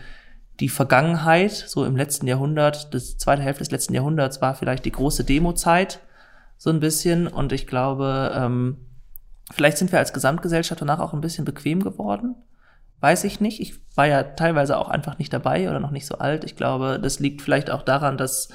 die 0.61 0.69
Vergangenheit, 0.69 1.51
so 1.51 1.85
im 1.85 1.97
letzten 1.97 2.29
Jahrhundert, 2.29 2.95
das 2.95 3.19
zweite 3.19 3.43
Hälfte 3.43 3.65
des 3.65 3.73
letzten 3.73 3.95
Jahrhunderts 3.95 4.41
war 4.41 4.55
vielleicht 4.55 4.85
die 4.85 4.93
große 4.93 5.25
Demo-Zeit, 5.25 5.99
so 6.57 6.71
ein 6.71 6.79
bisschen. 6.79 7.27
Und 7.27 7.51
ich 7.51 7.67
glaube, 7.67 8.33
ähm, 8.33 8.77
vielleicht 9.51 9.79
sind 9.79 9.91
wir 9.91 9.99
als 9.99 10.13
Gesamtgesellschaft 10.13 10.81
danach 10.81 11.01
auch 11.01 11.13
ein 11.13 11.21
bisschen 11.21 11.45
bequem 11.45 11.83
geworden. 11.83 12.37
Weiß 13.01 13.25
ich 13.25 13.41
nicht. 13.41 13.61
Ich 13.61 13.75
war 13.97 14.07
ja 14.07 14.23
teilweise 14.23 14.79
auch 14.79 14.89
einfach 14.89 15.19
nicht 15.19 15.33
dabei 15.33 15.69
oder 15.69 15.81
noch 15.81 15.91
nicht 15.91 16.07
so 16.07 16.17
alt. 16.17 16.45
Ich 16.45 16.57
glaube, 16.57 16.99
das 17.01 17.21
liegt 17.21 17.43
vielleicht 17.43 17.71
auch 17.71 17.83
daran, 17.83 18.17
dass 18.17 18.49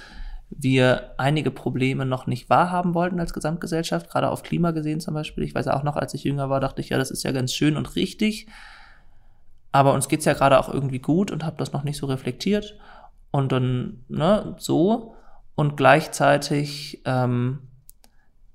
wir 0.50 1.12
einige 1.18 1.52
Probleme 1.52 2.06
noch 2.06 2.26
nicht 2.26 2.50
wahrhaben 2.50 2.96
wollten 2.96 3.20
als 3.20 3.34
Gesamtgesellschaft, 3.34 4.10
gerade 4.10 4.30
auf 4.30 4.42
Klima 4.42 4.72
gesehen 4.72 5.00
zum 5.00 5.14
Beispiel. 5.14 5.44
Ich 5.44 5.54
weiß 5.54 5.68
auch 5.68 5.84
noch, 5.84 5.96
als 5.96 6.14
ich 6.16 6.24
jünger 6.24 6.50
war, 6.50 6.60
dachte 6.60 6.82
ich, 6.82 6.90
ja, 6.90 6.98
das 6.98 7.12
ist 7.12 7.24
ja 7.24 7.32
ganz 7.32 7.54
schön 7.54 7.78
und 7.78 7.96
richtig. 7.96 8.48
Aber 9.72 9.94
uns 9.94 10.08
geht's 10.08 10.26
ja 10.26 10.34
gerade 10.34 10.60
auch 10.60 10.70
irgendwie 10.70 11.00
gut 11.00 11.30
und 11.30 11.46
habe 11.46 11.58
das 11.58 11.72
noch 11.72 11.84
nicht 11.84 11.98
so 11.98 12.08
reflektiert. 12.08 12.78
Und 13.32 13.52
dann, 13.52 14.04
ne, 14.08 14.56
so. 14.58 15.16
Und 15.54 15.78
gleichzeitig 15.78 17.04
ähm, 17.06 17.60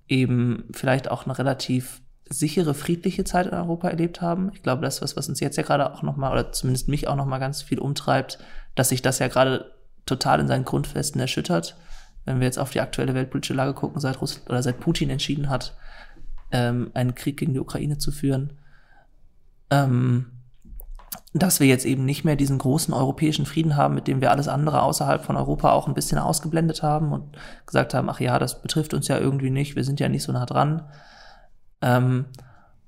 eben 0.09 0.65
vielleicht 0.73 1.11
auch 1.11 1.25
eine 1.25 1.39
relativ 1.39 2.03
sichere, 2.29 2.75
friedliche 2.75 3.25
Zeit 3.25 3.47
in 3.47 3.53
Europa 3.53 3.89
erlebt 3.89 4.21
haben. 4.21 4.51
Ich 4.55 4.63
glaube, 4.63 4.83
das 4.83 4.97
ist 4.97 5.03
was, 5.03 5.17
was 5.17 5.29
uns 5.29 5.41
jetzt 5.41 5.57
ja 5.57 5.63
gerade 5.63 5.93
auch 5.93 6.03
nochmal, 6.03 6.33
oder 6.33 6.53
zumindest 6.53 6.89
mich 6.89 7.07
auch 7.09 7.17
nochmal 7.17 7.41
ganz 7.41 7.63
viel 7.63 7.79
umtreibt, 7.79 8.39
dass 8.75 8.89
sich 8.89 9.03
das 9.03 9.19
ja 9.19 9.29
gerade 9.29 9.73
total 10.07 10.41
in 10.41 10.49
seinen 10.49 10.65
Grundfesten 10.65 11.21
erschüttert. 11.21 11.77
Wenn 12.25 12.41
wir 12.41 12.47
jetzt 12.47 12.59
auf 12.59 12.71
die 12.71 12.81
aktuelle 12.81 13.15
weltpolitische 13.15 13.55
Lage 13.55 13.75
gucken, 13.75 14.01
seit 14.01 14.21
Russland 14.21 14.49
oder 14.49 14.63
seit 14.63 14.81
Putin 14.81 15.11
entschieden 15.11 15.51
hat, 15.51 15.77
ähm, 16.53 16.91
einen 16.95 17.15
Krieg 17.15 17.37
gegen 17.37 17.53
die 17.53 17.61
Ukraine 17.61 17.99
zu 17.99 18.11
führen, 18.11 18.55
ähm, 19.71 20.31
dass 21.33 21.59
wir 21.61 21.67
jetzt 21.67 21.85
eben 21.85 22.05
nicht 22.05 22.25
mehr 22.25 22.37
diesen 22.37 22.59
großen 22.59 22.95
europäischen 22.95 23.45
Frieden 23.45 23.77
haben, 23.77 23.95
mit 23.95 24.07
dem 24.07 24.21
wir 24.21 24.31
alles 24.31 24.49
andere 24.49 24.83
außerhalb 24.83 25.25
von 25.25 25.37
Europa 25.37 25.73
auch 25.73 25.89
ein 25.89 25.95
bisschen 25.95 26.19
ausgeblendet 26.19 26.83
haben 26.83 27.13
und 27.13 27.37
gesagt 27.67 27.93
haben, 27.93 28.09
ach 28.09 28.21
ja, 28.21 28.39
das 28.39 28.63
betrifft 28.63 28.95
uns 28.95 29.09
ja 29.09 29.19
irgendwie 29.19 29.51
nicht, 29.51 29.75
wir 29.75 29.85
sind 29.85 30.01
ja 30.01 30.09
nicht 30.09 30.23
so 30.23 30.33
nah 30.33 30.47
dran. 30.47 30.83
Ähm, 31.83 32.27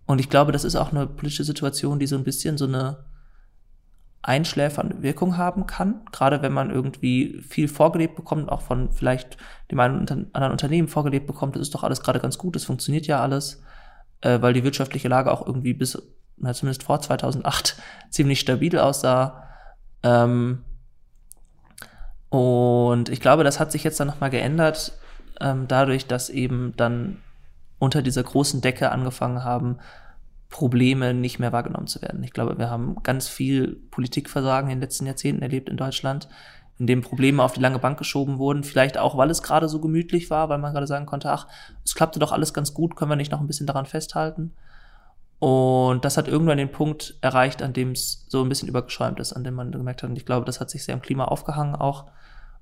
und 0.06 0.20
ich 0.20 0.30
glaube, 0.30 0.52
das 0.52 0.64
ist 0.64 0.76
auch 0.76 0.92
eine 0.92 1.06
politische 1.06 1.44
Situation, 1.44 1.98
die 1.98 2.06
so 2.06 2.16
ein 2.16 2.24
bisschen 2.24 2.56
so 2.56 2.66
eine 2.66 3.04
einschläfernde 4.26 5.02
Wirkung 5.02 5.36
haben 5.36 5.66
kann, 5.66 6.00
gerade 6.10 6.42
wenn 6.42 6.52
man 6.52 6.70
irgendwie 6.70 7.42
viel 7.48 7.68
vorgelebt 7.68 8.16
bekommt, 8.16 8.50
auch 8.50 8.60
von 8.60 8.90
vielleicht 8.90 9.36
dem 9.70 9.78
einen 9.78 10.02
oder 10.02 10.12
anderen 10.32 10.52
Unternehmen 10.52 10.88
vorgelebt 10.88 11.28
bekommt, 11.28 11.54
das 11.54 11.62
ist 11.62 11.74
doch 11.74 11.84
alles 11.84 12.00
gerade 12.00 12.18
ganz 12.18 12.36
gut, 12.36 12.56
das 12.56 12.64
funktioniert 12.64 13.06
ja 13.06 13.20
alles, 13.20 13.62
äh, 14.22 14.40
weil 14.42 14.52
die 14.52 14.64
wirtschaftliche 14.64 15.08
Lage 15.08 15.30
auch 15.30 15.46
irgendwie 15.46 15.74
bis, 15.74 15.96
na, 16.36 16.52
zumindest 16.52 16.82
vor 16.82 17.00
2008, 17.00 17.76
ziemlich 18.10 18.40
stabil 18.40 18.76
aussah. 18.78 19.44
Ähm, 20.02 20.64
und 22.28 23.08
ich 23.08 23.20
glaube, 23.20 23.44
das 23.44 23.60
hat 23.60 23.70
sich 23.70 23.84
jetzt 23.84 24.00
dann 24.00 24.08
nochmal 24.08 24.30
geändert, 24.30 24.92
ähm, 25.40 25.68
dadurch, 25.68 26.06
dass 26.06 26.30
eben 26.30 26.74
dann 26.76 27.18
unter 27.78 28.02
dieser 28.02 28.22
großen 28.22 28.60
Decke 28.60 28.90
angefangen 28.90 29.44
haben, 29.44 29.78
Probleme 30.48 31.12
nicht 31.12 31.38
mehr 31.38 31.52
wahrgenommen 31.52 31.86
zu 31.86 32.00
werden. 32.02 32.22
Ich 32.22 32.32
glaube, 32.32 32.58
wir 32.58 32.70
haben 32.70 33.02
ganz 33.02 33.28
viel 33.28 33.80
Politikversagen 33.90 34.70
in 34.70 34.76
den 34.76 34.82
letzten 34.82 35.06
Jahrzehnten 35.06 35.42
erlebt 35.42 35.68
in 35.68 35.76
Deutschland, 35.76 36.28
in 36.78 36.86
dem 36.86 37.02
Probleme 37.02 37.42
auf 37.42 37.54
die 37.54 37.60
lange 37.60 37.78
Bank 37.78 37.98
geschoben 37.98 38.38
wurden. 38.38 38.62
Vielleicht 38.62 38.98
auch, 38.98 39.16
weil 39.16 39.30
es 39.30 39.42
gerade 39.42 39.68
so 39.68 39.80
gemütlich 39.80 40.30
war, 40.30 40.48
weil 40.48 40.58
man 40.58 40.72
gerade 40.72 40.86
sagen 40.86 41.06
konnte, 41.06 41.30
ach, 41.30 41.48
es 41.84 41.94
klappte 41.94 42.18
doch 42.18 42.32
alles 42.32 42.54
ganz 42.54 42.74
gut, 42.74 42.96
können 42.96 43.10
wir 43.10 43.16
nicht 43.16 43.32
noch 43.32 43.40
ein 43.40 43.46
bisschen 43.46 43.66
daran 43.66 43.86
festhalten. 43.86 44.52
Und 45.38 46.04
das 46.04 46.16
hat 46.16 46.28
irgendwann 46.28 46.58
den 46.58 46.72
Punkt 46.72 47.16
erreicht, 47.20 47.62
an 47.62 47.72
dem 47.72 47.90
es 47.90 48.24
so 48.28 48.42
ein 48.42 48.48
bisschen 48.48 48.68
übergeschäumt 48.68 49.20
ist, 49.20 49.32
an 49.32 49.44
dem 49.44 49.54
man 49.54 49.72
gemerkt 49.72 50.02
hat, 50.02 50.10
und 50.10 50.16
ich 50.16 50.24
glaube, 50.24 50.46
das 50.46 50.60
hat 50.60 50.70
sich 50.70 50.84
sehr 50.84 50.94
im 50.94 51.02
Klima 51.02 51.24
aufgehangen 51.26 51.74
auch. 51.74 52.06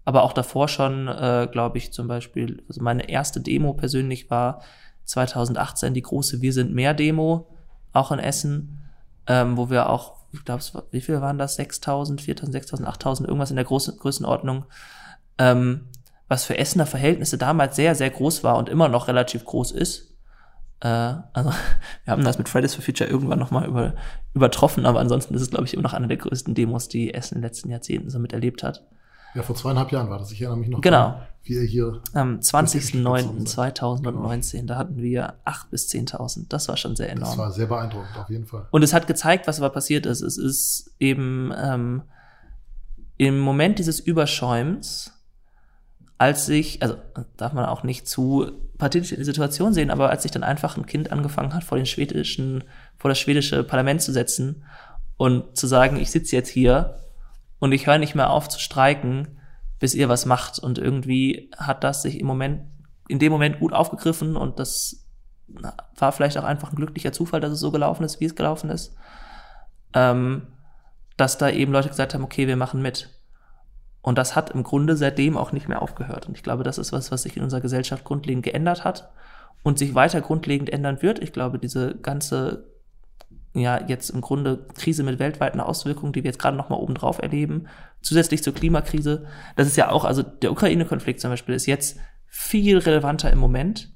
Aber 0.04 0.22
auch 0.22 0.32
davor 0.32 0.68
schon, 0.68 1.08
äh, 1.08 1.48
glaube 1.50 1.78
ich, 1.78 1.92
zum 1.92 2.08
Beispiel, 2.08 2.62
also 2.68 2.82
meine 2.82 3.08
erste 3.08 3.40
Demo 3.40 3.74
persönlich 3.74 4.28
war 4.28 4.60
2018 5.04 5.94
die 5.94 6.02
große 6.02 6.40
Wir 6.40 6.52
sind 6.52 6.74
mehr 6.74 6.94
Demo, 6.94 7.48
auch 7.92 8.12
in 8.12 8.18
Essen, 8.18 8.82
ähm, 9.26 9.56
wo 9.56 9.70
wir 9.70 9.88
auch, 9.88 10.16
ich 10.32 10.44
glaube, 10.44 10.62
wie 10.90 11.00
viel 11.00 11.20
waren 11.20 11.38
das? 11.38 11.58
6.000, 11.58 12.20
4.000, 12.20 12.52
6.000, 12.52 12.84
8.000, 12.84 13.24
irgendwas 13.26 13.50
in 13.50 13.56
der 13.56 13.64
großen 13.64 13.96
Größenordnung, 13.96 14.64
ähm, 15.38 15.88
was 16.28 16.44
für 16.44 16.58
Essener 16.58 16.86
Verhältnisse 16.86 17.38
damals 17.38 17.76
sehr, 17.76 17.94
sehr 17.94 18.10
groß 18.10 18.44
war 18.44 18.56
und 18.56 18.68
immer 18.68 18.88
noch 18.88 19.08
relativ 19.08 19.44
groß 19.44 19.72
ist. 19.72 20.14
Äh, 20.80 20.88
also 21.32 21.50
wir 22.04 22.12
haben 22.12 22.24
das 22.24 22.38
mit 22.38 22.48
Fridays 22.48 22.74
for 22.74 22.84
Future 22.84 23.08
irgendwann 23.08 23.38
nochmal 23.38 23.66
über, 23.66 23.94
übertroffen, 24.34 24.86
aber 24.86 25.00
ansonsten 25.00 25.34
ist 25.34 25.42
es, 25.42 25.50
glaube 25.50 25.64
ich, 25.66 25.74
immer 25.74 25.82
noch 25.82 25.92
eine 25.92 26.08
der 26.08 26.16
größten 26.16 26.54
Demos, 26.54 26.88
die 26.88 27.14
Essen 27.14 27.36
in 27.36 27.40
den 27.40 27.48
letzten 27.48 27.70
Jahrzehnten 27.70 28.10
so 28.10 28.18
miterlebt 28.18 28.62
hat. 28.62 28.84
Ja, 29.34 29.42
vor 29.42 29.56
zweieinhalb 29.56 29.90
Jahren 29.92 30.10
war 30.10 30.18
das. 30.18 30.30
Ich 30.30 30.40
erinnere 30.40 30.58
mich 30.58 30.68
noch. 30.68 30.80
Genau. 30.80 31.20
Wie 31.42 31.54
ihr 31.54 31.62
hier. 31.62 32.00
Am 32.14 32.38
20.09.2019, 32.38 34.52
genau. 34.52 34.66
da 34.66 34.76
hatten 34.76 34.96
wir 34.96 35.34
8.000 35.44 35.70
bis 35.70 35.88
10.000. 35.88 36.46
Das 36.48 36.68
war 36.68 36.76
schon 36.76 36.94
sehr 36.96 37.10
enorm. 37.10 37.30
Das 37.30 37.38
war 37.38 37.52
sehr 37.52 37.66
beeindruckend, 37.66 38.16
auf 38.16 38.30
jeden 38.30 38.46
Fall. 38.46 38.66
Und 38.70 38.82
es 38.82 38.94
hat 38.94 39.06
gezeigt, 39.06 39.46
was 39.46 39.58
aber 39.58 39.70
passiert 39.70 40.06
ist. 40.06 40.22
Es 40.22 40.38
ist 40.38 40.94
eben 41.00 41.52
ähm, 41.56 42.02
im 43.18 43.40
Moment 43.40 43.78
dieses 43.78 44.00
Überschäumens, 44.00 45.12
als 46.16 46.46
sich, 46.46 46.80
also 46.82 46.96
darf 47.36 47.52
man 47.52 47.66
auch 47.66 47.82
nicht 47.82 48.08
zu 48.08 48.52
pathetisch 48.78 49.12
in 49.12 49.18
die 49.18 49.24
Situation 49.24 49.74
sehen, 49.74 49.90
aber 49.90 50.10
als 50.10 50.22
sich 50.22 50.32
dann 50.32 50.44
einfach 50.44 50.76
ein 50.76 50.86
Kind 50.86 51.12
angefangen 51.12 51.54
hat, 51.54 51.64
vor 51.64 51.76
den 51.76 51.86
schwedischen, 51.86 52.64
vor 52.96 53.08
das 53.08 53.18
schwedische 53.18 53.64
Parlament 53.64 54.00
zu 54.00 54.12
setzen 54.12 54.64
und 55.16 55.56
zu 55.56 55.66
sagen, 55.66 55.96
ich 55.96 56.10
sitze 56.10 56.36
jetzt 56.36 56.48
hier 56.48 57.00
und 57.58 57.72
ich 57.72 57.86
höre 57.86 57.98
nicht 57.98 58.14
mehr 58.14 58.30
auf 58.30 58.48
zu 58.48 58.58
streiken, 58.58 59.40
bis 59.78 59.94
ihr 59.94 60.08
was 60.08 60.26
macht. 60.26 60.58
Und 60.58 60.78
irgendwie 60.78 61.50
hat 61.56 61.84
das 61.84 62.02
sich 62.02 62.20
im 62.20 62.26
Moment, 62.26 62.62
in 63.08 63.18
dem 63.18 63.32
Moment 63.32 63.60
gut 63.60 63.72
aufgegriffen 63.72 64.36
und 64.36 64.58
das 64.58 65.06
war 65.96 66.12
vielleicht 66.12 66.38
auch 66.38 66.44
einfach 66.44 66.72
ein 66.72 66.76
glücklicher 66.76 67.12
Zufall, 67.12 67.40
dass 67.40 67.52
es 67.52 67.60
so 67.60 67.70
gelaufen 67.70 68.04
ist, 68.04 68.20
wie 68.20 68.24
es 68.24 68.34
gelaufen 68.34 68.70
ist. 68.70 68.96
Ähm, 69.92 70.48
dass 71.16 71.38
da 71.38 71.48
eben 71.50 71.72
Leute 71.72 71.88
gesagt 71.88 72.14
haben, 72.14 72.24
okay, 72.24 72.48
wir 72.48 72.56
machen 72.56 72.82
mit. 72.82 73.10
Und 74.02 74.18
das 74.18 74.36
hat 74.36 74.50
im 74.50 74.64
Grunde 74.64 74.96
seitdem 74.96 75.36
auch 75.36 75.52
nicht 75.52 75.68
mehr 75.68 75.80
aufgehört. 75.80 76.26
Und 76.26 76.36
ich 76.36 76.42
glaube, 76.42 76.64
das 76.64 76.78
ist 76.78 76.92
was, 76.92 77.12
was 77.12 77.22
sich 77.22 77.36
in 77.36 77.42
unserer 77.42 77.60
Gesellschaft 77.60 78.04
grundlegend 78.04 78.44
geändert 78.44 78.84
hat 78.84 79.10
und 79.62 79.78
sich 79.78 79.94
weiter 79.94 80.20
grundlegend 80.20 80.70
ändern 80.70 81.00
wird. 81.02 81.20
Ich 81.20 81.32
glaube, 81.32 81.58
diese 81.58 81.94
ganze 81.94 82.73
ja 83.54 83.80
jetzt 83.86 84.10
im 84.10 84.20
Grunde 84.20 84.66
Krise 84.74 85.02
mit 85.02 85.18
weltweiten 85.18 85.60
Auswirkungen, 85.60 86.12
die 86.12 86.22
wir 86.22 86.28
jetzt 86.28 86.40
gerade 86.40 86.56
noch 86.56 86.68
mal 86.68 86.76
oben 86.76 86.94
drauf 86.94 87.20
erleben, 87.20 87.68
zusätzlich 88.02 88.42
zur 88.42 88.54
Klimakrise. 88.54 89.26
Das 89.56 89.66
ist 89.66 89.76
ja 89.76 89.90
auch, 89.90 90.04
also 90.04 90.22
der 90.22 90.52
Ukraine-Konflikt 90.52 91.20
zum 91.20 91.30
Beispiel 91.30 91.54
ist 91.54 91.66
jetzt 91.66 91.98
viel 92.26 92.78
relevanter 92.78 93.30
im 93.32 93.38
Moment, 93.38 93.92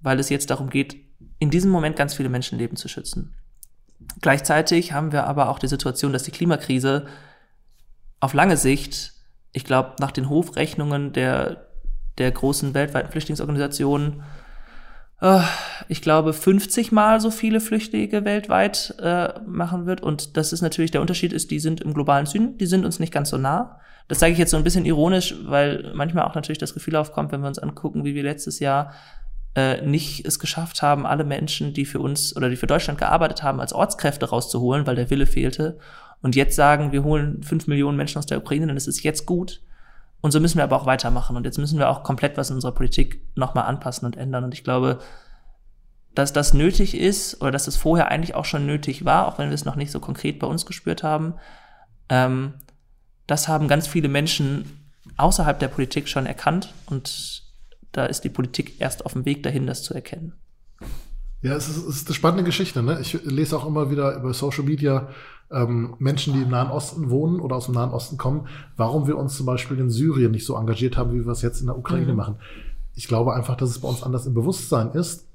weil 0.00 0.18
es 0.18 0.30
jetzt 0.30 0.50
darum 0.50 0.70
geht, 0.70 0.96
in 1.38 1.50
diesem 1.50 1.70
Moment 1.70 1.96
ganz 1.96 2.14
viele 2.14 2.28
Menschenleben 2.28 2.76
zu 2.76 2.88
schützen. 2.88 3.34
Gleichzeitig 4.20 4.92
haben 4.92 5.12
wir 5.12 5.26
aber 5.26 5.48
auch 5.48 5.58
die 5.58 5.68
Situation, 5.68 6.12
dass 6.12 6.22
die 6.22 6.30
Klimakrise 6.30 7.06
auf 8.20 8.34
lange 8.34 8.56
Sicht, 8.56 9.12
ich 9.52 9.64
glaube, 9.64 9.96
nach 10.00 10.10
den 10.10 10.28
Hofrechnungen 10.28 11.12
der 11.12 11.68
der 12.18 12.30
großen 12.30 12.74
weltweiten 12.74 13.10
Flüchtlingsorganisationen 13.10 14.22
ich 15.88 16.02
glaube, 16.02 16.32
50 16.32 16.90
Mal 16.90 17.20
so 17.20 17.30
viele 17.30 17.60
Flüchtlinge 17.60 18.24
weltweit 18.24 18.94
äh, 19.00 19.38
machen 19.46 19.86
wird. 19.86 20.00
Und 20.00 20.36
das 20.36 20.52
ist 20.52 20.62
natürlich 20.62 20.90
der 20.90 21.00
Unterschied 21.00 21.32
ist, 21.32 21.50
die 21.50 21.60
sind 21.60 21.80
im 21.80 21.94
globalen 21.94 22.26
Süden, 22.26 22.58
die 22.58 22.66
sind 22.66 22.84
uns 22.84 22.98
nicht 22.98 23.12
ganz 23.12 23.30
so 23.30 23.38
nah. 23.38 23.78
Das 24.08 24.18
sage 24.18 24.32
ich 24.32 24.38
jetzt 24.38 24.50
so 24.50 24.56
ein 24.56 24.64
bisschen 24.64 24.84
ironisch, 24.84 25.36
weil 25.44 25.92
manchmal 25.94 26.24
auch 26.24 26.34
natürlich 26.34 26.58
das 26.58 26.74
Gefühl 26.74 26.96
aufkommt, 26.96 27.30
wenn 27.30 27.40
wir 27.40 27.46
uns 27.46 27.60
angucken, 27.60 28.04
wie 28.04 28.14
wir 28.14 28.24
letztes 28.24 28.58
Jahr 28.58 28.92
äh, 29.54 29.80
nicht 29.82 30.26
es 30.26 30.38
geschafft 30.38 30.82
haben, 30.82 31.06
alle 31.06 31.24
Menschen, 31.24 31.72
die 31.72 31.84
für 31.84 32.00
uns 32.00 32.34
oder 32.36 32.50
die 32.50 32.56
für 32.56 32.66
Deutschland 32.66 32.98
gearbeitet 32.98 33.42
haben, 33.42 33.60
als 33.60 33.72
Ortskräfte 33.72 34.28
rauszuholen, 34.28 34.86
weil 34.86 34.96
der 34.96 35.10
Wille 35.10 35.26
fehlte. 35.26 35.78
Und 36.20 36.34
jetzt 36.34 36.56
sagen, 36.56 36.90
wir 36.90 37.04
holen 37.04 37.42
fünf 37.42 37.66
Millionen 37.68 37.96
Menschen 37.96 38.18
aus 38.18 38.26
der 38.26 38.38
Ukraine, 38.38 38.66
dann 38.66 38.76
ist 38.76 38.88
es 38.88 39.02
jetzt 39.02 39.24
gut. 39.26 39.60
Und 40.22 40.30
so 40.30 40.40
müssen 40.40 40.56
wir 40.56 40.64
aber 40.64 40.76
auch 40.76 40.86
weitermachen. 40.86 41.36
Und 41.36 41.44
jetzt 41.44 41.58
müssen 41.58 41.78
wir 41.78 41.90
auch 41.90 42.02
komplett 42.04 42.36
was 42.38 42.48
in 42.48 42.54
unserer 42.54 42.72
Politik 42.72 43.20
nochmal 43.34 43.66
anpassen 43.66 44.06
und 44.06 44.16
ändern. 44.16 44.44
Und 44.44 44.54
ich 44.54 44.64
glaube, 44.64 45.00
dass 46.14 46.32
das 46.32 46.54
nötig 46.54 46.96
ist 46.96 47.40
oder 47.40 47.50
dass 47.50 47.66
es 47.66 47.76
vorher 47.76 48.08
eigentlich 48.08 48.34
auch 48.34 48.44
schon 48.44 48.64
nötig 48.64 49.04
war, 49.04 49.26
auch 49.26 49.38
wenn 49.38 49.48
wir 49.48 49.54
es 49.54 49.64
noch 49.64 49.76
nicht 49.76 49.90
so 49.90 50.00
konkret 50.00 50.38
bei 50.38 50.46
uns 50.46 50.64
gespürt 50.64 51.02
haben, 51.02 51.34
ähm, 52.08 52.54
das 53.26 53.48
haben 53.48 53.68
ganz 53.68 53.86
viele 53.86 54.08
Menschen 54.08 54.90
außerhalb 55.16 55.58
der 55.58 55.68
Politik 55.68 56.08
schon 56.08 56.26
erkannt 56.26 56.72
und 56.86 57.42
da 57.92 58.06
ist 58.06 58.22
die 58.22 58.28
Politik 58.28 58.80
erst 58.80 59.04
auf 59.04 59.12
dem 59.12 59.24
Weg 59.24 59.42
dahin, 59.42 59.66
das 59.66 59.82
zu 59.82 59.94
erkennen. 59.94 60.34
Ja, 61.42 61.56
es 61.56 61.68
ist, 61.68 61.76
es 61.76 61.96
ist 61.96 62.06
eine 62.06 62.14
spannende 62.14 62.44
Geschichte. 62.44 62.82
Ne? 62.82 63.00
Ich 63.00 63.14
lese 63.24 63.56
auch 63.56 63.66
immer 63.66 63.90
wieder 63.90 64.14
über 64.14 64.32
Social 64.32 64.62
Media 64.64 65.08
ähm, 65.52 65.94
Menschen, 65.98 66.32
die 66.32 66.42
im 66.42 66.50
Nahen 66.50 66.70
Osten 66.70 67.10
wohnen 67.10 67.40
oder 67.40 67.56
aus 67.56 67.66
dem 67.66 67.74
Nahen 67.74 67.90
Osten 67.90 68.16
kommen, 68.16 68.48
warum 68.76 69.06
wir 69.06 69.16
uns 69.16 69.36
zum 69.36 69.46
Beispiel 69.46 69.78
in 69.78 69.90
Syrien 69.90 70.32
nicht 70.32 70.46
so 70.46 70.56
engagiert 70.56 70.96
haben, 70.96 71.12
wie 71.12 71.24
wir 71.24 71.32
es 71.32 71.42
jetzt 71.42 71.60
in 71.60 71.66
der 71.66 71.78
Ukraine 71.78 72.12
mhm. 72.12 72.16
machen. 72.16 72.36
Ich 72.94 73.08
glaube 73.08 73.34
einfach, 73.34 73.56
dass 73.56 73.70
es 73.70 73.80
bei 73.80 73.88
uns 73.88 74.02
anders 74.02 74.26
im 74.26 74.34
Bewusstsein 74.34 74.92
ist 74.92 75.28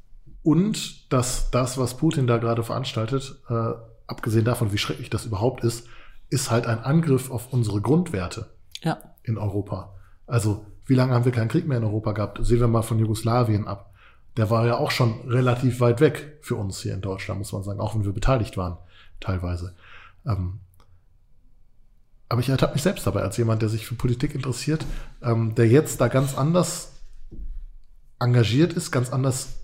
und 0.44 1.12
dass 1.12 1.52
das, 1.52 1.78
was 1.78 1.98
Putin 1.98 2.28
da 2.28 2.38
gerade 2.38 2.64
veranstaltet, 2.64 3.42
äh, 3.50 3.72
abgesehen 4.08 4.46
davon, 4.46 4.72
wie 4.72 4.78
schrecklich 4.78 5.10
das 5.10 5.26
überhaupt 5.26 5.64
ist, 5.64 5.88
ist 6.30 6.52
halt 6.52 6.68
ein 6.68 6.80
Angriff 6.80 7.32
auf 7.32 7.54
unsere 7.54 7.82
Grundwerte 7.82 8.48
ja. 8.82 8.98
in 9.24 9.38
Europa. 9.38 9.94
Also, 10.26 10.66
wie 10.86 10.96
lange 10.96 11.14
haben 11.14 11.26
wir 11.26 11.32
keinen 11.32 11.50
Krieg 11.50 11.68
mehr 11.68 11.78
in 11.78 11.84
Europa 11.84 12.14
gehabt? 12.14 12.40
Sehen 12.42 12.60
wir 12.60 12.68
mal 12.68 12.82
von 12.82 13.00
Jugoslawien 13.00 13.68
ab. 13.68 13.94
Der 14.38 14.50
war 14.50 14.66
ja 14.66 14.78
auch 14.78 14.92
schon 14.92 15.28
relativ 15.28 15.80
weit 15.80 16.00
weg 16.00 16.38
für 16.42 16.56
uns 16.56 16.82
hier 16.82 16.94
in 16.94 17.02
Deutschland, 17.02 17.40
muss 17.40 17.52
man 17.52 17.64
sagen, 17.64 17.80
auch 17.80 17.96
wenn 17.96 18.06
wir 18.06 18.14
beteiligt 18.14 18.56
waren, 18.56 18.78
teilweise. 19.20 19.76
Ähm, 20.28 20.60
aber 22.30 22.42
ich 22.42 22.50
ertappe 22.50 22.74
mich 22.74 22.84
selbst 22.84 23.08
dabei 23.08 23.22
als 23.22 23.38
jemand, 23.38 23.62
der 23.62 23.70
sich 23.70 23.88
für 23.88 23.96
Politik 23.96 24.36
interessiert, 24.36 24.86
ähm, 25.22 25.56
der 25.56 25.68
jetzt 25.68 26.02
da 26.02 26.10
ganz 26.10 26.38
anders 26.38 26.92
engagiert 28.20 28.74
ist, 28.74 28.92
ganz 28.92 29.12
anders 29.12 29.56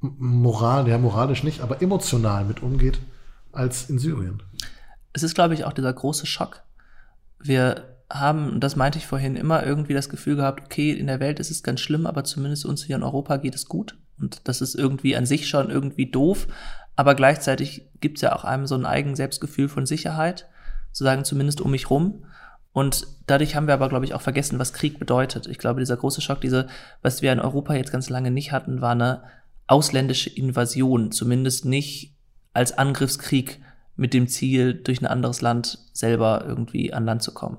moral, 0.00 0.86
ja 0.88 0.98
moralisch 0.98 1.42
nicht, 1.42 1.60
aber 1.60 1.82
emotional 1.82 2.44
mit 2.44 2.62
umgeht 2.62 3.00
als 3.52 3.90
in 3.90 3.98
Syrien. 3.98 4.42
Es 5.12 5.24
ist, 5.24 5.34
glaube 5.34 5.54
ich, 5.54 5.64
auch 5.64 5.72
dieser 5.72 5.92
große 5.92 6.26
Schock. 6.26 6.62
Wir 7.40 7.84
haben, 8.10 8.60
das 8.60 8.76
meinte 8.76 8.98
ich 8.98 9.06
vorhin, 9.06 9.36
immer 9.36 9.66
irgendwie 9.66 9.94
das 9.94 10.08
Gefühl 10.08 10.36
gehabt, 10.36 10.62
okay, 10.64 10.92
in 10.92 11.08
der 11.08 11.20
Welt 11.20 11.40
ist 11.40 11.50
es 11.50 11.62
ganz 11.62 11.80
schlimm, 11.80 12.06
aber 12.06 12.24
zumindest 12.24 12.64
uns 12.64 12.84
hier 12.84 12.96
in 12.96 13.02
Europa 13.02 13.36
geht 13.38 13.54
es 13.54 13.66
gut. 13.66 13.96
Und 14.20 14.40
das 14.44 14.60
ist 14.60 14.74
irgendwie 14.74 15.16
an 15.16 15.26
sich 15.26 15.48
schon 15.48 15.70
irgendwie 15.70 16.10
doof. 16.10 16.46
Aber 16.98 17.14
gleichzeitig 17.14 17.88
gibt 18.00 18.18
es 18.18 18.22
ja 18.22 18.34
auch 18.34 18.42
einem 18.42 18.66
so 18.66 18.74
ein 18.74 18.84
eigenes 18.84 19.18
Selbstgefühl 19.18 19.68
von 19.68 19.86
Sicherheit, 19.86 20.48
zu 20.90 21.04
sagen, 21.04 21.24
zumindest 21.24 21.60
um 21.60 21.70
mich 21.70 21.90
rum. 21.90 22.24
Und 22.72 23.06
dadurch 23.28 23.54
haben 23.54 23.68
wir 23.68 23.74
aber, 23.74 23.88
glaube 23.88 24.04
ich, 24.04 24.14
auch 24.14 24.20
vergessen, 24.20 24.58
was 24.58 24.72
Krieg 24.72 24.98
bedeutet. 24.98 25.46
Ich 25.46 25.58
glaube, 25.58 25.78
dieser 25.78 25.96
große 25.96 26.20
Schock, 26.20 26.40
diese, 26.40 26.66
was 27.00 27.22
wir 27.22 27.32
in 27.32 27.38
Europa 27.38 27.74
jetzt 27.74 27.92
ganz 27.92 28.10
lange 28.10 28.32
nicht 28.32 28.50
hatten, 28.50 28.80
war 28.80 28.90
eine 28.90 29.22
ausländische 29.68 30.28
Invasion, 30.28 31.12
zumindest 31.12 31.66
nicht 31.66 32.16
als 32.52 32.76
Angriffskrieg 32.76 33.60
mit 33.94 34.12
dem 34.12 34.26
Ziel, 34.26 34.74
durch 34.74 35.00
ein 35.00 35.06
anderes 35.06 35.40
Land 35.40 35.78
selber 35.92 36.44
irgendwie 36.44 36.92
an 36.92 37.04
Land 37.04 37.22
zu 37.22 37.32
kommen. 37.32 37.58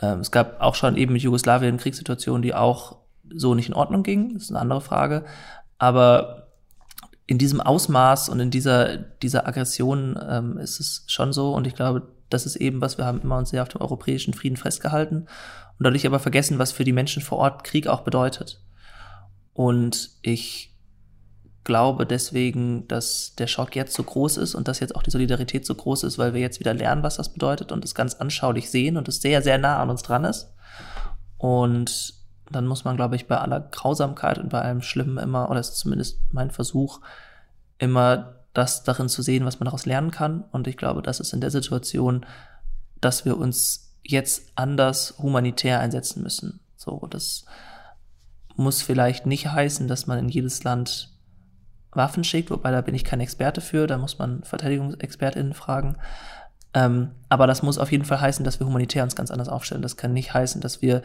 Ähm, 0.00 0.20
es 0.20 0.30
gab 0.30 0.60
auch 0.60 0.76
schon 0.76 0.96
eben 0.96 1.12
mit 1.12 1.22
Jugoslawien 1.22 1.78
Kriegssituationen, 1.78 2.42
die 2.42 2.54
auch 2.54 2.98
so 3.34 3.56
nicht 3.56 3.68
in 3.68 3.74
Ordnung 3.74 4.04
gingen. 4.04 4.34
Das 4.34 4.44
ist 4.44 4.50
eine 4.50 4.60
andere 4.60 4.80
Frage. 4.80 5.24
Aber 5.76 6.43
in 7.26 7.38
diesem 7.38 7.60
Ausmaß 7.60 8.28
und 8.28 8.40
in 8.40 8.50
dieser, 8.50 8.98
dieser 8.98 9.46
Aggression 9.46 10.18
ähm, 10.28 10.58
ist 10.58 10.80
es 10.80 11.04
schon 11.06 11.32
so. 11.32 11.54
Und 11.54 11.66
ich 11.66 11.74
glaube, 11.74 12.08
das 12.28 12.46
ist 12.46 12.56
eben, 12.56 12.80
was 12.80 12.98
wir 12.98 13.06
haben 13.06 13.22
immer 13.22 13.38
uns 13.38 13.50
sehr 13.50 13.62
auf 13.62 13.68
dem 13.68 13.80
europäischen 13.80 14.34
Frieden 14.34 14.56
festgehalten 14.56 15.26
und 15.78 15.84
dadurch 15.84 16.06
aber 16.06 16.18
vergessen, 16.18 16.58
was 16.58 16.72
für 16.72 16.84
die 16.84 16.92
Menschen 16.92 17.22
vor 17.22 17.38
Ort 17.38 17.64
Krieg 17.64 17.86
auch 17.86 18.02
bedeutet. 18.02 18.62
Und 19.52 20.10
ich 20.22 20.74
glaube 21.62 22.04
deswegen, 22.04 22.86
dass 22.88 23.34
der 23.36 23.46
Schock 23.46 23.74
jetzt 23.74 23.94
so 23.94 24.02
groß 24.02 24.36
ist 24.36 24.54
und 24.54 24.68
dass 24.68 24.80
jetzt 24.80 24.94
auch 24.94 25.02
die 25.02 25.10
Solidarität 25.10 25.64
so 25.64 25.74
groß 25.74 26.04
ist, 26.04 26.18
weil 26.18 26.34
wir 26.34 26.40
jetzt 26.40 26.60
wieder 26.60 26.74
lernen, 26.74 27.02
was 27.02 27.16
das 27.16 27.32
bedeutet 27.32 27.72
und 27.72 27.84
es 27.84 27.94
ganz 27.94 28.14
anschaulich 28.14 28.70
sehen 28.70 28.98
und 28.98 29.08
es 29.08 29.22
sehr, 29.22 29.40
sehr 29.40 29.56
nah 29.56 29.80
an 29.80 29.88
uns 29.88 30.02
dran 30.02 30.24
ist. 30.24 30.52
Und 31.38 32.14
dann 32.54 32.66
muss 32.66 32.84
man, 32.84 32.96
glaube 32.96 33.16
ich, 33.16 33.26
bei 33.26 33.38
aller 33.38 33.60
Grausamkeit 33.60 34.38
und 34.38 34.50
bei 34.50 34.60
allem 34.60 34.82
Schlimmen 34.82 35.18
immer, 35.18 35.50
oder 35.50 35.60
ist 35.60 35.76
zumindest 35.76 36.20
mein 36.32 36.50
Versuch, 36.50 37.00
immer 37.78 38.36
das 38.52 38.84
darin 38.84 39.08
zu 39.08 39.22
sehen, 39.22 39.44
was 39.44 39.60
man 39.60 39.64
daraus 39.64 39.86
lernen 39.86 40.10
kann. 40.10 40.44
Und 40.52 40.68
ich 40.68 40.76
glaube, 40.76 41.02
das 41.02 41.20
ist 41.20 41.32
in 41.32 41.40
der 41.40 41.50
Situation, 41.50 42.24
dass 43.00 43.24
wir 43.24 43.36
uns 43.36 43.94
jetzt 44.02 44.52
anders 44.54 45.14
humanitär 45.18 45.80
einsetzen 45.80 46.22
müssen. 46.22 46.60
So, 46.76 47.06
das 47.10 47.44
muss 48.56 48.82
vielleicht 48.82 49.26
nicht 49.26 49.48
heißen, 49.48 49.88
dass 49.88 50.06
man 50.06 50.18
in 50.18 50.28
jedes 50.28 50.62
Land 50.62 51.10
Waffen 51.90 52.24
schickt, 52.24 52.50
wobei 52.50 52.70
da 52.70 52.80
bin 52.80 52.94
ich 52.94 53.04
kein 53.04 53.20
Experte 53.20 53.60
für, 53.60 53.86
da 53.86 53.98
muss 53.98 54.18
man 54.18 54.42
VerteidigungsexpertInnen 54.42 55.54
fragen. 55.54 55.96
Ähm, 56.74 57.12
aber 57.28 57.46
das 57.46 57.62
muss 57.62 57.78
auf 57.78 57.92
jeden 57.92 58.04
Fall 58.04 58.20
heißen, 58.20 58.44
dass 58.44 58.58
wir 58.58 58.66
humanitär 58.66 59.04
uns 59.04 59.14
ganz 59.14 59.30
anders 59.30 59.48
aufstellen. 59.48 59.82
Das 59.82 59.96
kann 59.96 60.12
nicht 60.12 60.34
heißen, 60.34 60.60
dass 60.60 60.82
wir, 60.82 61.02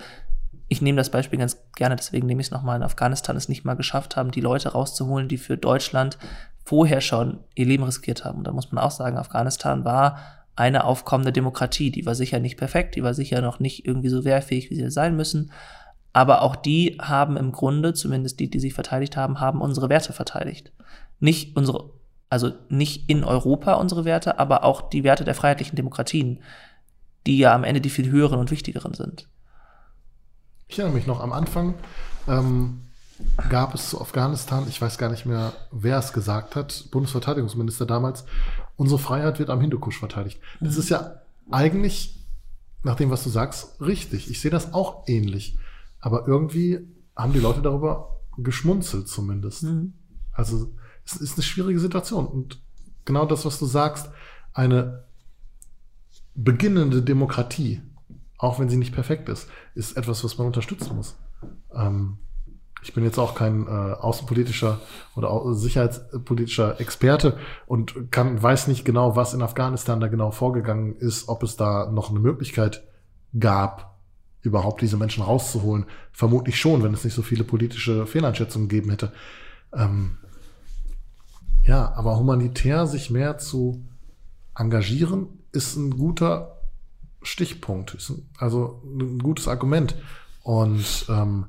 ich 0.70 0.82
nehme 0.82 0.98
das 0.98 1.10
Beispiel 1.10 1.40
ganz 1.40 1.58
gerne, 1.76 1.96
deswegen 1.96 2.28
nehme 2.28 2.42
ich 2.42 2.48
es 2.48 2.52
nochmal, 2.52 2.78
in 2.78 2.84
Afghanistan 2.84 3.36
es 3.36 3.50
nicht 3.50 3.66
mal 3.66 3.74
geschafft 3.74 4.16
haben, 4.16 4.32
die 4.32 4.42
Leute 4.42 4.70
rauszuholen, 4.70 5.28
die 5.28 5.38
für 5.38 5.58
Deutschland 5.58 6.18
vorher 6.64 7.02
schon 7.02 7.40
ihr 7.56 7.66
Leben 7.66 7.84
riskiert 7.84 8.24
haben. 8.24 8.38
Und 8.38 8.44
da 8.48 8.52
muss 8.52 8.72
man 8.72 8.84
auch 8.84 8.92
sagen, 8.92 9.18
Afghanistan 9.18 9.84
war 9.84 10.20
eine 10.56 10.84
aufkommende 10.84 11.32
Demokratie. 11.32 11.90
Die 11.90 12.06
war 12.06 12.14
sicher 12.14 12.40
nicht 12.40 12.58
perfekt, 12.58 12.96
die 12.96 13.04
war 13.04 13.16
sicher 13.16 13.42
noch 13.42 13.60
nicht 13.60 13.88
irgendwie 13.88 14.10
so 14.10 14.24
wehrfähig, 14.24 14.70
wie 14.70 14.76
sie 14.76 14.92
sein 14.92 15.16
müssen. 15.16 15.52
Aber 16.14 16.44
auch 16.44 16.56
die 16.56 16.98
haben 17.02 17.38
im 17.38 17.52
Grunde, 17.52 17.94
zumindest 17.94 18.40
die, 18.40 18.50
die 18.50 18.60
sich 18.60 18.74
verteidigt 18.74 19.18
haben, 19.18 19.40
haben 19.40 19.62
unsere 19.62 19.90
Werte 19.90 20.14
verteidigt. 20.14 20.72
Nicht 21.20 21.58
unsere, 21.58 21.92
also 22.30 22.52
nicht 22.70 23.10
in 23.10 23.24
Europa 23.24 23.74
unsere 23.74 24.06
Werte, 24.06 24.38
aber 24.38 24.64
auch 24.64 24.82
die 24.82 25.04
Werte 25.04 25.24
der 25.24 25.36
freiheitlichen 25.36 25.76
Demokratien, 25.76 26.42
die 27.26 27.40
ja 27.40 27.56
am 27.56 27.64
Ende 27.64 27.82
die 27.82 27.90
viel 27.90 28.10
höheren 28.12 28.40
und 28.40 28.52
wichtigeren 28.52 28.94
sind. 28.94 29.28
Ich 30.70 30.78
erinnere 30.78 30.96
mich 30.96 31.08
noch 31.08 31.20
am 31.20 31.34
Anfang, 31.34 31.74
ähm, 32.28 32.82
gab 33.50 33.74
es 33.74 33.90
zu 33.90 34.00
Afghanistan, 34.00 34.68
ich 34.70 34.80
weiß 34.80 35.00
gar 35.00 35.10
nicht 35.10 35.26
mehr, 35.26 35.52
wer 35.72 35.98
es 35.98 36.14
gesagt 36.14 36.56
hat, 36.56 36.86
Bundesverteidigungsminister 36.92 37.88
damals, 37.88 38.24
unsere 38.76 39.00
Freiheit 39.00 39.40
wird 39.40 39.50
am 39.50 39.62
Hindukusch 39.62 39.98
verteidigt. 39.98 40.40
Das 40.62 40.76
mhm. 40.76 40.80
ist 40.80 40.90
ja 40.90 41.22
eigentlich, 41.50 42.24
nach 42.84 42.96
dem, 42.96 43.10
was 43.10 43.24
du 43.24 43.30
sagst, 43.32 43.82
richtig. 43.82 44.30
Ich 44.30 44.40
sehe 44.40 44.52
das 44.52 44.72
auch 44.74 45.08
ähnlich. 45.08 45.58
Aber 46.00 46.28
irgendwie 46.28 46.88
haben 47.16 47.34
die 47.34 47.40
Leute 47.40 47.64
darüber 47.64 48.20
geschmunzelt 48.38 49.10
zumindest. 49.10 49.64
Mhm. 49.64 49.94
Also 50.32 50.72
es 51.04 51.16
ist 51.16 51.34
eine 51.34 51.44
schwierige 51.44 51.80
Situation. 51.80 52.28
Und 52.28 52.62
genau 53.06 53.26
das, 53.26 53.44
was 53.44 53.58
du 53.58 53.66
sagst, 53.66 54.12
eine 54.54 55.04
beginnende 56.36 57.02
Demokratie, 57.02 57.82
auch 58.40 58.58
wenn 58.58 58.70
sie 58.70 58.78
nicht 58.78 58.94
perfekt 58.94 59.30
ist, 59.30 59.48
ist 59.76 59.98
etwas, 59.98 60.24
was 60.24 60.38
man 60.38 60.48
unterstützen 60.48 60.96
muss. 60.96 61.16
Ähm, 61.76 62.18
ich 62.82 62.94
bin 62.94 63.04
jetzt 63.04 63.20
auch 63.20 63.36
kein 63.36 63.68
äh, 63.68 63.70
außenpolitischer 63.70 64.80
oder 65.16 65.54
sicherheitspolitischer 65.54 66.80
Experte 66.80 67.38
und 67.68 68.12
kann, 68.12 68.42
weiß 68.42 68.68
nicht 68.68 68.86
genau, 68.86 69.18
was 69.18 69.34
in 69.34 69.42
Afghanistan 69.42 70.00
da 70.00 70.08
genau 70.08 70.32
vorgegangen 70.32 70.96
ist, 70.96 71.28
ob 71.28 71.44
es 71.44 71.58
da 71.58 71.92
noch 71.92 72.10
eine 72.10 72.20
Möglichkeit 72.20 72.88
gab, 73.38 74.00
überhaupt 74.42 74.82
diese 74.82 74.96
Menschen 74.96 75.24
rauszuholen. 75.24 75.86
Vermutlich 76.14 76.58
schon, 76.58 76.82
wenn 76.82 76.94
es 76.94 77.04
nicht 77.04 77.14
so 77.14 77.22
viele 77.22 77.44
politische 77.44 78.08
Fehleinschätzungen 78.08 78.70
gegeben 78.70 78.92
hätte. 78.92 79.12
Ähm, 79.74 80.18
ja, 81.64 81.92
aber 81.96 82.18
humanitär 82.18 82.88
sich 82.88 83.10
mehr 83.10 83.38
zu 83.38 83.84
engagieren, 84.56 85.28
ist 85.52 85.76
ein 85.76 85.98
guter 85.98 86.59
Stichpunkt, 87.22 87.98
also 88.38 88.82
ein 88.86 89.20
gutes 89.20 89.48
Argument. 89.48 89.96
Und 90.44 91.06
ähm, 91.10 91.46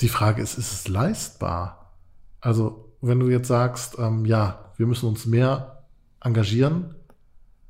die 0.00 0.08
Frage 0.08 0.42
ist, 0.42 0.58
ist 0.58 0.72
es 0.72 0.88
leistbar? 0.88 1.94
Also, 2.40 2.92
wenn 3.00 3.20
du 3.20 3.28
jetzt 3.28 3.48
sagst, 3.48 3.98
ähm, 3.98 4.24
ja, 4.24 4.72
wir 4.76 4.86
müssen 4.86 5.08
uns 5.08 5.26
mehr 5.26 5.84
engagieren, 6.20 6.94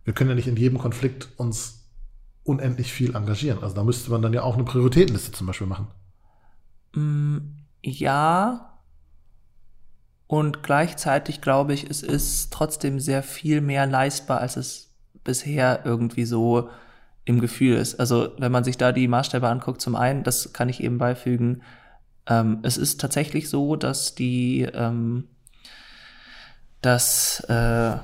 wir 0.05 0.13
können 0.13 0.31
ja 0.31 0.37
nicht 0.37 0.49
in 0.49 0.57
jedem 0.57 0.79
Konflikt 0.79 1.29
uns 1.37 1.83
unendlich 2.45 2.93
viel 2.93 3.15
engagieren. 3.15 3.63
Also 3.63 3.75
da 3.75 3.85
müsste 3.85 4.11
man 4.11 4.23
dann 4.23 4.33
ja 4.33 4.43
auch 4.43 4.55
eine 4.55 4.65
Prioritätenliste 4.65 5.33
zum 5.33 5.47
Beispiel 5.47 5.67
machen. 5.67 5.89
Mm, 6.95 7.39
ja. 7.83 8.79
Und 10.27 10.63
gleichzeitig 10.63 11.41
glaube 11.41 11.75
ich, 11.75 11.89
es 11.89 12.03
ist 12.03 12.53
trotzdem 12.53 12.99
sehr 12.99 13.23
viel 13.23 13.61
mehr 13.61 13.87
leistbar, 13.87 14.41
als 14.41 14.57
es 14.57 14.92
bisher 15.25 15.81
irgendwie 15.85 16.25
so 16.25 16.69
im 17.25 17.41
Gefühl 17.41 17.77
ist. 17.77 18.01
Also 18.01 18.31
wenn 18.39 18.53
man 18.53 18.65
sich 18.65 18.77
da 18.77 18.93
die 18.93 19.09
Maßstäbe 19.09 19.49
anguckt, 19.49 19.81
zum 19.81 19.95
einen, 19.95 20.25
das 20.25 20.53
kann 20.53 20.69
ich 20.69 20.83
eben 20.83 20.99
beifügen, 20.99 21.63
ähm, 22.27 22.61
es 22.63 22.77
ist 22.77 23.01
tatsächlich 23.01 23.49
so, 23.49 23.77
dass 23.77 24.15
die, 24.15 24.63
ähm, 24.63 25.29
dass, 26.81 27.41
äh, 27.49 27.97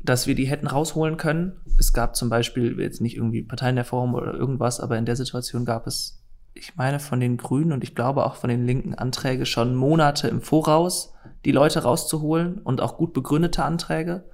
dass 0.00 0.26
wir 0.26 0.34
die 0.34 0.46
hätten 0.46 0.66
rausholen 0.66 1.16
können. 1.16 1.60
Es 1.78 1.92
gab 1.92 2.16
zum 2.16 2.28
Beispiel 2.28 2.78
jetzt 2.80 3.00
nicht 3.00 3.16
irgendwie 3.16 3.42
Parteien 3.42 3.76
der 3.76 3.84
Form 3.84 4.14
oder 4.14 4.34
irgendwas, 4.34 4.80
aber 4.80 4.98
in 4.98 5.06
der 5.06 5.16
Situation 5.16 5.64
gab 5.64 5.86
es, 5.86 6.24
ich 6.54 6.76
meine, 6.76 7.00
von 7.00 7.20
den 7.20 7.36
Grünen 7.36 7.72
und 7.72 7.84
ich 7.84 7.94
glaube 7.94 8.26
auch 8.26 8.34
von 8.36 8.50
den 8.50 8.66
Linken 8.66 8.94
Anträge 8.94 9.46
schon 9.46 9.74
Monate 9.74 10.28
im 10.28 10.42
Voraus, 10.42 11.14
die 11.44 11.52
Leute 11.52 11.82
rauszuholen 11.82 12.58
und 12.58 12.80
auch 12.80 12.96
gut 12.96 13.12
begründete 13.12 13.64
Anträge 13.64 14.24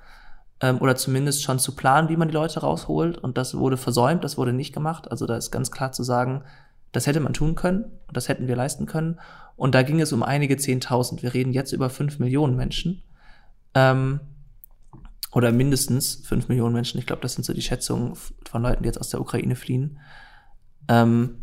ähm, 0.61 0.79
oder 0.79 0.97
zumindest 0.97 1.43
schon 1.43 1.59
zu 1.59 1.75
planen, 1.75 2.09
wie 2.09 2.17
man 2.17 2.29
die 2.29 2.35
Leute 2.35 2.61
rausholt. 2.61 3.19
Und 3.19 3.39
das 3.39 3.57
wurde 3.57 3.77
versäumt, 3.77 4.25
das 4.25 4.39
wurde 4.39 4.53
nicht 4.53 4.73
gemacht. 4.73 5.11
Also 5.11 5.27
da 5.27 5.37
ist 5.37 5.51
ganz 5.51 5.71
klar 5.71 5.93
zu 5.93 6.03
sagen, 6.03 6.43
das 6.93 7.07
hätte 7.07 7.21
man 7.21 7.33
tun 7.35 7.55
können 7.55 7.85
und 8.07 8.17
das 8.17 8.29
hätten 8.29 8.49
wir 8.49 8.57
leisten 8.57 8.87
können. 8.87 9.21
Und 9.57 9.75
da 9.75 9.83
ging 9.83 10.01
es 10.01 10.13
um 10.13 10.23
einige 10.23 10.57
Zehntausend. 10.57 11.23
Wir 11.23 11.35
reden 11.35 11.53
jetzt 11.53 11.73
über 11.73 11.91
fünf 11.91 12.19
Millionen 12.19 12.57
Menschen. 12.57 13.03
Ähm, 13.75 14.21
oder 15.33 15.53
mindestens 15.53 16.17
fünf 16.25 16.49
Millionen 16.49 16.75
Menschen. 16.75 16.99
Ich 16.99 17.07
glaube, 17.07 17.23
das 17.23 17.35
sind 17.35 17.45
so 17.45 17.53
die 17.53 17.63
Schätzungen 17.63 18.15
von 18.49 18.63
Leuten, 18.63 18.83
die 18.83 18.87
jetzt 18.87 19.01
aus 19.01 19.11
der 19.11 19.21
Ukraine 19.21 19.57
fliehen. 19.57 19.99
Ähm, 20.89 21.37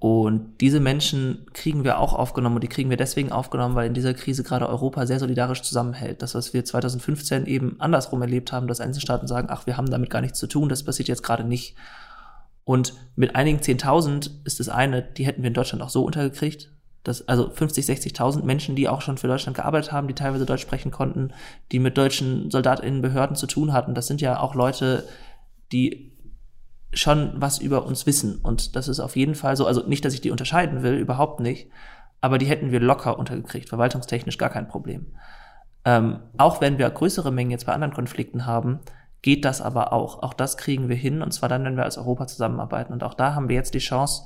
und 0.00 0.62
diese 0.62 0.80
Menschen 0.80 1.44
kriegen 1.52 1.84
wir 1.84 1.98
auch 1.98 2.14
aufgenommen 2.14 2.54
und 2.54 2.64
die 2.64 2.68
kriegen 2.68 2.88
wir 2.88 2.96
deswegen 2.96 3.32
aufgenommen, 3.32 3.74
weil 3.74 3.86
in 3.86 3.92
dieser 3.92 4.14
Krise 4.14 4.42
gerade 4.42 4.66
Europa 4.66 5.04
sehr 5.04 5.18
solidarisch 5.18 5.60
zusammenhält. 5.60 6.22
Das, 6.22 6.34
was 6.34 6.54
wir 6.54 6.64
2015 6.64 7.44
eben 7.44 7.76
andersrum 7.80 8.22
erlebt 8.22 8.50
haben, 8.50 8.66
dass 8.66 8.80
Einzelstaaten 8.80 9.28
sagen, 9.28 9.48
ach, 9.50 9.66
wir 9.66 9.76
haben 9.76 9.90
damit 9.90 10.08
gar 10.08 10.22
nichts 10.22 10.38
zu 10.38 10.46
tun, 10.46 10.70
das 10.70 10.84
passiert 10.84 11.08
jetzt 11.08 11.22
gerade 11.22 11.44
nicht. 11.44 11.76
Und 12.64 12.94
mit 13.14 13.36
einigen 13.36 13.58
10.000 13.58 14.30
ist 14.44 14.58
das 14.58 14.70
eine, 14.70 15.02
die 15.02 15.26
hätten 15.26 15.42
wir 15.42 15.48
in 15.48 15.54
Deutschland 15.54 15.82
auch 15.82 15.90
so 15.90 16.02
untergekriegt. 16.02 16.72
Das, 17.04 17.28
also 17.28 17.50
50, 17.50 17.84
60.000 17.84 18.42
Menschen, 18.42 18.76
die 18.76 18.88
auch 18.88 19.02
schon 19.02 19.18
für 19.18 19.28
Deutschland 19.28 19.54
gearbeitet 19.54 19.92
haben, 19.92 20.08
die 20.08 20.14
teilweise 20.14 20.46
Deutsch 20.46 20.62
sprechen 20.62 20.90
konnten, 20.90 21.34
die 21.72 21.78
mit 21.78 21.98
deutschen 21.98 22.50
SoldatInnen, 22.50 23.02
Behörden 23.02 23.36
zu 23.36 23.46
tun 23.46 23.74
hatten. 23.74 23.94
Das 23.94 24.06
sind 24.06 24.22
ja 24.22 24.40
auch 24.40 24.54
Leute, 24.54 25.04
die 25.72 26.09
schon 26.92 27.32
was 27.36 27.58
über 27.58 27.86
uns 27.86 28.06
wissen. 28.06 28.36
Und 28.36 28.76
das 28.76 28.88
ist 28.88 29.00
auf 29.00 29.16
jeden 29.16 29.34
Fall 29.34 29.56
so, 29.56 29.66
also 29.66 29.86
nicht, 29.86 30.04
dass 30.04 30.14
ich 30.14 30.20
die 30.20 30.30
unterscheiden 30.30 30.82
will, 30.82 30.94
überhaupt 30.94 31.40
nicht, 31.40 31.70
aber 32.20 32.38
die 32.38 32.46
hätten 32.46 32.70
wir 32.70 32.80
locker 32.80 33.18
untergekriegt, 33.18 33.68
verwaltungstechnisch 33.68 34.38
gar 34.38 34.50
kein 34.50 34.68
Problem. 34.68 35.06
Ähm, 35.84 36.20
auch 36.36 36.60
wenn 36.60 36.78
wir 36.78 36.90
größere 36.90 37.32
Mengen 37.32 37.50
jetzt 37.50 37.66
bei 37.66 37.72
anderen 37.72 37.94
Konflikten 37.94 38.44
haben, 38.44 38.80
geht 39.22 39.44
das 39.44 39.60
aber 39.60 39.92
auch. 39.92 40.22
Auch 40.22 40.34
das 40.34 40.56
kriegen 40.56 40.88
wir 40.88 40.96
hin, 40.96 41.22
und 41.22 41.32
zwar 41.32 41.48
dann, 41.48 41.64
wenn 41.64 41.76
wir 41.76 41.84
als 41.84 41.98
Europa 41.98 42.26
zusammenarbeiten. 42.26 42.92
Und 42.92 43.02
auch 43.02 43.14
da 43.14 43.34
haben 43.34 43.48
wir 43.48 43.56
jetzt 43.56 43.74
die 43.74 43.78
Chance, 43.78 44.24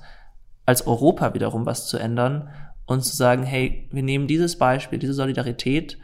als 0.66 0.86
Europa 0.86 1.34
wiederum 1.34 1.66
was 1.66 1.86
zu 1.86 1.98
ändern 1.98 2.48
und 2.86 3.04
zu 3.04 3.16
sagen, 3.16 3.42
hey, 3.42 3.88
wir 3.92 4.02
nehmen 4.02 4.26
dieses 4.26 4.58
Beispiel, 4.58 4.98
diese 4.98 5.14
Solidarität 5.14 5.98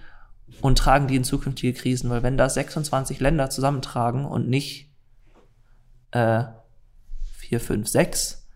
und 0.61 0.79
tragen 0.79 1.07
die 1.07 1.17
in 1.17 1.25
zukünftige 1.25 1.79
Krisen, 1.79 2.11
weil 2.11 2.23
wenn 2.23 2.37
das 2.37 2.55
26 2.55 3.21
Länder 3.21 3.51
zusammentragen 3.51 4.25
und 4.25 4.49
nicht 4.49 4.90
äh, 6.13 6.45
4, 7.39 7.61
5, 7.61 7.89
6, 7.89 8.47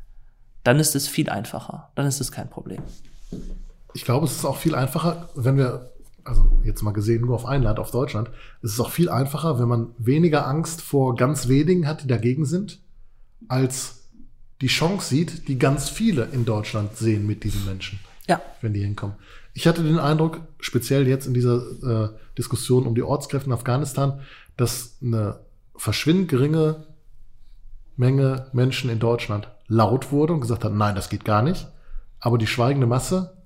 dann 0.62 0.78
ist 0.78 0.94
es 0.94 1.08
viel 1.08 1.28
einfacher. 1.28 1.90
Dann 1.94 2.06
ist 2.06 2.20
es 2.20 2.32
kein 2.32 2.48
Problem. 2.48 2.82
Ich 3.92 4.04
glaube, 4.04 4.26
es 4.26 4.36
ist 4.36 4.44
auch 4.44 4.56
viel 4.56 4.74
einfacher, 4.74 5.28
wenn 5.34 5.56
wir, 5.56 5.92
also 6.24 6.50
jetzt 6.64 6.82
mal 6.82 6.92
gesehen 6.92 7.22
nur 7.22 7.34
auf 7.34 7.46
ein 7.46 7.62
Land, 7.62 7.78
auf 7.78 7.90
Deutschland, 7.90 8.30
es 8.62 8.72
ist 8.72 8.80
auch 8.80 8.90
viel 8.90 9.08
einfacher, 9.08 9.58
wenn 9.58 9.68
man 9.68 9.88
weniger 9.98 10.46
Angst 10.46 10.80
vor 10.80 11.16
ganz 11.16 11.48
wenigen 11.48 11.86
hat, 11.86 12.02
die 12.02 12.08
dagegen 12.08 12.44
sind, 12.44 12.80
als 13.48 14.04
die 14.60 14.68
Chance 14.68 15.08
sieht, 15.08 15.48
die 15.48 15.58
ganz 15.58 15.88
viele 15.88 16.24
in 16.32 16.44
Deutschland 16.44 16.96
sehen 16.96 17.26
mit 17.26 17.44
diesen 17.44 17.64
Menschen. 17.66 18.00
Ja. 18.26 18.40
Wenn 18.62 18.72
die 18.72 18.80
hinkommen. 18.80 19.16
Ich 19.52 19.66
hatte 19.66 19.82
den 19.82 19.98
Eindruck, 19.98 20.40
speziell 20.58 21.06
jetzt 21.06 21.26
in 21.26 21.34
dieser 21.34 21.62
äh, 21.82 22.08
Diskussion 22.38 22.86
um 22.86 22.94
die 22.94 23.02
Ortskräfte 23.02 23.48
in 23.48 23.52
Afghanistan, 23.52 24.20
dass 24.56 24.96
eine 25.02 25.40
verschwindend 25.76 26.28
geringe 26.28 26.86
Menge 27.96 28.48
Menschen 28.52 28.90
in 28.90 28.98
Deutschland 28.98 29.48
laut 29.66 30.12
wurde 30.12 30.32
und 30.32 30.40
gesagt 30.40 30.64
hat, 30.64 30.72
nein, 30.72 30.94
das 30.94 31.08
geht 31.08 31.24
gar 31.24 31.42
nicht, 31.42 31.68
aber 32.20 32.38
die 32.38 32.46
schweigende 32.46 32.86
Masse 32.86 33.36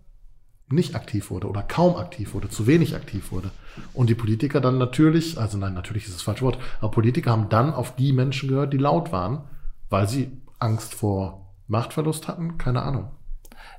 nicht 0.70 0.94
aktiv 0.94 1.30
wurde 1.30 1.49
oder 1.49 1.62
kaum 1.62 1.96
aktiv 1.96 2.34
wurde, 2.34 2.51
zu 2.51 2.66
wenig 2.66 2.94
aktiv 2.94 3.32
wurde. 3.32 3.51
Und 3.94 4.11
die 4.11 4.14
Politiker 4.14 4.61
dann 4.61 4.78
natürlich, 4.78 5.38
also 5.38 5.57
nein, 5.57 5.74
natürlich 5.74 6.05
ist 6.05 6.14
das 6.14 6.22
falsche 6.22 6.44
Wort, 6.44 6.59
aber 6.80 6.90
Politiker 6.90 7.30
haben 7.30 7.49
dann 7.49 7.72
auf 7.72 7.96
die 7.96 8.12
Menschen 8.12 8.49
gehört, 8.49 8.72
die 8.72 8.78
laut 8.78 9.12
waren, 9.12 9.44
weil 9.88 10.09
sie 10.09 10.30
Angst 10.59 10.94
vor 10.94 11.55
Machtverlust 11.68 12.28
hatten, 12.28 12.59
keine 12.59 12.82
Ahnung. 12.82 13.11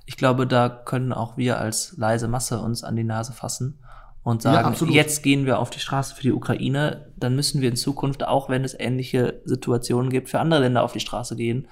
Ich 0.06 0.18
glaube, 0.18 0.48
da 0.48 0.70
können 0.70 1.14
auch 1.14 1.38
wir 1.38 1.60
als 1.60 1.96
leise 1.98 2.28
Masse 2.28 2.60
uns 2.60 2.84
an 2.84 2.96
die 2.96 3.04
Nase 3.04 3.34
fassen 3.34 3.80
und 4.24 4.42
sagen, 4.42 4.76
ja, 4.88 4.92
jetzt 4.92 5.24
gehen 5.24 5.46
wir 5.46 5.60
auf 5.60 5.70
die 5.70 5.80
Straße 5.80 6.16
für 6.16 6.22
die 6.22 6.32
Ukraine, 6.32 7.12
dann 7.18 7.36
müssen 7.36 7.62
wir 7.62 7.70
in 7.70 7.76
Zukunft, 7.76 8.24
auch 8.24 8.50
wenn 8.50 8.64
es 8.64 8.78
ähnliche 8.78 9.42
Situationen 9.46 10.12
gibt, 10.12 10.30
für 10.30 10.40
andere 10.40 10.62
Länder 10.62 10.84
auf 10.84 10.94
die 10.94 11.00
Straße 11.00 11.36
gehen 11.36 11.68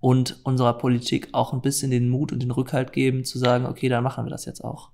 und 0.00 0.40
unserer 0.44 0.74
Politik 0.74 1.28
auch 1.32 1.52
ein 1.52 1.62
bisschen 1.62 1.90
den 1.90 2.08
Mut 2.08 2.32
und 2.32 2.42
den 2.42 2.50
Rückhalt 2.50 2.92
geben, 2.92 3.24
zu 3.24 3.38
sagen, 3.38 3.64
okay, 3.64 3.88
dann 3.88 4.04
machen 4.04 4.26
wir 4.26 4.30
das 4.30 4.44
jetzt 4.44 4.62
auch. 4.62 4.90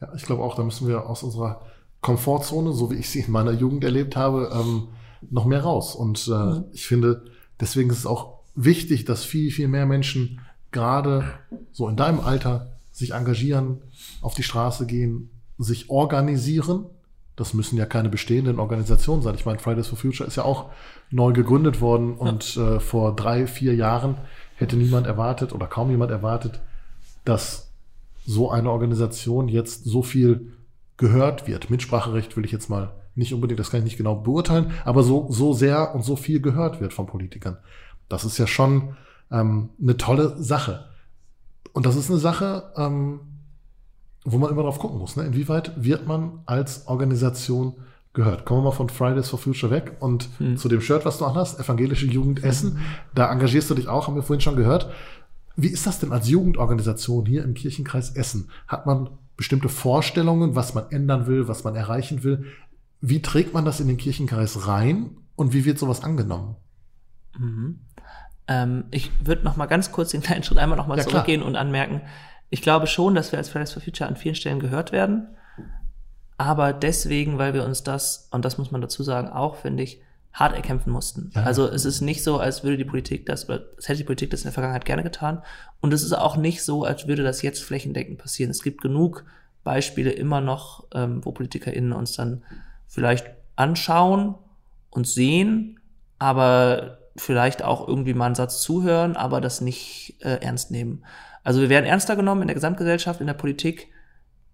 Ja, 0.00 0.12
ich 0.14 0.22
glaube 0.22 0.42
auch, 0.42 0.54
da 0.54 0.62
müssen 0.62 0.86
wir 0.86 1.08
aus 1.08 1.22
unserer 1.22 1.62
Komfortzone, 2.00 2.72
so 2.72 2.90
wie 2.90 2.96
ich 2.96 3.10
sie 3.10 3.20
in 3.20 3.32
meiner 3.32 3.52
Jugend 3.52 3.84
erlebt 3.84 4.16
habe, 4.16 4.50
ähm, 4.54 4.88
noch 5.30 5.44
mehr 5.44 5.62
raus. 5.62 5.94
Und 5.94 6.28
äh, 6.28 6.30
mhm. 6.30 6.64
ich 6.72 6.86
finde, 6.86 7.24
deswegen 7.60 7.90
ist 7.90 7.98
es 7.98 8.06
auch 8.06 8.40
wichtig, 8.54 9.04
dass 9.04 9.24
viel, 9.24 9.50
viel 9.50 9.68
mehr 9.68 9.86
Menschen 9.86 10.40
gerade 10.70 11.24
so 11.72 11.88
in 11.88 11.96
deinem 11.96 12.20
Alter 12.20 12.78
sich 12.92 13.12
engagieren, 13.12 13.82
auf 14.20 14.34
die 14.34 14.42
Straße 14.42 14.86
gehen, 14.86 15.30
sich 15.62 15.90
organisieren. 15.90 16.86
Das 17.36 17.54
müssen 17.54 17.78
ja 17.78 17.86
keine 17.86 18.08
bestehenden 18.08 18.58
Organisationen 18.58 19.22
sein. 19.22 19.34
Ich 19.34 19.46
meine, 19.46 19.58
Fridays 19.58 19.86
for 19.86 19.98
Future 19.98 20.26
ist 20.26 20.36
ja 20.36 20.44
auch 20.44 20.70
neu 21.10 21.32
gegründet 21.32 21.80
worden 21.80 22.14
und 22.14 22.56
ja. 22.56 22.76
äh, 22.76 22.80
vor 22.80 23.14
drei, 23.16 23.46
vier 23.46 23.74
Jahren 23.74 24.16
hätte 24.56 24.76
niemand 24.76 25.06
erwartet 25.06 25.52
oder 25.52 25.66
kaum 25.66 25.90
jemand 25.90 26.10
erwartet, 26.10 26.60
dass 27.24 27.70
so 28.26 28.50
eine 28.50 28.70
Organisation 28.70 29.48
jetzt 29.48 29.84
so 29.84 30.02
viel 30.02 30.52
gehört 30.96 31.48
wird. 31.48 31.70
Mitspracherecht 31.70 32.36
will 32.36 32.44
ich 32.44 32.52
jetzt 32.52 32.68
mal 32.68 32.92
nicht 33.14 33.34
unbedingt, 33.34 33.58
das 33.58 33.70
kann 33.70 33.78
ich 33.78 33.84
nicht 33.84 33.96
genau 33.96 34.14
beurteilen, 34.14 34.72
aber 34.84 35.02
so, 35.02 35.26
so 35.30 35.52
sehr 35.52 35.94
und 35.94 36.04
so 36.04 36.16
viel 36.16 36.40
gehört 36.40 36.80
wird 36.80 36.92
von 36.92 37.06
Politikern. 37.06 37.56
Das 38.08 38.24
ist 38.24 38.38
ja 38.38 38.46
schon 38.46 38.96
ähm, 39.30 39.70
eine 39.80 39.96
tolle 39.96 40.42
Sache. 40.42 40.84
Und 41.72 41.86
das 41.86 41.96
ist 41.96 42.10
eine 42.10 42.18
Sache, 42.18 42.72
ähm, 42.76 43.20
wo 44.24 44.38
man 44.38 44.50
immer 44.50 44.62
drauf 44.62 44.78
gucken 44.78 44.98
muss. 44.98 45.16
Ne? 45.16 45.24
Inwieweit 45.24 45.72
wird 45.82 46.06
man 46.06 46.40
als 46.46 46.86
Organisation 46.86 47.74
gehört? 48.12 48.44
Kommen 48.44 48.60
wir 48.60 48.70
mal 48.70 48.76
von 48.76 48.88
Fridays 48.88 49.28
for 49.28 49.38
Future 49.38 49.72
weg 49.72 49.96
und 50.00 50.28
hm. 50.38 50.56
zu 50.56 50.68
dem 50.68 50.80
Shirt, 50.80 51.04
was 51.04 51.18
du 51.18 51.34
hast, 51.34 51.58
Evangelische 51.58 52.06
Jugend 52.06 52.44
Essen. 52.44 52.78
Da 53.14 53.30
engagierst 53.32 53.70
du 53.70 53.74
dich 53.74 53.88
auch, 53.88 54.06
haben 54.06 54.16
wir 54.16 54.22
vorhin 54.22 54.40
schon 54.40 54.56
gehört. 54.56 54.90
Wie 55.56 55.68
ist 55.68 55.86
das 55.86 55.98
denn 55.98 56.12
als 56.12 56.28
Jugendorganisation 56.28 57.26
hier 57.26 57.44
im 57.44 57.54
Kirchenkreis 57.54 58.10
Essen? 58.10 58.50
Hat 58.66 58.86
man 58.86 59.10
bestimmte 59.36 59.68
Vorstellungen, 59.68 60.54
was 60.54 60.74
man 60.74 60.90
ändern 60.90 61.26
will, 61.26 61.48
was 61.48 61.64
man 61.64 61.74
erreichen 61.74 62.24
will? 62.24 62.44
Wie 63.00 63.22
trägt 63.22 63.54
man 63.54 63.64
das 63.64 63.80
in 63.80 63.88
den 63.88 63.96
Kirchenkreis 63.96 64.66
rein 64.66 65.16
und 65.36 65.54
wie 65.54 65.64
wird 65.64 65.78
sowas 65.78 66.02
angenommen? 66.02 66.56
Mhm. 67.38 67.80
Ähm, 68.48 68.84
ich 68.90 69.10
würde 69.24 69.44
noch 69.44 69.56
mal 69.56 69.66
ganz 69.66 69.92
kurz 69.92 70.10
den 70.10 70.20
kleinen 70.20 70.42
Schritt 70.42 70.58
einmal 70.58 70.76
noch 70.76 70.86
mal 70.86 70.98
ja, 70.98 71.04
zurückgehen 71.04 71.40
klar. 71.40 71.48
und 71.48 71.56
anmerken, 71.56 72.02
ich 72.50 72.62
glaube 72.62 72.86
schon, 72.86 73.14
dass 73.14 73.32
wir 73.32 73.38
als 73.38 73.48
Fridays 73.48 73.72
for 73.72 73.82
Future 73.82 74.08
an 74.08 74.16
vielen 74.16 74.34
Stellen 74.34 74.60
gehört 74.60 74.92
werden. 74.92 75.28
Aber 76.36 76.72
deswegen, 76.72 77.38
weil 77.38 77.54
wir 77.54 77.64
uns 77.64 77.82
das, 77.82 78.28
und 78.30 78.44
das 78.44 78.58
muss 78.58 78.70
man 78.70 78.80
dazu 78.80 79.02
sagen, 79.02 79.28
auch, 79.28 79.56
finde 79.56 79.82
ich, 79.82 80.00
hart 80.32 80.54
erkämpfen 80.54 80.92
mussten. 80.92 81.32
Ja. 81.34 81.42
Also 81.42 81.68
es 81.68 81.84
ist 81.84 82.00
nicht 82.00 82.22
so, 82.22 82.38
als 82.38 82.62
würde 82.62 82.76
die 82.76 82.84
Politik 82.84 83.26
das, 83.26 83.48
oder 83.48 83.62
es 83.76 83.88
hätte 83.88 83.98
die 83.98 84.04
Politik 84.04 84.30
das 84.30 84.40
in 84.40 84.44
der 84.44 84.52
Vergangenheit 84.52 84.84
gerne 84.84 85.02
getan. 85.02 85.42
Und 85.80 85.92
es 85.92 86.02
ist 86.02 86.12
auch 86.12 86.36
nicht 86.36 86.62
so, 86.62 86.84
als 86.84 87.06
würde 87.06 87.22
das 87.22 87.42
jetzt 87.42 87.62
flächendeckend 87.62 88.18
passieren. 88.18 88.50
Es 88.50 88.62
gibt 88.62 88.80
genug 88.80 89.24
Beispiele 89.64 90.10
immer 90.10 90.40
noch, 90.40 90.86
ähm, 90.94 91.24
wo 91.24 91.32
PolitikerInnen 91.32 91.92
uns 91.92 92.12
dann 92.12 92.42
vielleicht 92.86 93.26
anschauen 93.56 94.34
und 94.90 95.06
sehen, 95.06 95.78
aber 96.18 96.98
vielleicht 97.16 97.62
auch 97.62 97.86
irgendwie 97.86 98.14
mal 98.14 98.26
einen 98.26 98.34
Satz 98.34 98.62
zuhören, 98.62 99.16
aber 99.16 99.40
das 99.40 99.60
nicht 99.60 100.16
äh, 100.20 100.38
ernst 100.40 100.70
nehmen. 100.70 101.04
Also 101.44 101.60
wir 101.60 101.68
werden 101.68 101.86
ernster 101.86 102.16
genommen 102.16 102.42
in 102.42 102.48
der 102.48 102.54
Gesamtgesellschaft, 102.54 103.20
in 103.20 103.26
der 103.26 103.34
Politik 103.34 103.88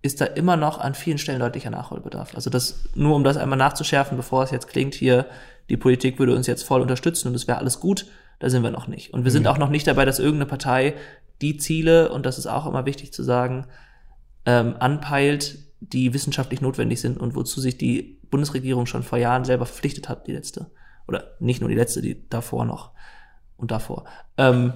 ist 0.02 0.20
da 0.20 0.24
immer 0.26 0.56
noch 0.56 0.78
an 0.78 0.94
vielen 0.94 1.18
Stellen 1.18 1.40
deutlicher 1.40 1.70
Nachholbedarf. 1.70 2.34
Also 2.34 2.48
das, 2.50 2.84
nur 2.94 3.16
um 3.16 3.24
das 3.24 3.36
einmal 3.36 3.58
nachzuschärfen, 3.58 4.16
bevor 4.16 4.44
es 4.44 4.50
jetzt 4.50 4.68
klingt 4.68 4.94
hier, 4.94 5.26
die 5.68 5.76
Politik 5.76 6.18
würde 6.18 6.34
uns 6.36 6.46
jetzt 6.46 6.62
voll 6.62 6.80
unterstützen 6.80 7.28
und 7.28 7.34
es 7.34 7.48
wäre 7.48 7.58
alles 7.58 7.80
gut, 7.80 8.06
da 8.38 8.50
sind 8.50 8.62
wir 8.62 8.70
noch 8.70 8.86
nicht. 8.86 9.12
Und 9.14 9.24
wir 9.24 9.30
sind 9.32 9.42
Mhm. 9.42 9.48
auch 9.48 9.58
noch 9.58 9.70
nicht 9.70 9.86
dabei, 9.86 10.04
dass 10.04 10.18
irgendeine 10.18 10.46
Partei 10.46 10.94
die 11.40 11.56
Ziele, 11.56 12.12
und 12.12 12.24
das 12.24 12.38
ist 12.38 12.46
auch 12.46 12.66
immer 12.66 12.86
wichtig 12.86 13.12
zu 13.12 13.22
sagen, 13.22 13.66
ähm, 14.44 14.76
anpeilt, 14.78 15.58
die 15.80 16.14
wissenschaftlich 16.14 16.60
notwendig 16.60 17.00
sind 17.00 17.18
und 17.18 17.34
wozu 17.34 17.60
sich 17.60 17.76
die 17.76 18.20
Bundesregierung 18.30 18.86
schon 18.86 19.02
vor 19.02 19.18
Jahren 19.18 19.44
selber 19.44 19.66
verpflichtet 19.66 20.08
hat, 20.08 20.26
die 20.26 20.32
letzte. 20.32 20.70
Oder 21.08 21.24
nicht 21.40 21.60
nur 21.60 21.68
die 21.68 21.76
letzte, 21.76 22.00
die 22.00 22.28
davor 22.28 22.64
noch 22.64 22.92
und 23.56 23.70
davor. 23.70 24.04
Ähm, 24.36 24.72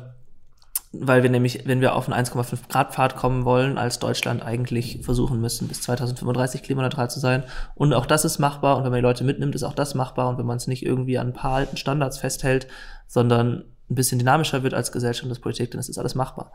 weil 0.93 1.23
wir 1.23 1.31
nämlich, 1.31 1.67
wenn 1.67 1.81
wir 1.81 1.95
auf 1.95 2.09
einen 2.09 2.25
1,5 2.27 2.69
Grad 2.69 2.93
Pfad 2.95 3.15
kommen 3.15 3.45
wollen, 3.45 3.79
als 3.79 4.01
Deutschland 4.01 4.43
eigentlich 4.43 5.01
versuchen 5.03 5.41
müssen, 5.41 5.69
bis 5.69 5.83
2035 5.83 6.65
klimaneutral 6.65 7.09
zu 7.09 7.21
sein. 7.21 7.45
Und 7.77 7.93
auch 7.93 8.07
das 8.07 8.25
ist 8.25 8.41
machbar. 8.41 8.77
Und 8.77 8.83
wenn 8.83 8.91
man 8.91 8.99
die 8.99 9.07
Leute 9.07 9.23
mitnimmt, 9.23 9.55
ist 9.55 9.63
auch 9.63 9.75
das 9.75 9.95
machbar. 9.95 10.29
Und 10.29 10.39
wenn 10.39 10.47
man 10.47 10.57
es 10.57 10.67
nicht 10.67 10.85
irgendwie 10.85 11.19
an 11.19 11.29
ein 11.29 11.33
paar 11.33 11.55
alten 11.55 11.77
Standards 11.77 12.19
festhält, 12.19 12.67
sondern 13.07 13.65
ein 13.89 13.95
bisschen 13.95 14.19
dynamischer 14.19 14.65
wird 14.65 14.75
als 14.75 14.91
Gesellschaft 14.91 15.25
und 15.25 15.31
als 15.31 15.41
Politik, 15.41 15.71
dann 15.71 15.81
ist 15.81 15.89
das 15.89 15.99
alles 15.99 16.17
machbar. 16.17 16.53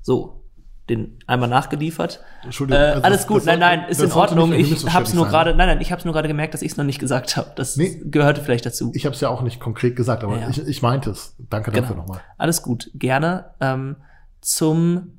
So, 0.00 0.43
den 0.90 1.18
einmal 1.26 1.48
nachgeliefert. 1.48 2.20
Entschuldigung. 2.42 2.82
Äh, 2.82 2.86
also 2.86 3.02
alles 3.02 3.18
das- 3.20 3.26
gut, 3.26 3.44
nein, 3.46 3.58
nein, 3.58 3.84
ist 3.88 4.02
in 4.02 4.12
Ordnung. 4.12 4.52
Ich 4.52 4.84
hab's 4.92 5.14
nur 5.14 5.26
gerade, 5.26 5.54
nein, 5.54 5.66
nein, 5.68 5.80
ich 5.80 5.90
hab's 5.92 6.04
nur 6.04 6.12
gerade 6.12 6.28
gemerkt, 6.28 6.52
dass 6.54 6.60
ich 6.62 6.72
es 6.72 6.76
noch 6.76 6.84
nicht 6.84 6.98
gesagt 6.98 7.36
habe. 7.38 7.52
Das 7.56 7.76
Nee. 7.76 8.00
gehörte 8.04 8.42
vielleicht 8.42 8.66
dazu. 8.66 8.92
Ich 8.94 9.06
habe 9.06 9.14
es 9.14 9.20
ja 9.20 9.30
auch 9.30 9.40
nicht 9.42 9.60
konkret 9.60 9.96
gesagt, 9.96 10.24
aber 10.24 10.38
Ja. 10.38 10.50
Ich, 10.50 10.58
ich 10.66 10.82
meinte 10.82 11.10
es. 11.10 11.34
Danke 11.50 11.70
dafür 11.70 11.94
Genau. 11.96 12.02
nochmal. 12.06 12.20
Alles 12.36 12.62
gut, 12.62 12.90
gerne. 12.94 13.52
Ähm, 13.60 13.96
zum, 14.42 15.12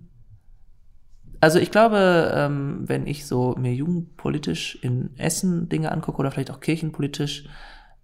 also 1.42 1.60
ich 1.60 1.72
glaube, 1.72 2.32
ähm, 2.36 2.84
wenn 2.86 3.08
ich 3.08 3.26
so 3.26 3.56
mir 3.58 3.74
jugendpolitisch 3.74 4.78
in 4.82 5.12
Essen 5.18 5.68
Dinge 5.70 5.92
angucke 5.92 6.20
oder 6.20 6.32
vielleicht 6.32 6.52
auch 6.52 6.60
kirchenpolitisch, 6.60 7.46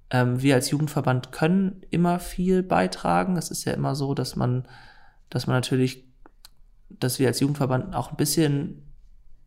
ähm, 0.09 0.41
wir 0.41 0.55
als 0.55 0.70
Jugendverband 0.72 1.32
können 1.32 1.84
immer 1.89 2.20
viel 2.20 2.64
beitragen. 2.64 3.38
Es 3.38 3.49
ist 3.51 3.66
ja 3.66 3.74
immer 3.74 3.95
so, 3.95 4.14
dass 4.14 4.36
man, 4.36 4.68
dass 5.30 5.47
man 5.47 5.55
natürlich, 5.55 6.05
dass 7.00 7.20
wir 7.20 7.28
als 7.28 7.39
Jugendverband 7.39 7.96
auch 7.96 8.12
ein 8.12 8.18
bisschen 8.18 8.84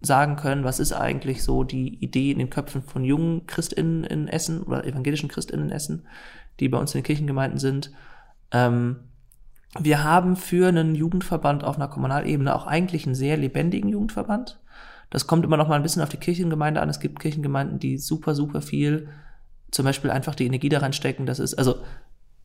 sagen 0.01 0.37
können, 0.37 0.65
was 0.65 0.81
ist 0.81 0.93
eigentlich 0.93 1.43
so 1.43 1.65
die 1.65 2.03
Idee 2.03 2.31
in 2.31 2.39
den 2.39 2.51
Köpfen 2.51 2.83
von 2.83 3.05
jungen 3.05 3.47
ChristInnen 3.47 4.05
in 4.05 4.29
Essen 4.29 4.63
oder 4.63 4.85
evangelischen 4.85 5.29
ChristInnen 5.29 5.67
in 5.67 5.73
Essen, 5.73 6.07
die 6.61 6.69
bei 6.69 6.79
uns 6.79 6.95
in 6.95 7.01
den 7.01 7.07
Kirchengemeinden 7.07 7.59
sind. 7.59 7.91
Ähm, 8.51 8.97
wir 9.79 10.05
haben 10.05 10.37
für 10.37 10.69
einen 10.69 10.95
Jugendverband 10.95 11.65
auf 11.65 11.77
einer 11.77 11.89
Kommunalebene 11.89 12.55
auch 12.55 12.67
eigentlich 12.67 13.07
einen 13.07 13.15
sehr 13.15 13.37
lebendigen 13.37 13.89
Jugendverband. 13.89 14.61
Das 15.11 15.27
kommt 15.27 15.45
immer 15.45 15.57
noch 15.57 15.69
mal 15.69 15.77
ein 15.77 15.83
bisschen 15.83 16.03
auf 16.03 16.09
die 16.09 16.17
Kirchengemeinde 16.17 16.81
an. 16.81 16.89
Es 16.89 17.01
gibt 17.01 17.21
Kirchengemeinden, 17.21 17.79
die 17.79 17.99
super, 17.99 18.35
super 18.35 18.63
viel, 18.63 19.09
zum 19.71 19.85
Beispiel 19.85 20.11
einfach 20.11 20.35
die 20.35 20.47
Energie 20.47 20.69
da 20.69 20.79
reinstecken. 20.79 21.27
Das 21.27 21.41
ist, 21.41 21.55
also 21.55 21.77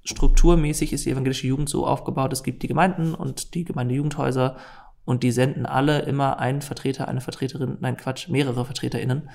strukturmäßig 0.03 0.93
ist 0.93 1.05
die 1.05 1.11
evangelische 1.11 1.47
Jugend 1.47 1.69
so 1.69 1.85
aufgebaut. 1.85 2.33
Es 2.33 2.43
gibt 2.43 2.63
die 2.63 2.67
Gemeinden 2.67 3.13
und 3.13 3.53
die 3.53 3.65
Gemeindejugendhäuser 3.65 4.57
und 5.09 5.23
die 5.23 5.31
senden 5.31 5.65
alle 5.65 6.03
immer 6.03 6.37
einen 6.37 6.61
Vertreter, 6.61 7.07
eine 7.07 7.19
Vertreterin, 7.19 7.77
nein 7.79 7.97
Quatsch, 7.97 8.29
mehrere 8.29 8.63
VertreterInnen 8.65 9.27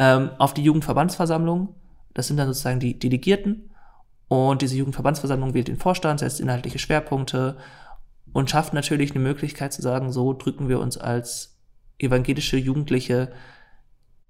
ähm, 0.00 0.30
auf 0.38 0.54
die 0.54 0.64
Jugendverbandsversammlung. 0.64 1.72
Das 2.14 2.26
sind 2.26 2.36
dann 2.36 2.48
sozusagen 2.48 2.80
die 2.80 2.98
Delegierten. 2.98 3.70
Und 4.26 4.60
diese 4.60 4.74
Jugendverbandsversammlung 4.74 5.54
wählt 5.54 5.68
den 5.68 5.76
Vorstand, 5.76 6.18
setzt 6.18 6.40
inhaltliche 6.40 6.80
Schwerpunkte 6.80 7.56
und 8.32 8.50
schafft 8.50 8.74
natürlich 8.74 9.12
eine 9.12 9.20
Möglichkeit 9.20 9.72
zu 9.72 9.82
sagen, 9.82 10.10
so 10.10 10.32
drücken 10.32 10.68
wir 10.68 10.80
uns 10.80 10.98
als 10.98 11.60
evangelische 12.00 12.56
Jugendliche 12.56 13.30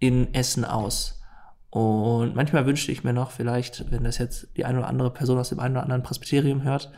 in 0.00 0.34
Essen 0.34 0.66
aus. 0.66 1.22
Und 1.70 2.36
manchmal 2.36 2.66
wünschte 2.66 2.92
ich 2.92 3.04
mir 3.04 3.14
noch, 3.14 3.30
vielleicht, 3.30 3.90
wenn 3.90 4.04
das 4.04 4.18
jetzt 4.18 4.48
die 4.58 4.66
eine 4.66 4.80
oder 4.80 4.88
andere 4.88 5.14
Person 5.14 5.38
aus 5.38 5.48
dem 5.48 5.60
einen 5.60 5.76
oder 5.76 5.82
anderen 5.84 6.02
Presbyterium 6.02 6.62
hört, 6.62 6.92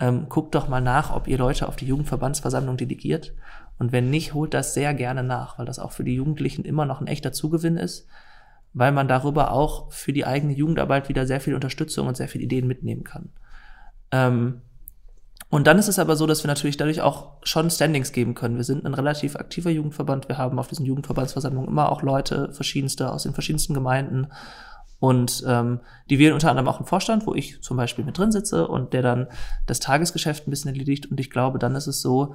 ähm, 0.00 0.28
guckt 0.28 0.54
doch 0.54 0.68
mal 0.68 0.80
nach, 0.80 1.14
ob 1.14 1.26
ihr 1.26 1.38
Leute 1.38 1.68
auf 1.68 1.76
die 1.76 1.86
Jugendverbandsversammlung 1.86 2.76
delegiert. 2.76 3.34
Und 3.78 3.92
wenn 3.92 4.10
nicht, 4.10 4.34
holt 4.34 4.54
das 4.54 4.74
sehr 4.74 4.94
gerne 4.94 5.22
nach, 5.22 5.58
weil 5.58 5.66
das 5.66 5.78
auch 5.78 5.92
für 5.92 6.04
die 6.04 6.14
Jugendlichen 6.14 6.64
immer 6.64 6.84
noch 6.84 7.00
ein 7.00 7.06
echter 7.06 7.32
Zugewinn 7.32 7.76
ist, 7.76 8.06
weil 8.74 8.92
man 8.92 9.08
darüber 9.08 9.52
auch 9.52 9.92
für 9.92 10.12
die 10.12 10.26
eigene 10.26 10.52
Jugendarbeit 10.52 11.08
wieder 11.08 11.26
sehr 11.26 11.40
viel 11.40 11.54
Unterstützung 11.54 12.06
und 12.06 12.16
sehr 12.16 12.28
viele 12.28 12.44
Ideen 12.44 12.66
mitnehmen 12.66 13.04
kann. 13.04 13.30
Ähm, 14.10 14.62
und 15.50 15.66
dann 15.66 15.78
ist 15.78 15.88
es 15.88 15.98
aber 15.98 16.14
so, 16.14 16.26
dass 16.26 16.44
wir 16.44 16.48
natürlich 16.48 16.76
dadurch 16.76 17.00
auch 17.00 17.32
schon 17.42 17.70
Standings 17.70 18.12
geben 18.12 18.34
können. 18.34 18.56
Wir 18.56 18.64
sind 18.64 18.84
ein 18.84 18.94
relativ 18.94 19.34
aktiver 19.36 19.70
Jugendverband. 19.70 20.28
Wir 20.28 20.36
haben 20.36 20.58
auf 20.58 20.68
diesen 20.68 20.84
Jugendverbandsversammlungen 20.84 21.70
immer 21.70 21.90
auch 21.90 22.02
Leute 22.02 22.52
verschiedenste 22.52 23.10
aus 23.10 23.22
den 23.22 23.32
verschiedensten 23.32 23.72
Gemeinden. 23.72 24.28
Und 25.00 25.44
ähm, 25.46 25.80
die 26.10 26.18
wählen 26.18 26.34
unter 26.34 26.50
anderem 26.50 26.68
auch 26.68 26.78
einen 26.78 26.86
Vorstand, 26.86 27.26
wo 27.26 27.34
ich 27.34 27.62
zum 27.62 27.76
Beispiel 27.76 28.04
mit 28.04 28.18
drin 28.18 28.32
sitze 28.32 28.66
und 28.66 28.92
der 28.92 29.02
dann 29.02 29.28
das 29.66 29.78
Tagesgeschäft 29.78 30.46
ein 30.46 30.50
bisschen 30.50 30.72
erledigt. 30.72 31.06
Und 31.06 31.20
ich 31.20 31.30
glaube, 31.30 31.58
dann 31.58 31.76
ist 31.76 31.86
es 31.86 32.02
so, 32.02 32.34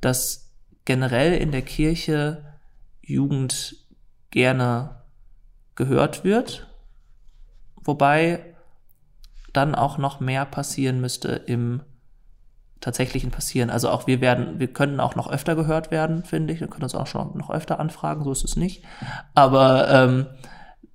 dass 0.00 0.50
generell 0.84 1.34
in 1.34 1.52
der 1.52 1.62
Kirche 1.62 2.44
Jugend 3.02 3.76
gerne 4.30 5.02
gehört 5.74 6.24
wird, 6.24 6.66
wobei 7.76 8.54
dann 9.52 9.74
auch 9.74 9.98
noch 9.98 10.20
mehr 10.20 10.44
passieren 10.44 11.00
müsste 11.00 11.30
im 11.30 11.82
tatsächlichen 12.80 13.30
passieren. 13.30 13.70
Also 13.70 13.90
auch 13.90 14.06
wir 14.06 14.20
werden, 14.20 14.60
wir 14.60 14.72
können 14.72 15.00
auch 15.00 15.16
noch 15.16 15.30
öfter 15.30 15.56
gehört 15.56 15.90
werden, 15.90 16.24
finde 16.24 16.52
ich. 16.52 16.60
Wir 16.60 16.68
können 16.68 16.84
uns 16.84 16.94
auch 16.94 17.06
schon 17.06 17.36
noch 17.36 17.50
öfter 17.50 17.80
anfragen, 17.80 18.22
so 18.24 18.30
ist 18.30 18.44
es 18.44 18.56
nicht. 18.56 18.84
Aber 19.34 19.88
ähm, 19.90 20.26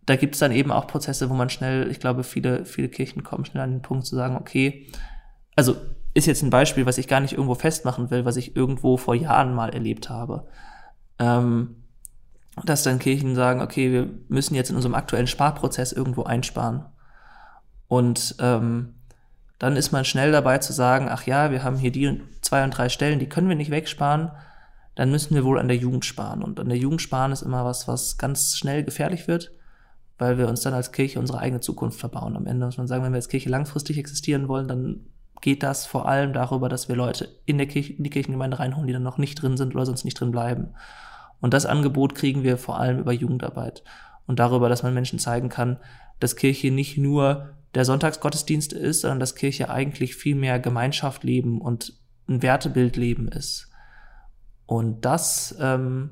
da 0.05 0.15
gibt 0.15 0.35
es 0.35 0.39
dann 0.39 0.51
eben 0.51 0.71
auch 0.71 0.87
Prozesse, 0.87 1.29
wo 1.29 1.33
man 1.33 1.49
schnell, 1.49 1.89
ich 1.89 1.99
glaube, 1.99 2.23
viele, 2.23 2.65
viele 2.65 2.89
Kirchen 2.89 3.23
kommen 3.23 3.45
schnell 3.45 3.63
an 3.63 3.71
den 3.71 3.81
Punkt 3.81 4.05
zu 4.05 4.15
sagen, 4.15 4.35
okay, 4.35 4.87
also 5.55 5.75
ist 6.13 6.27
jetzt 6.27 6.43
ein 6.43 6.49
Beispiel, 6.49 6.85
was 6.85 6.97
ich 6.97 7.07
gar 7.07 7.19
nicht 7.19 7.33
irgendwo 7.33 7.55
festmachen 7.55 8.11
will, 8.11 8.25
was 8.25 8.37
ich 8.37 8.55
irgendwo 8.55 8.97
vor 8.97 9.15
Jahren 9.15 9.53
mal 9.53 9.73
erlebt 9.73 10.09
habe. 10.09 10.47
Ähm, 11.19 11.83
dass 12.65 12.83
dann 12.83 12.99
Kirchen 12.99 13.33
sagen, 13.33 13.61
okay, 13.61 13.91
wir 13.91 14.09
müssen 14.27 14.53
jetzt 14.53 14.69
in 14.69 14.75
unserem 14.75 14.93
aktuellen 14.93 15.27
Sparprozess 15.27 15.91
irgendwo 15.91 16.23
einsparen. 16.23 16.85
Und 17.87 18.35
ähm, 18.39 18.95
dann 19.57 19.75
ist 19.75 19.91
man 19.91 20.05
schnell 20.05 20.31
dabei 20.31 20.59
zu 20.59 20.73
sagen, 20.73 21.07
ach 21.09 21.25
ja, 21.25 21.49
wir 21.51 21.63
haben 21.63 21.77
hier 21.77 21.91
die 21.91 22.21
zwei 22.41 22.63
und 22.63 22.71
drei 22.71 22.89
Stellen, 22.89 23.19
die 23.19 23.29
können 23.29 23.49
wir 23.49 23.55
nicht 23.55 23.71
wegsparen, 23.71 24.31
dann 24.95 25.09
müssen 25.09 25.33
wir 25.33 25.43
wohl 25.43 25.57
an 25.57 25.67
der 25.67 25.77
Jugend 25.77 26.05
sparen. 26.05 26.43
Und 26.43 26.59
an 26.59 26.69
der 26.69 26.77
Jugend 26.77 27.01
sparen 27.01 27.31
ist 27.31 27.41
immer 27.41 27.65
was, 27.65 27.87
was 27.87 28.17
ganz 28.17 28.55
schnell 28.55 28.83
gefährlich 28.83 29.27
wird, 29.27 29.51
weil 30.17 30.37
wir 30.37 30.47
uns 30.47 30.61
dann 30.61 30.73
als 30.73 30.91
Kirche 30.91 31.19
unsere 31.19 31.39
eigene 31.39 31.61
Zukunft 31.61 31.99
verbauen. 31.99 32.35
Am 32.35 32.45
Ende 32.45 32.65
muss 32.65 32.77
man 32.77 32.87
sagen, 32.87 33.03
wenn 33.03 33.11
wir 33.11 33.17
als 33.17 33.29
Kirche 33.29 33.49
langfristig 33.49 33.97
existieren 33.97 34.47
wollen, 34.47 34.67
dann 34.67 35.05
geht 35.41 35.63
das 35.63 35.85
vor 35.85 36.07
allem 36.07 36.31
darüber, 36.31 36.69
dass 36.69 36.87
wir 36.87 36.95
Leute 36.95 37.27
in, 37.45 37.57
der 37.57 37.67
Kirche, 37.67 37.93
in 37.93 38.03
die 38.03 38.09
Kirchengemeinde 38.09 38.59
reinholen, 38.59 38.87
die 38.87 38.93
dann 38.93 39.03
noch 39.03 39.17
nicht 39.17 39.41
drin 39.41 39.57
sind 39.57 39.75
oder 39.75 39.85
sonst 39.85 40.05
nicht 40.05 40.19
drin 40.19 40.31
bleiben. 40.31 40.69
Und 41.41 41.53
das 41.53 41.65
Angebot 41.65 42.15
kriegen 42.15 42.43
wir 42.43 42.57
vor 42.57 42.79
allem 42.79 42.99
über 42.99 43.11
Jugendarbeit 43.11 43.83
und 44.25 44.39
darüber, 44.39 44.69
dass 44.69 44.83
man 44.83 44.93
Menschen 44.93 45.19
zeigen 45.19 45.49
kann, 45.49 45.77
dass 46.19 46.37
Kirche 46.37 46.71
nicht 46.71 46.97
nur 46.97 47.49
der 47.75 47.85
Sonntagsgottesdienst 47.85 48.71
ist, 48.71 49.01
sondern 49.01 49.19
dass 49.19 49.35
Kirche 49.35 49.69
eigentlich 49.69 50.15
viel 50.15 50.35
mehr 50.35 50.59
Gemeinschaft 50.59 51.23
leben 51.23 51.59
und 51.59 51.93
ein 52.29 52.41
Wertebild 52.41 52.95
leben 52.95 53.27
ist. 53.27 53.69
Und 54.65 55.03
das, 55.03 55.55
ähm, 55.59 56.11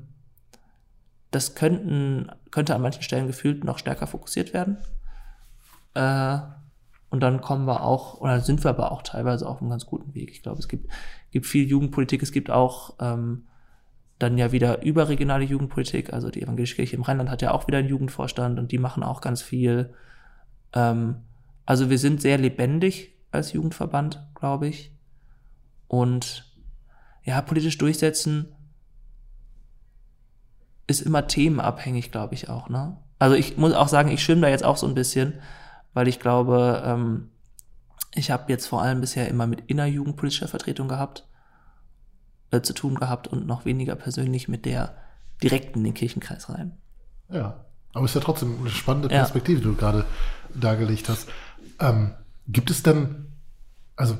das 1.32 1.54
könnten, 1.54 2.30
könnte 2.50 2.74
an 2.74 2.82
manchen 2.82 3.02
Stellen 3.02 3.26
gefühlt 3.26 3.64
noch 3.64 3.78
stärker 3.78 4.06
fokussiert 4.06 4.52
werden. 4.52 4.76
Äh, 5.94 6.38
und 7.10 7.20
dann 7.20 7.40
kommen 7.40 7.66
wir 7.66 7.82
auch, 7.82 8.20
oder 8.20 8.40
sind 8.40 8.62
wir 8.64 8.70
aber 8.70 8.92
auch 8.92 9.02
teilweise 9.02 9.48
auf 9.48 9.60
einem 9.60 9.70
ganz 9.70 9.86
guten 9.86 10.14
Weg. 10.14 10.30
Ich 10.30 10.42
glaube, 10.42 10.60
es 10.60 10.68
gibt, 10.68 10.90
gibt 11.30 11.46
viel 11.46 11.66
Jugendpolitik, 11.66 12.22
es 12.22 12.32
gibt 12.32 12.50
auch 12.50 12.94
ähm, 13.00 13.46
dann 14.18 14.38
ja 14.38 14.52
wieder 14.52 14.82
überregionale 14.82 15.44
Jugendpolitik. 15.44 16.12
Also 16.12 16.30
die 16.30 16.42
Evangelische 16.42 16.76
Kirche 16.76 16.96
im 16.96 17.02
Rheinland 17.02 17.30
hat 17.30 17.42
ja 17.42 17.50
auch 17.50 17.66
wieder 17.66 17.78
einen 17.78 17.88
Jugendvorstand 17.88 18.58
und 18.58 18.70
die 18.70 18.78
machen 18.78 19.02
auch 19.02 19.20
ganz 19.20 19.42
viel. 19.42 19.92
Ähm, 20.74 21.16
also 21.66 21.90
wir 21.90 21.98
sind 21.98 22.20
sehr 22.20 22.38
lebendig 22.38 23.14
als 23.30 23.52
Jugendverband, 23.52 24.22
glaube 24.34 24.68
ich. 24.68 24.94
Und 25.88 26.54
ja, 27.24 27.40
politisch 27.40 27.78
durchsetzen 27.78 28.54
ist 30.86 31.00
immer 31.02 31.26
themenabhängig, 31.26 32.10
glaube 32.10 32.34
ich 32.34 32.48
auch. 32.48 32.68
Ne? 32.68 32.96
Also 33.18 33.36
ich 33.36 33.56
muss 33.56 33.72
auch 33.72 33.88
sagen, 33.88 34.10
ich 34.10 34.22
schwimme 34.22 34.42
da 34.42 34.48
jetzt 34.48 34.64
auch 34.64 34.76
so 34.76 34.86
ein 34.86 34.94
bisschen, 34.94 35.34
weil 35.94 36.08
ich 36.08 36.18
glaube, 36.20 36.82
ähm, 36.84 37.28
ich 38.14 38.30
habe 38.30 38.50
jetzt 38.52 38.66
vor 38.66 38.82
allem 38.82 39.00
bisher 39.00 39.28
immer 39.28 39.46
mit 39.46 39.62
innerjugendpolitischer 39.68 40.48
Vertretung 40.48 40.88
gehabt, 40.88 41.26
äh, 42.50 42.60
zu 42.62 42.72
tun 42.74 42.96
gehabt 42.96 43.28
und 43.28 43.46
noch 43.46 43.64
weniger 43.64 43.94
persönlich 43.94 44.48
mit 44.48 44.64
der 44.66 44.94
direkt 45.42 45.76
in 45.76 45.84
den 45.84 45.94
Kirchenkreis 45.94 46.48
rein. 46.50 46.76
Ja, 47.30 47.64
aber 47.94 48.04
ist 48.04 48.14
ja 48.14 48.20
trotzdem 48.20 48.58
eine 48.60 48.70
spannende 48.70 49.08
Ja. 49.08 49.18
Perspektive, 49.20 49.60
die 49.60 49.66
du 49.66 49.74
gerade 49.76 50.04
dargelegt 50.54 51.08
hast. 51.08 51.28
Ähm, 51.80 52.12
gibt 52.48 52.70
es 52.70 52.82
denn, 52.82 53.26
also 53.96 54.16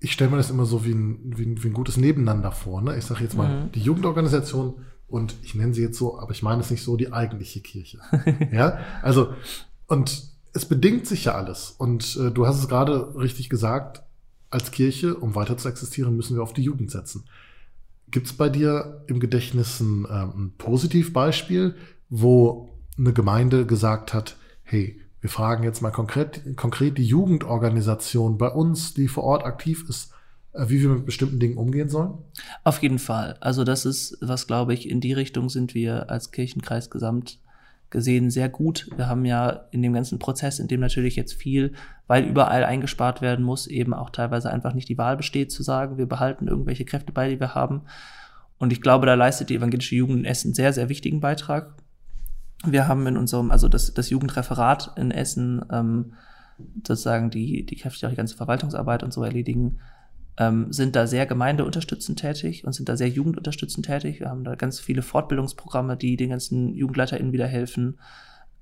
ich 0.00 0.12
stelle 0.12 0.30
mir 0.30 0.36
das 0.36 0.50
immer 0.50 0.66
so 0.66 0.84
wie 0.84 0.92
ein, 0.92 1.36
wie 1.36 1.46
ein, 1.46 1.62
wie 1.64 1.68
ein 1.68 1.72
gutes 1.72 1.96
Nebeneinander 1.96 2.52
vor. 2.52 2.82
Ne? 2.82 2.96
Ich 2.96 3.04
sage 3.06 3.22
jetzt 3.22 3.36
mal, 3.36 3.48
Mhm. 3.64 3.72
die 3.72 3.80
Jugendorganisation 3.80 4.84
und 5.14 5.36
ich 5.42 5.54
nenne 5.54 5.72
sie 5.74 5.82
jetzt 5.82 5.96
so, 5.96 6.18
aber 6.18 6.32
ich 6.32 6.42
meine 6.42 6.60
es 6.60 6.70
nicht 6.70 6.82
so, 6.82 6.96
die 6.96 7.12
eigentliche 7.12 7.60
Kirche. 7.60 8.00
ja, 8.52 8.78
also 9.02 9.34
und 9.86 10.34
es 10.52 10.64
bedingt 10.64 11.06
sich 11.06 11.26
ja 11.26 11.34
alles. 11.34 11.74
Und 11.76 12.16
äh, 12.16 12.30
du 12.30 12.46
hast 12.46 12.58
es 12.58 12.68
gerade 12.68 13.14
richtig 13.16 13.48
gesagt, 13.48 14.02
als 14.50 14.70
Kirche, 14.70 15.16
um 15.16 15.34
weiter 15.34 15.56
zu 15.56 15.68
existieren, 15.68 16.16
müssen 16.16 16.36
wir 16.36 16.42
auf 16.42 16.52
die 16.52 16.62
Jugend 16.62 16.90
setzen. 16.90 17.24
Gibt 18.10 18.26
es 18.28 18.32
bei 18.32 18.48
dir 18.48 19.04
im 19.08 19.18
Gedächtnis 19.18 19.80
ein, 19.80 20.04
äh, 20.04 20.08
ein 20.08 20.52
Positivbeispiel, 20.58 21.74
wo 22.08 22.70
eine 22.96 23.12
Gemeinde 23.12 23.66
gesagt 23.66 24.14
hat, 24.14 24.36
hey, 24.62 25.00
wir 25.20 25.30
fragen 25.30 25.64
jetzt 25.64 25.80
mal 25.80 25.90
konkret, 25.90 26.56
konkret 26.56 26.98
die 26.98 27.06
Jugendorganisation 27.06 28.38
bei 28.38 28.48
uns, 28.48 28.94
die 28.94 29.08
vor 29.08 29.24
Ort 29.24 29.44
aktiv 29.44 29.84
ist, 29.88 30.13
wie 30.56 30.80
wir 30.80 30.88
mit 30.90 31.06
bestimmten 31.06 31.40
Dingen 31.40 31.56
umgehen 31.56 31.88
sollen? 31.88 32.18
Auf 32.62 32.82
jeden 32.82 32.98
Fall. 32.98 33.36
Also 33.40 33.64
das 33.64 33.84
ist, 33.84 34.18
was 34.20 34.46
glaube 34.46 34.74
ich, 34.74 34.88
in 34.88 35.00
die 35.00 35.12
Richtung 35.12 35.48
sind 35.48 35.74
wir 35.74 36.10
als 36.10 36.30
Kirchenkreis 36.30 36.90
gesamt 36.90 37.38
gesehen 37.94 38.28
sehr 38.28 38.48
gut. 38.48 38.90
Wir 38.96 39.06
haben 39.06 39.24
ja 39.24 39.66
in 39.70 39.80
dem 39.80 39.92
ganzen 39.92 40.18
Prozess, 40.18 40.58
in 40.58 40.66
dem 40.66 40.80
natürlich 40.80 41.14
jetzt 41.14 41.34
viel, 41.34 41.74
weil 42.08 42.24
überall 42.24 42.64
eingespart 42.64 43.22
werden 43.22 43.44
muss, 43.44 43.68
eben 43.68 43.94
auch 43.94 44.10
teilweise 44.10 44.50
einfach 44.50 44.74
nicht 44.74 44.88
die 44.88 44.98
Wahl 44.98 45.16
besteht 45.16 45.52
zu 45.52 45.62
sagen, 45.62 45.96
wir 45.96 46.06
behalten 46.06 46.48
irgendwelche 46.48 46.84
Kräfte 46.84 47.12
bei, 47.12 47.30
die 47.30 47.38
wir 47.38 47.54
haben. 47.54 47.82
Und 48.58 48.72
ich 48.72 48.82
glaube, 48.82 49.06
da 49.06 49.14
leistet 49.14 49.48
die 49.48 49.54
evangelische 49.54 49.94
Jugend 49.94 50.18
in 50.18 50.24
Essen 50.24 50.54
sehr, 50.54 50.72
sehr 50.72 50.88
wichtigen 50.88 51.20
Beitrag. 51.20 51.74
Wir 52.66 52.88
haben 52.88 53.06
in 53.06 53.16
unserem, 53.16 53.52
also 53.52 53.68
das, 53.68 53.94
das 53.94 54.10
Jugendreferat 54.10 54.92
in 54.96 55.12
Essen, 55.12 55.64
ähm, 55.70 56.14
sozusagen 56.86 57.30
die, 57.30 57.64
die 57.64 57.76
Kräfte, 57.76 58.00
die 58.00 58.06
auch 58.06 58.10
die 58.10 58.16
ganze 58.16 58.36
Verwaltungsarbeit 58.36 59.04
und 59.04 59.12
so 59.12 59.22
erledigen, 59.22 59.78
ähm, 60.36 60.72
sind 60.72 60.96
da 60.96 61.06
sehr 61.06 61.26
gemeindeunterstützend 61.26 62.18
tätig 62.18 62.64
und 62.64 62.72
sind 62.72 62.88
da 62.88 62.96
sehr 62.96 63.08
jugendunterstützend 63.08 63.86
tätig. 63.86 64.20
Wir 64.20 64.28
haben 64.28 64.44
da 64.44 64.54
ganz 64.56 64.80
viele 64.80 65.02
Fortbildungsprogramme, 65.02 65.96
die 65.96 66.16
den 66.16 66.30
ganzen 66.30 66.74
JugendleiterInnen 66.74 67.32
wieder 67.32 67.46
helfen. 67.46 67.98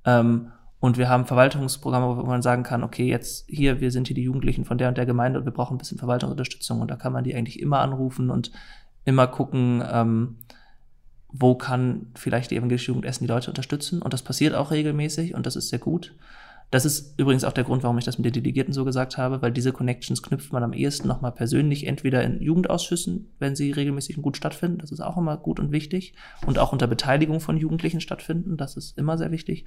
Ähm, 0.04 0.52
und 0.80 0.98
wir 0.98 1.08
haben 1.08 1.26
Verwaltungsprogramme, 1.26 2.16
wo 2.16 2.22
man 2.24 2.42
sagen 2.42 2.64
kann, 2.64 2.82
okay, 2.82 3.06
jetzt 3.06 3.46
hier, 3.48 3.80
wir 3.80 3.90
sind 3.92 4.08
hier 4.08 4.16
die 4.16 4.24
Jugendlichen 4.24 4.64
von 4.64 4.78
der 4.78 4.88
und 4.88 4.98
der 4.98 5.06
Gemeinde 5.06 5.38
und 5.38 5.44
wir 5.44 5.52
brauchen 5.52 5.76
ein 5.76 5.78
bisschen 5.78 5.98
Verwaltungsunterstützung. 5.98 6.80
Und 6.80 6.90
da 6.90 6.96
kann 6.96 7.12
man 7.12 7.24
die 7.24 7.34
eigentlich 7.34 7.60
immer 7.60 7.78
anrufen 7.78 8.30
und 8.30 8.50
immer 9.04 9.26
gucken, 9.28 9.82
ähm, 9.90 10.36
wo 11.28 11.54
kann 11.54 12.08
vielleicht 12.14 12.50
die 12.50 12.56
evangelische 12.56 12.88
Jugend 12.88 13.06
Essen 13.06 13.24
die 13.24 13.32
Leute 13.32 13.50
unterstützen. 13.50 14.02
Und 14.02 14.12
das 14.12 14.22
passiert 14.22 14.54
auch 14.54 14.70
regelmäßig 14.70 15.34
und 15.34 15.46
das 15.46 15.56
ist 15.56 15.70
sehr 15.70 15.78
gut. 15.78 16.14
Das 16.72 16.86
ist 16.86 17.18
übrigens 17.18 17.44
auch 17.44 17.52
der 17.52 17.64
Grund, 17.64 17.82
warum 17.82 17.98
ich 17.98 18.06
das 18.06 18.16
mit 18.16 18.24
den 18.24 18.32
Delegierten 18.32 18.72
so 18.72 18.86
gesagt 18.86 19.18
habe, 19.18 19.42
weil 19.42 19.52
diese 19.52 19.74
Connections 19.74 20.22
knüpft 20.22 20.54
man 20.54 20.62
am 20.62 20.72
ehesten 20.72 21.06
nochmal 21.06 21.32
persönlich, 21.32 21.86
entweder 21.86 22.22
in 22.22 22.40
Jugendausschüssen, 22.40 23.30
wenn 23.38 23.54
sie 23.54 23.72
regelmäßig 23.72 24.16
und 24.16 24.22
gut 24.22 24.38
stattfinden, 24.38 24.78
das 24.78 24.90
ist 24.90 25.02
auch 25.02 25.18
immer 25.18 25.36
gut 25.36 25.60
und 25.60 25.70
wichtig, 25.70 26.14
und 26.46 26.58
auch 26.58 26.72
unter 26.72 26.86
Beteiligung 26.86 27.40
von 27.40 27.58
Jugendlichen 27.58 28.00
stattfinden, 28.00 28.56
das 28.56 28.78
ist 28.78 28.96
immer 28.96 29.18
sehr 29.18 29.30
wichtig. 29.30 29.66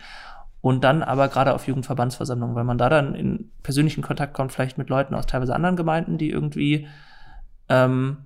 Und 0.61 0.83
dann 0.83 1.03
aber 1.03 1.27
gerade 1.27 1.53
auf 1.53 1.67
Jugendverbandsversammlungen, 1.67 2.55
weil 2.55 2.63
man 2.63 2.79
da 2.79 2.89
dann 2.89 3.13
in 3.13 3.51
persönlichen 3.61 4.01
Kontakt 4.01 4.33
kommt, 4.33 4.51
vielleicht 4.51 4.79
mit 4.79 4.89
Leuten 4.89 5.13
aus 5.13 5.27
teilweise 5.27 5.53
anderen 5.53 5.75
Gemeinden, 5.75 6.17
die 6.17 6.31
irgendwie 6.31 6.87
ähm, 7.69 8.17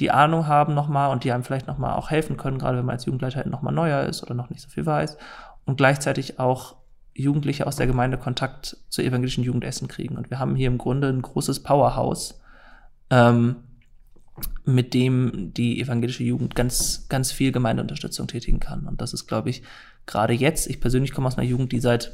die 0.00 0.10
Ahnung 0.10 0.48
haben 0.48 0.74
nochmal 0.74 1.12
und 1.12 1.22
die 1.22 1.30
einem 1.30 1.44
vielleicht 1.44 1.68
nochmal 1.68 1.94
auch 1.94 2.10
helfen 2.10 2.36
können, 2.36 2.58
gerade 2.58 2.76
wenn 2.76 2.86
man 2.86 2.94
als 2.94 3.04
Jugendleiter 3.04 3.48
nochmal 3.48 3.72
neuer 3.72 4.02
ist 4.02 4.24
oder 4.24 4.34
noch 4.34 4.50
nicht 4.50 4.62
so 4.62 4.68
viel 4.68 4.84
weiß. 4.84 5.16
Und 5.64 5.76
gleichzeitig 5.76 6.40
auch 6.40 6.74
Jugendliche 7.16 7.66
aus 7.66 7.76
der 7.76 7.86
Gemeinde 7.86 8.18
Kontakt 8.18 8.76
zur 8.88 9.04
evangelischen 9.04 9.44
Jugendessen 9.44 9.88
kriegen. 9.88 10.16
Und 10.16 10.30
wir 10.30 10.38
haben 10.38 10.56
hier 10.56 10.68
im 10.68 10.78
Grunde 10.78 11.08
ein 11.08 11.22
großes 11.22 11.62
Powerhouse, 11.62 12.40
ähm, 13.10 13.56
mit 14.64 14.94
dem 14.94 15.52
die 15.54 15.80
evangelische 15.80 16.24
Jugend 16.24 16.54
ganz, 16.54 17.06
ganz 17.08 17.32
viel 17.32 17.52
Gemeindeunterstützung 17.52 18.26
tätigen 18.26 18.60
kann. 18.60 18.86
Und 18.86 19.00
das 19.00 19.14
ist, 19.14 19.26
glaube 19.26 19.50
ich, 19.50 19.62
gerade 20.04 20.34
jetzt, 20.34 20.68
ich 20.68 20.80
persönlich 20.80 21.12
komme 21.12 21.26
aus 21.26 21.38
einer 21.38 21.46
Jugend, 21.46 21.72
die 21.72 21.80
seit 21.80 22.12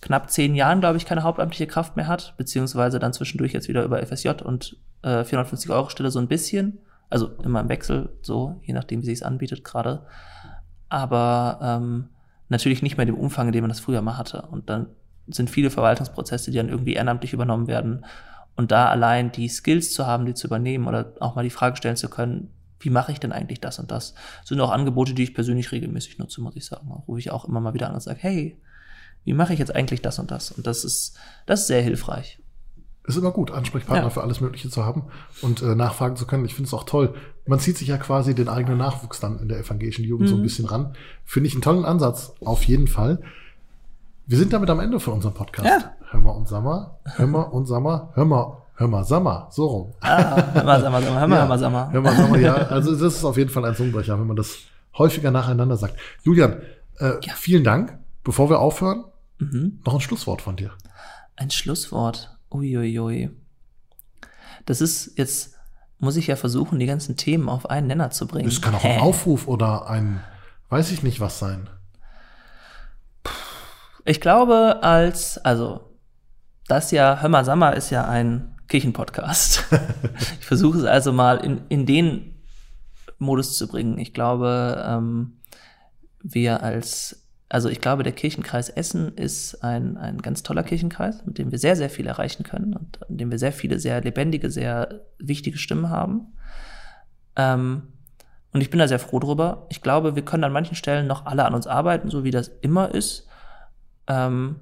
knapp 0.00 0.30
zehn 0.30 0.54
Jahren, 0.54 0.80
glaube 0.80 0.96
ich, 0.96 1.06
keine 1.06 1.22
hauptamtliche 1.22 1.66
Kraft 1.66 1.96
mehr 1.96 2.08
hat, 2.08 2.34
beziehungsweise 2.36 2.98
dann 2.98 3.12
zwischendurch 3.12 3.52
jetzt 3.52 3.68
wieder 3.68 3.84
über 3.84 4.04
FSJ 4.04 4.42
und 4.42 4.76
äh, 5.02 5.24
450 5.24 5.70
Euro 5.70 5.88
Stelle 5.88 6.10
so 6.10 6.18
ein 6.18 6.28
bisschen. 6.28 6.78
Also 7.10 7.28
immer 7.42 7.60
im 7.60 7.68
Wechsel, 7.68 8.10
so, 8.22 8.60
je 8.64 8.74
nachdem, 8.74 9.02
wie 9.02 9.06
sich 9.06 9.18
es 9.18 9.22
anbietet 9.22 9.64
gerade. 9.64 10.06
Aber 10.88 11.58
ähm, 11.62 12.08
natürlich 12.54 12.82
nicht 12.82 12.96
mehr 12.96 13.06
dem 13.06 13.16
Umfang, 13.16 13.48
in 13.48 13.52
dem 13.52 13.62
man 13.62 13.68
das 13.68 13.80
früher 13.80 14.02
mal 14.02 14.16
hatte. 14.16 14.42
Und 14.50 14.70
dann 14.70 14.86
sind 15.26 15.50
viele 15.50 15.70
Verwaltungsprozesse, 15.70 16.50
die 16.50 16.56
dann 16.56 16.68
irgendwie 16.68 16.94
ehrenamtlich 16.94 17.32
übernommen 17.32 17.66
werden. 17.66 18.04
Und 18.56 18.70
da 18.70 18.88
allein 18.88 19.32
die 19.32 19.48
Skills 19.48 19.92
zu 19.92 20.06
haben, 20.06 20.26
die 20.26 20.34
zu 20.34 20.46
übernehmen 20.46 20.86
oder 20.86 21.12
auch 21.20 21.34
mal 21.34 21.42
die 21.42 21.50
Frage 21.50 21.76
stellen 21.76 21.96
zu 21.96 22.08
können, 22.08 22.50
wie 22.80 22.90
mache 22.90 23.12
ich 23.12 23.20
denn 23.20 23.32
eigentlich 23.32 23.60
das 23.60 23.78
und 23.78 23.90
das, 23.90 24.14
sind 24.44 24.60
auch 24.60 24.70
Angebote, 24.70 25.14
die 25.14 25.22
ich 25.22 25.34
persönlich 25.34 25.72
regelmäßig 25.72 26.18
nutze, 26.18 26.40
muss 26.40 26.54
ich 26.54 26.66
sagen. 26.66 26.90
Rufe 27.08 27.18
ich 27.18 27.30
auch 27.30 27.46
immer 27.46 27.60
mal 27.60 27.74
wieder 27.74 27.88
an 27.88 27.94
und 27.94 28.00
sage, 28.00 28.18
hey, 28.20 28.60
wie 29.24 29.32
mache 29.32 29.54
ich 29.54 29.58
jetzt 29.58 29.74
eigentlich 29.74 30.02
das 30.02 30.18
und 30.18 30.30
das? 30.30 30.52
Und 30.52 30.66
das 30.66 30.84
ist, 30.84 31.18
das 31.46 31.62
ist 31.62 31.66
sehr 31.68 31.82
hilfreich 31.82 32.38
ist 33.06 33.16
immer 33.16 33.32
gut, 33.32 33.50
Ansprechpartner 33.50 34.04
ja. 34.04 34.10
für 34.10 34.22
alles 34.22 34.40
Mögliche 34.40 34.70
zu 34.70 34.84
haben 34.84 35.04
und 35.42 35.62
äh, 35.62 35.74
nachfragen 35.74 36.16
zu 36.16 36.26
können. 36.26 36.44
Ich 36.46 36.54
finde 36.54 36.68
es 36.68 36.74
auch 36.74 36.84
toll. 36.84 37.14
Man 37.46 37.58
zieht 37.58 37.76
sich 37.76 37.88
ja 37.88 37.98
quasi 37.98 38.34
den 38.34 38.48
eigenen 38.48 38.78
Nachwuchs 38.78 39.20
dann 39.20 39.38
in 39.40 39.48
der 39.48 39.58
evangelischen 39.58 40.04
Jugend 40.04 40.28
mhm. 40.28 40.30
so 40.30 40.36
ein 40.36 40.40
mhm. 40.40 40.44
bisschen 40.44 40.64
ran. 40.64 40.94
Finde 41.24 41.48
ich 41.48 41.54
einen 41.54 41.62
tollen 41.62 41.84
Ansatz, 41.84 42.32
auf 42.40 42.64
jeden 42.64 42.88
Fall. 42.88 43.20
Wir 44.26 44.38
sind 44.38 44.54
damit 44.54 44.70
am 44.70 44.80
Ende 44.80 45.00
für 45.00 45.10
unseren 45.10 45.34
Podcast. 45.34 45.68
Ja. 45.68 45.92
Hör 46.10 46.20
mal 46.20 46.30
und 46.30 46.48
Sammer, 46.48 46.98
hör 47.04 47.26
mal 47.26 47.42
und 47.42 47.66
Sammer, 47.66 48.10
hör 48.14 48.24
mal, 48.24 48.62
hör 48.76 48.88
mal 48.88 49.04
Sammer, 49.04 49.48
so 49.50 49.66
rum. 49.66 49.92
Ah, 50.00 50.54
hör 50.54 50.64
mal 50.64 50.80
Sammer, 50.80 51.02
hör 51.02 51.28
mal, 51.28 51.30
ja, 51.36 51.40
hör 51.40 51.48
mal 51.48 51.58
Sammer. 51.58 51.92
Hör 51.92 52.00
mal 52.00 52.16
Sammer, 52.16 52.38
ja. 52.38 52.54
Also 52.54 52.92
das 52.92 53.16
ist 53.16 53.24
auf 53.24 53.36
jeden 53.36 53.50
Fall 53.50 53.64
ein 53.66 53.74
Zungenbrecher, 53.74 54.18
wenn 54.18 54.26
man 54.26 54.36
das 54.36 54.60
häufiger 54.96 55.30
nacheinander 55.30 55.76
sagt. 55.76 55.96
Julian, 56.22 56.62
äh, 56.98 57.14
ja. 57.20 57.34
vielen 57.34 57.64
Dank. 57.64 57.98
Bevor 58.22 58.48
wir 58.48 58.60
aufhören, 58.60 59.04
mhm. 59.38 59.80
noch 59.84 59.94
ein 59.94 60.00
Schlusswort 60.00 60.40
von 60.40 60.56
dir. 60.56 60.70
Ein 61.36 61.50
Schlusswort. 61.50 62.33
Uiuiui. 62.54 63.30
Das 64.64 64.80
ist 64.80 65.18
jetzt, 65.18 65.56
muss 65.98 66.16
ich 66.16 66.28
ja 66.28 66.36
versuchen, 66.36 66.78
die 66.78 66.86
ganzen 66.86 67.16
Themen 67.16 67.48
auf 67.48 67.68
einen 67.68 67.88
Nenner 67.88 68.10
zu 68.10 68.26
bringen. 68.26 68.48
Das 68.48 68.62
kann 68.62 68.74
auch 68.74 68.84
ein 68.84 69.00
Aufruf 69.00 69.48
oder 69.48 69.90
ein, 69.90 70.20
weiß 70.70 70.90
ich 70.92 71.02
nicht 71.02 71.20
was 71.20 71.38
sein. 71.38 71.68
Ich 74.04 74.20
glaube, 74.20 74.82
als, 74.82 75.38
also, 75.38 75.80
das 76.68 76.90
ja, 76.90 77.18
Hör 77.20 77.28
mal 77.28 77.44
Sammer 77.44 77.74
ist 77.74 77.90
ja 77.90 78.06
ein 78.06 78.56
Kirchenpodcast. 78.68 79.64
ich 80.40 80.46
versuche 80.46 80.78
es 80.78 80.84
also 80.84 81.12
mal 81.12 81.38
in, 81.38 81.62
in 81.68 81.86
den 81.86 82.34
Modus 83.18 83.56
zu 83.56 83.66
bringen. 83.68 83.98
Ich 83.98 84.14
glaube, 84.14 84.84
ähm, 84.86 85.40
wir 86.22 86.62
als 86.62 87.23
also 87.54 87.68
ich 87.68 87.80
glaube, 87.80 88.02
der 88.02 88.12
Kirchenkreis 88.12 88.68
Essen 88.68 89.16
ist 89.16 89.62
ein, 89.62 89.96
ein 89.96 90.20
ganz 90.20 90.42
toller 90.42 90.64
Kirchenkreis, 90.64 91.24
mit 91.24 91.38
dem 91.38 91.52
wir 91.52 91.58
sehr, 91.60 91.76
sehr 91.76 91.88
viel 91.88 92.04
erreichen 92.04 92.42
können 92.42 92.74
und 92.74 92.98
in 93.08 93.16
dem 93.16 93.30
wir 93.30 93.38
sehr 93.38 93.52
viele 93.52 93.78
sehr 93.78 94.00
lebendige, 94.00 94.50
sehr 94.50 95.02
wichtige 95.20 95.56
Stimmen 95.56 95.88
haben. 95.88 96.32
Ähm, 97.36 97.92
und 98.52 98.60
ich 98.60 98.70
bin 98.70 98.80
da 98.80 98.88
sehr 98.88 98.98
froh 98.98 99.20
drüber. 99.20 99.68
Ich 99.68 99.82
glaube, 99.82 100.16
wir 100.16 100.24
können 100.24 100.42
an 100.42 100.50
manchen 100.50 100.74
Stellen 100.74 101.06
noch 101.06 101.26
alle 101.26 101.44
an 101.44 101.54
uns 101.54 101.68
arbeiten, 101.68 102.10
so 102.10 102.24
wie 102.24 102.32
das 102.32 102.48
immer 102.60 102.92
ist. 102.92 103.28
Ähm, 104.08 104.56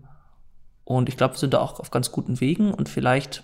und 0.85 1.09
ich 1.09 1.17
glaube, 1.17 1.33
wir 1.33 1.39
sind 1.39 1.55
da 1.55 1.61
auch 1.61 1.81
auf 1.81 1.91
ganz 1.91 2.13
guten 2.13 2.41
Wegen 2.41 2.75
und 2.75 2.91
vielleicht, 2.91 3.43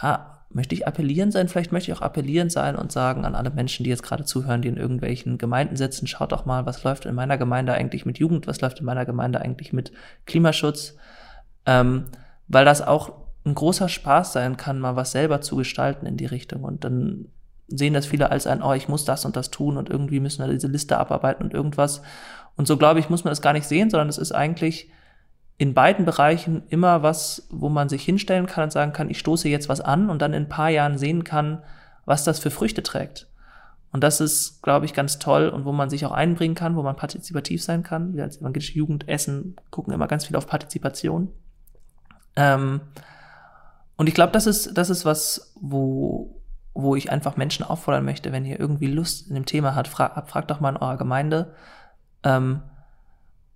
ja, 0.00 0.37
möchte 0.50 0.74
ich 0.74 0.86
appellieren 0.86 1.30
sein? 1.30 1.48
Vielleicht 1.48 1.72
möchte 1.72 1.90
ich 1.90 1.96
auch 1.96 2.02
appellieren 2.02 2.50
sein 2.50 2.76
und 2.76 2.90
sagen 2.92 3.24
an 3.24 3.34
alle 3.34 3.50
Menschen, 3.50 3.84
die 3.84 3.90
jetzt 3.90 4.02
gerade 4.02 4.24
zuhören, 4.24 4.62
die 4.62 4.68
in 4.68 4.76
irgendwelchen 4.76 5.38
Gemeinden 5.38 5.76
sitzen, 5.76 6.06
schaut 6.06 6.32
doch 6.32 6.46
mal, 6.46 6.66
was 6.66 6.84
läuft 6.84 7.04
in 7.06 7.14
meiner 7.14 7.38
Gemeinde 7.38 7.74
eigentlich 7.74 8.06
mit 8.06 8.18
Jugend, 8.18 8.46
was 8.46 8.60
läuft 8.60 8.80
in 8.80 8.86
meiner 8.86 9.04
Gemeinde 9.04 9.40
eigentlich 9.40 9.72
mit 9.72 9.92
Klimaschutz, 10.26 10.96
ähm, 11.66 12.06
weil 12.48 12.64
das 12.64 12.80
auch 12.80 13.12
ein 13.44 13.54
großer 13.54 13.88
Spaß 13.88 14.32
sein 14.32 14.56
kann, 14.56 14.80
mal 14.80 14.96
was 14.96 15.12
selber 15.12 15.40
zu 15.40 15.56
gestalten 15.56 16.06
in 16.06 16.16
die 16.16 16.26
Richtung 16.26 16.64
und 16.64 16.84
dann 16.84 17.26
sehen 17.68 17.92
das 17.92 18.06
viele 18.06 18.30
als 18.30 18.46
ein, 18.46 18.62
oh, 18.62 18.72
ich 18.72 18.88
muss 18.88 19.04
das 19.04 19.24
und 19.24 19.36
das 19.36 19.50
tun 19.50 19.76
und 19.76 19.90
irgendwie 19.90 20.20
müssen 20.20 20.44
wir 20.44 20.50
diese 20.50 20.68
Liste 20.68 20.96
abarbeiten 20.96 21.44
und 21.44 21.52
irgendwas. 21.52 22.02
Und 22.56 22.66
so 22.66 22.78
glaube 22.78 22.98
ich, 22.98 23.10
muss 23.10 23.24
man 23.24 23.30
das 23.30 23.42
gar 23.42 23.52
nicht 23.52 23.66
sehen, 23.66 23.90
sondern 23.90 24.08
es 24.08 24.16
ist 24.16 24.32
eigentlich 24.32 24.90
in 25.58 25.74
beiden 25.74 26.04
Bereichen 26.04 26.62
immer 26.68 27.02
was, 27.02 27.48
wo 27.50 27.68
man 27.68 27.88
sich 27.88 28.04
hinstellen 28.04 28.46
kann 28.46 28.64
und 28.64 28.72
sagen 28.72 28.92
kann, 28.92 29.10
ich 29.10 29.18
stoße 29.18 29.48
jetzt 29.48 29.68
was 29.68 29.80
an 29.80 30.08
und 30.08 30.22
dann 30.22 30.32
in 30.32 30.44
ein 30.44 30.48
paar 30.48 30.70
Jahren 30.70 30.98
sehen 30.98 31.24
kann, 31.24 31.64
was 32.04 32.22
das 32.22 32.38
für 32.38 32.50
Früchte 32.50 32.84
trägt. 32.84 33.28
Und 33.90 34.04
das 34.04 34.20
ist, 34.20 34.62
glaube 34.62 34.86
ich, 34.86 34.94
ganz 34.94 35.18
toll 35.18 35.48
und 35.48 35.64
wo 35.64 35.72
man 35.72 35.90
sich 35.90 36.06
auch 36.06 36.12
einbringen 36.12 36.54
kann, 36.54 36.76
wo 36.76 36.82
man 36.82 36.94
partizipativ 36.94 37.62
sein 37.62 37.82
kann. 37.82 38.14
Wir 38.14 38.22
als 38.22 38.40
evangelische 38.40 38.74
Jugend 38.74 39.08
Essen 39.08 39.56
gucken 39.70 39.92
immer 39.92 40.06
ganz 40.06 40.26
viel 40.26 40.36
auf 40.36 40.46
Partizipation. 40.46 41.32
Ähm, 42.36 42.80
und 43.96 44.08
ich 44.08 44.14
glaube, 44.14 44.32
das 44.32 44.46
ist, 44.46 44.78
das 44.78 44.90
ist 44.90 45.04
was, 45.04 45.54
wo, 45.60 46.40
wo 46.72 46.94
ich 46.94 47.10
einfach 47.10 47.36
Menschen 47.36 47.64
auffordern 47.64 48.04
möchte, 48.04 48.30
wenn 48.30 48.44
ihr 48.44 48.60
irgendwie 48.60 48.86
Lust 48.86 49.28
in 49.28 49.34
dem 49.34 49.46
Thema 49.46 49.74
habt, 49.74 49.88
fragt 49.88 50.30
frag 50.30 50.46
doch 50.46 50.60
mal 50.60 50.70
in 50.70 50.76
eurer 50.76 50.98
Gemeinde 50.98 51.54
ähm, 52.22 52.62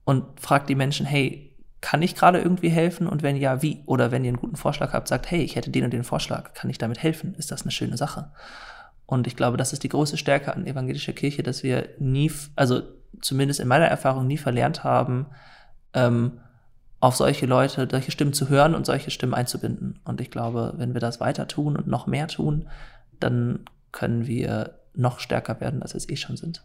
und 0.04 0.40
fragt 0.40 0.68
die 0.68 0.74
Menschen, 0.74 1.06
hey, 1.06 1.51
kann 1.82 2.00
ich 2.00 2.14
gerade 2.14 2.40
irgendwie 2.40 2.70
helfen 2.70 3.06
und 3.08 3.22
wenn 3.22 3.36
ja, 3.36 3.60
wie? 3.60 3.82
Oder 3.86 4.10
wenn 4.12 4.24
ihr 4.24 4.28
einen 4.28 4.40
guten 4.40 4.56
Vorschlag 4.56 4.92
habt, 4.92 5.08
sagt, 5.08 5.30
hey, 5.30 5.42
ich 5.42 5.56
hätte 5.56 5.70
den 5.70 5.84
und 5.84 5.92
den 5.92 6.04
Vorschlag, 6.04 6.54
kann 6.54 6.70
ich 6.70 6.78
damit 6.78 7.02
helfen? 7.02 7.34
Ist 7.34 7.50
das 7.50 7.62
eine 7.62 7.72
schöne 7.72 7.96
Sache? 7.96 8.30
Und 9.04 9.26
ich 9.26 9.36
glaube, 9.36 9.56
das 9.56 9.72
ist 9.72 9.82
die 9.82 9.88
große 9.88 10.16
Stärke 10.16 10.54
an 10.54 10.64
evangelischer 10.64 11.12
Kirche, 11.12 11.42
dass 11.42 11.64
wir 11.64 11.88
nie, 11.98 12.30
also 12.54 12.82
zumindest 13.20 13.58
in 13.58 13.68
meiner 13.68 13.86
Erfahrung 13.86 14.28
nie 14.28 14.38
verlernt 14.38 14.84
haben, 14.84 15.26
ähm, 15.92 16.38
auf 17.00 17.16
solche 17.16 17.46
Leute, 17.46 17.88
solche 17.90 18.12
Stimmen 18.12 18.32
zu 18.32 18.48
hören 18.48 18.76
und 18.76 18.86
solche 18.86 19.10
Stimmen 19.10 19.34
einzubinden. 19.34 19.98
Und 20.04 20.20
ich 20.20 20.30
glaube, 20.30 20.74
wenn 20.76 20.94
wir 20.94 21.00
das 21.00 21.18
weiter 21.18 21.48
tun 21.48 21.76
und 21.76 21.88
noch 21.88 22.06
mehr 22.06 22.28
tun, 22.28 22.68
dann 23.18 23.64
können 23.90 24.28
wir 24.28 24.78
noch 24.94 25.18
stärker 25.18 25.60
werden, 25.60 25.82
als 25.82 25.94
wir 25.94 25.98
es 25.98 26.08
eh 26.08 26.16
schon 26.16 26.36
sind. 26.36 26.64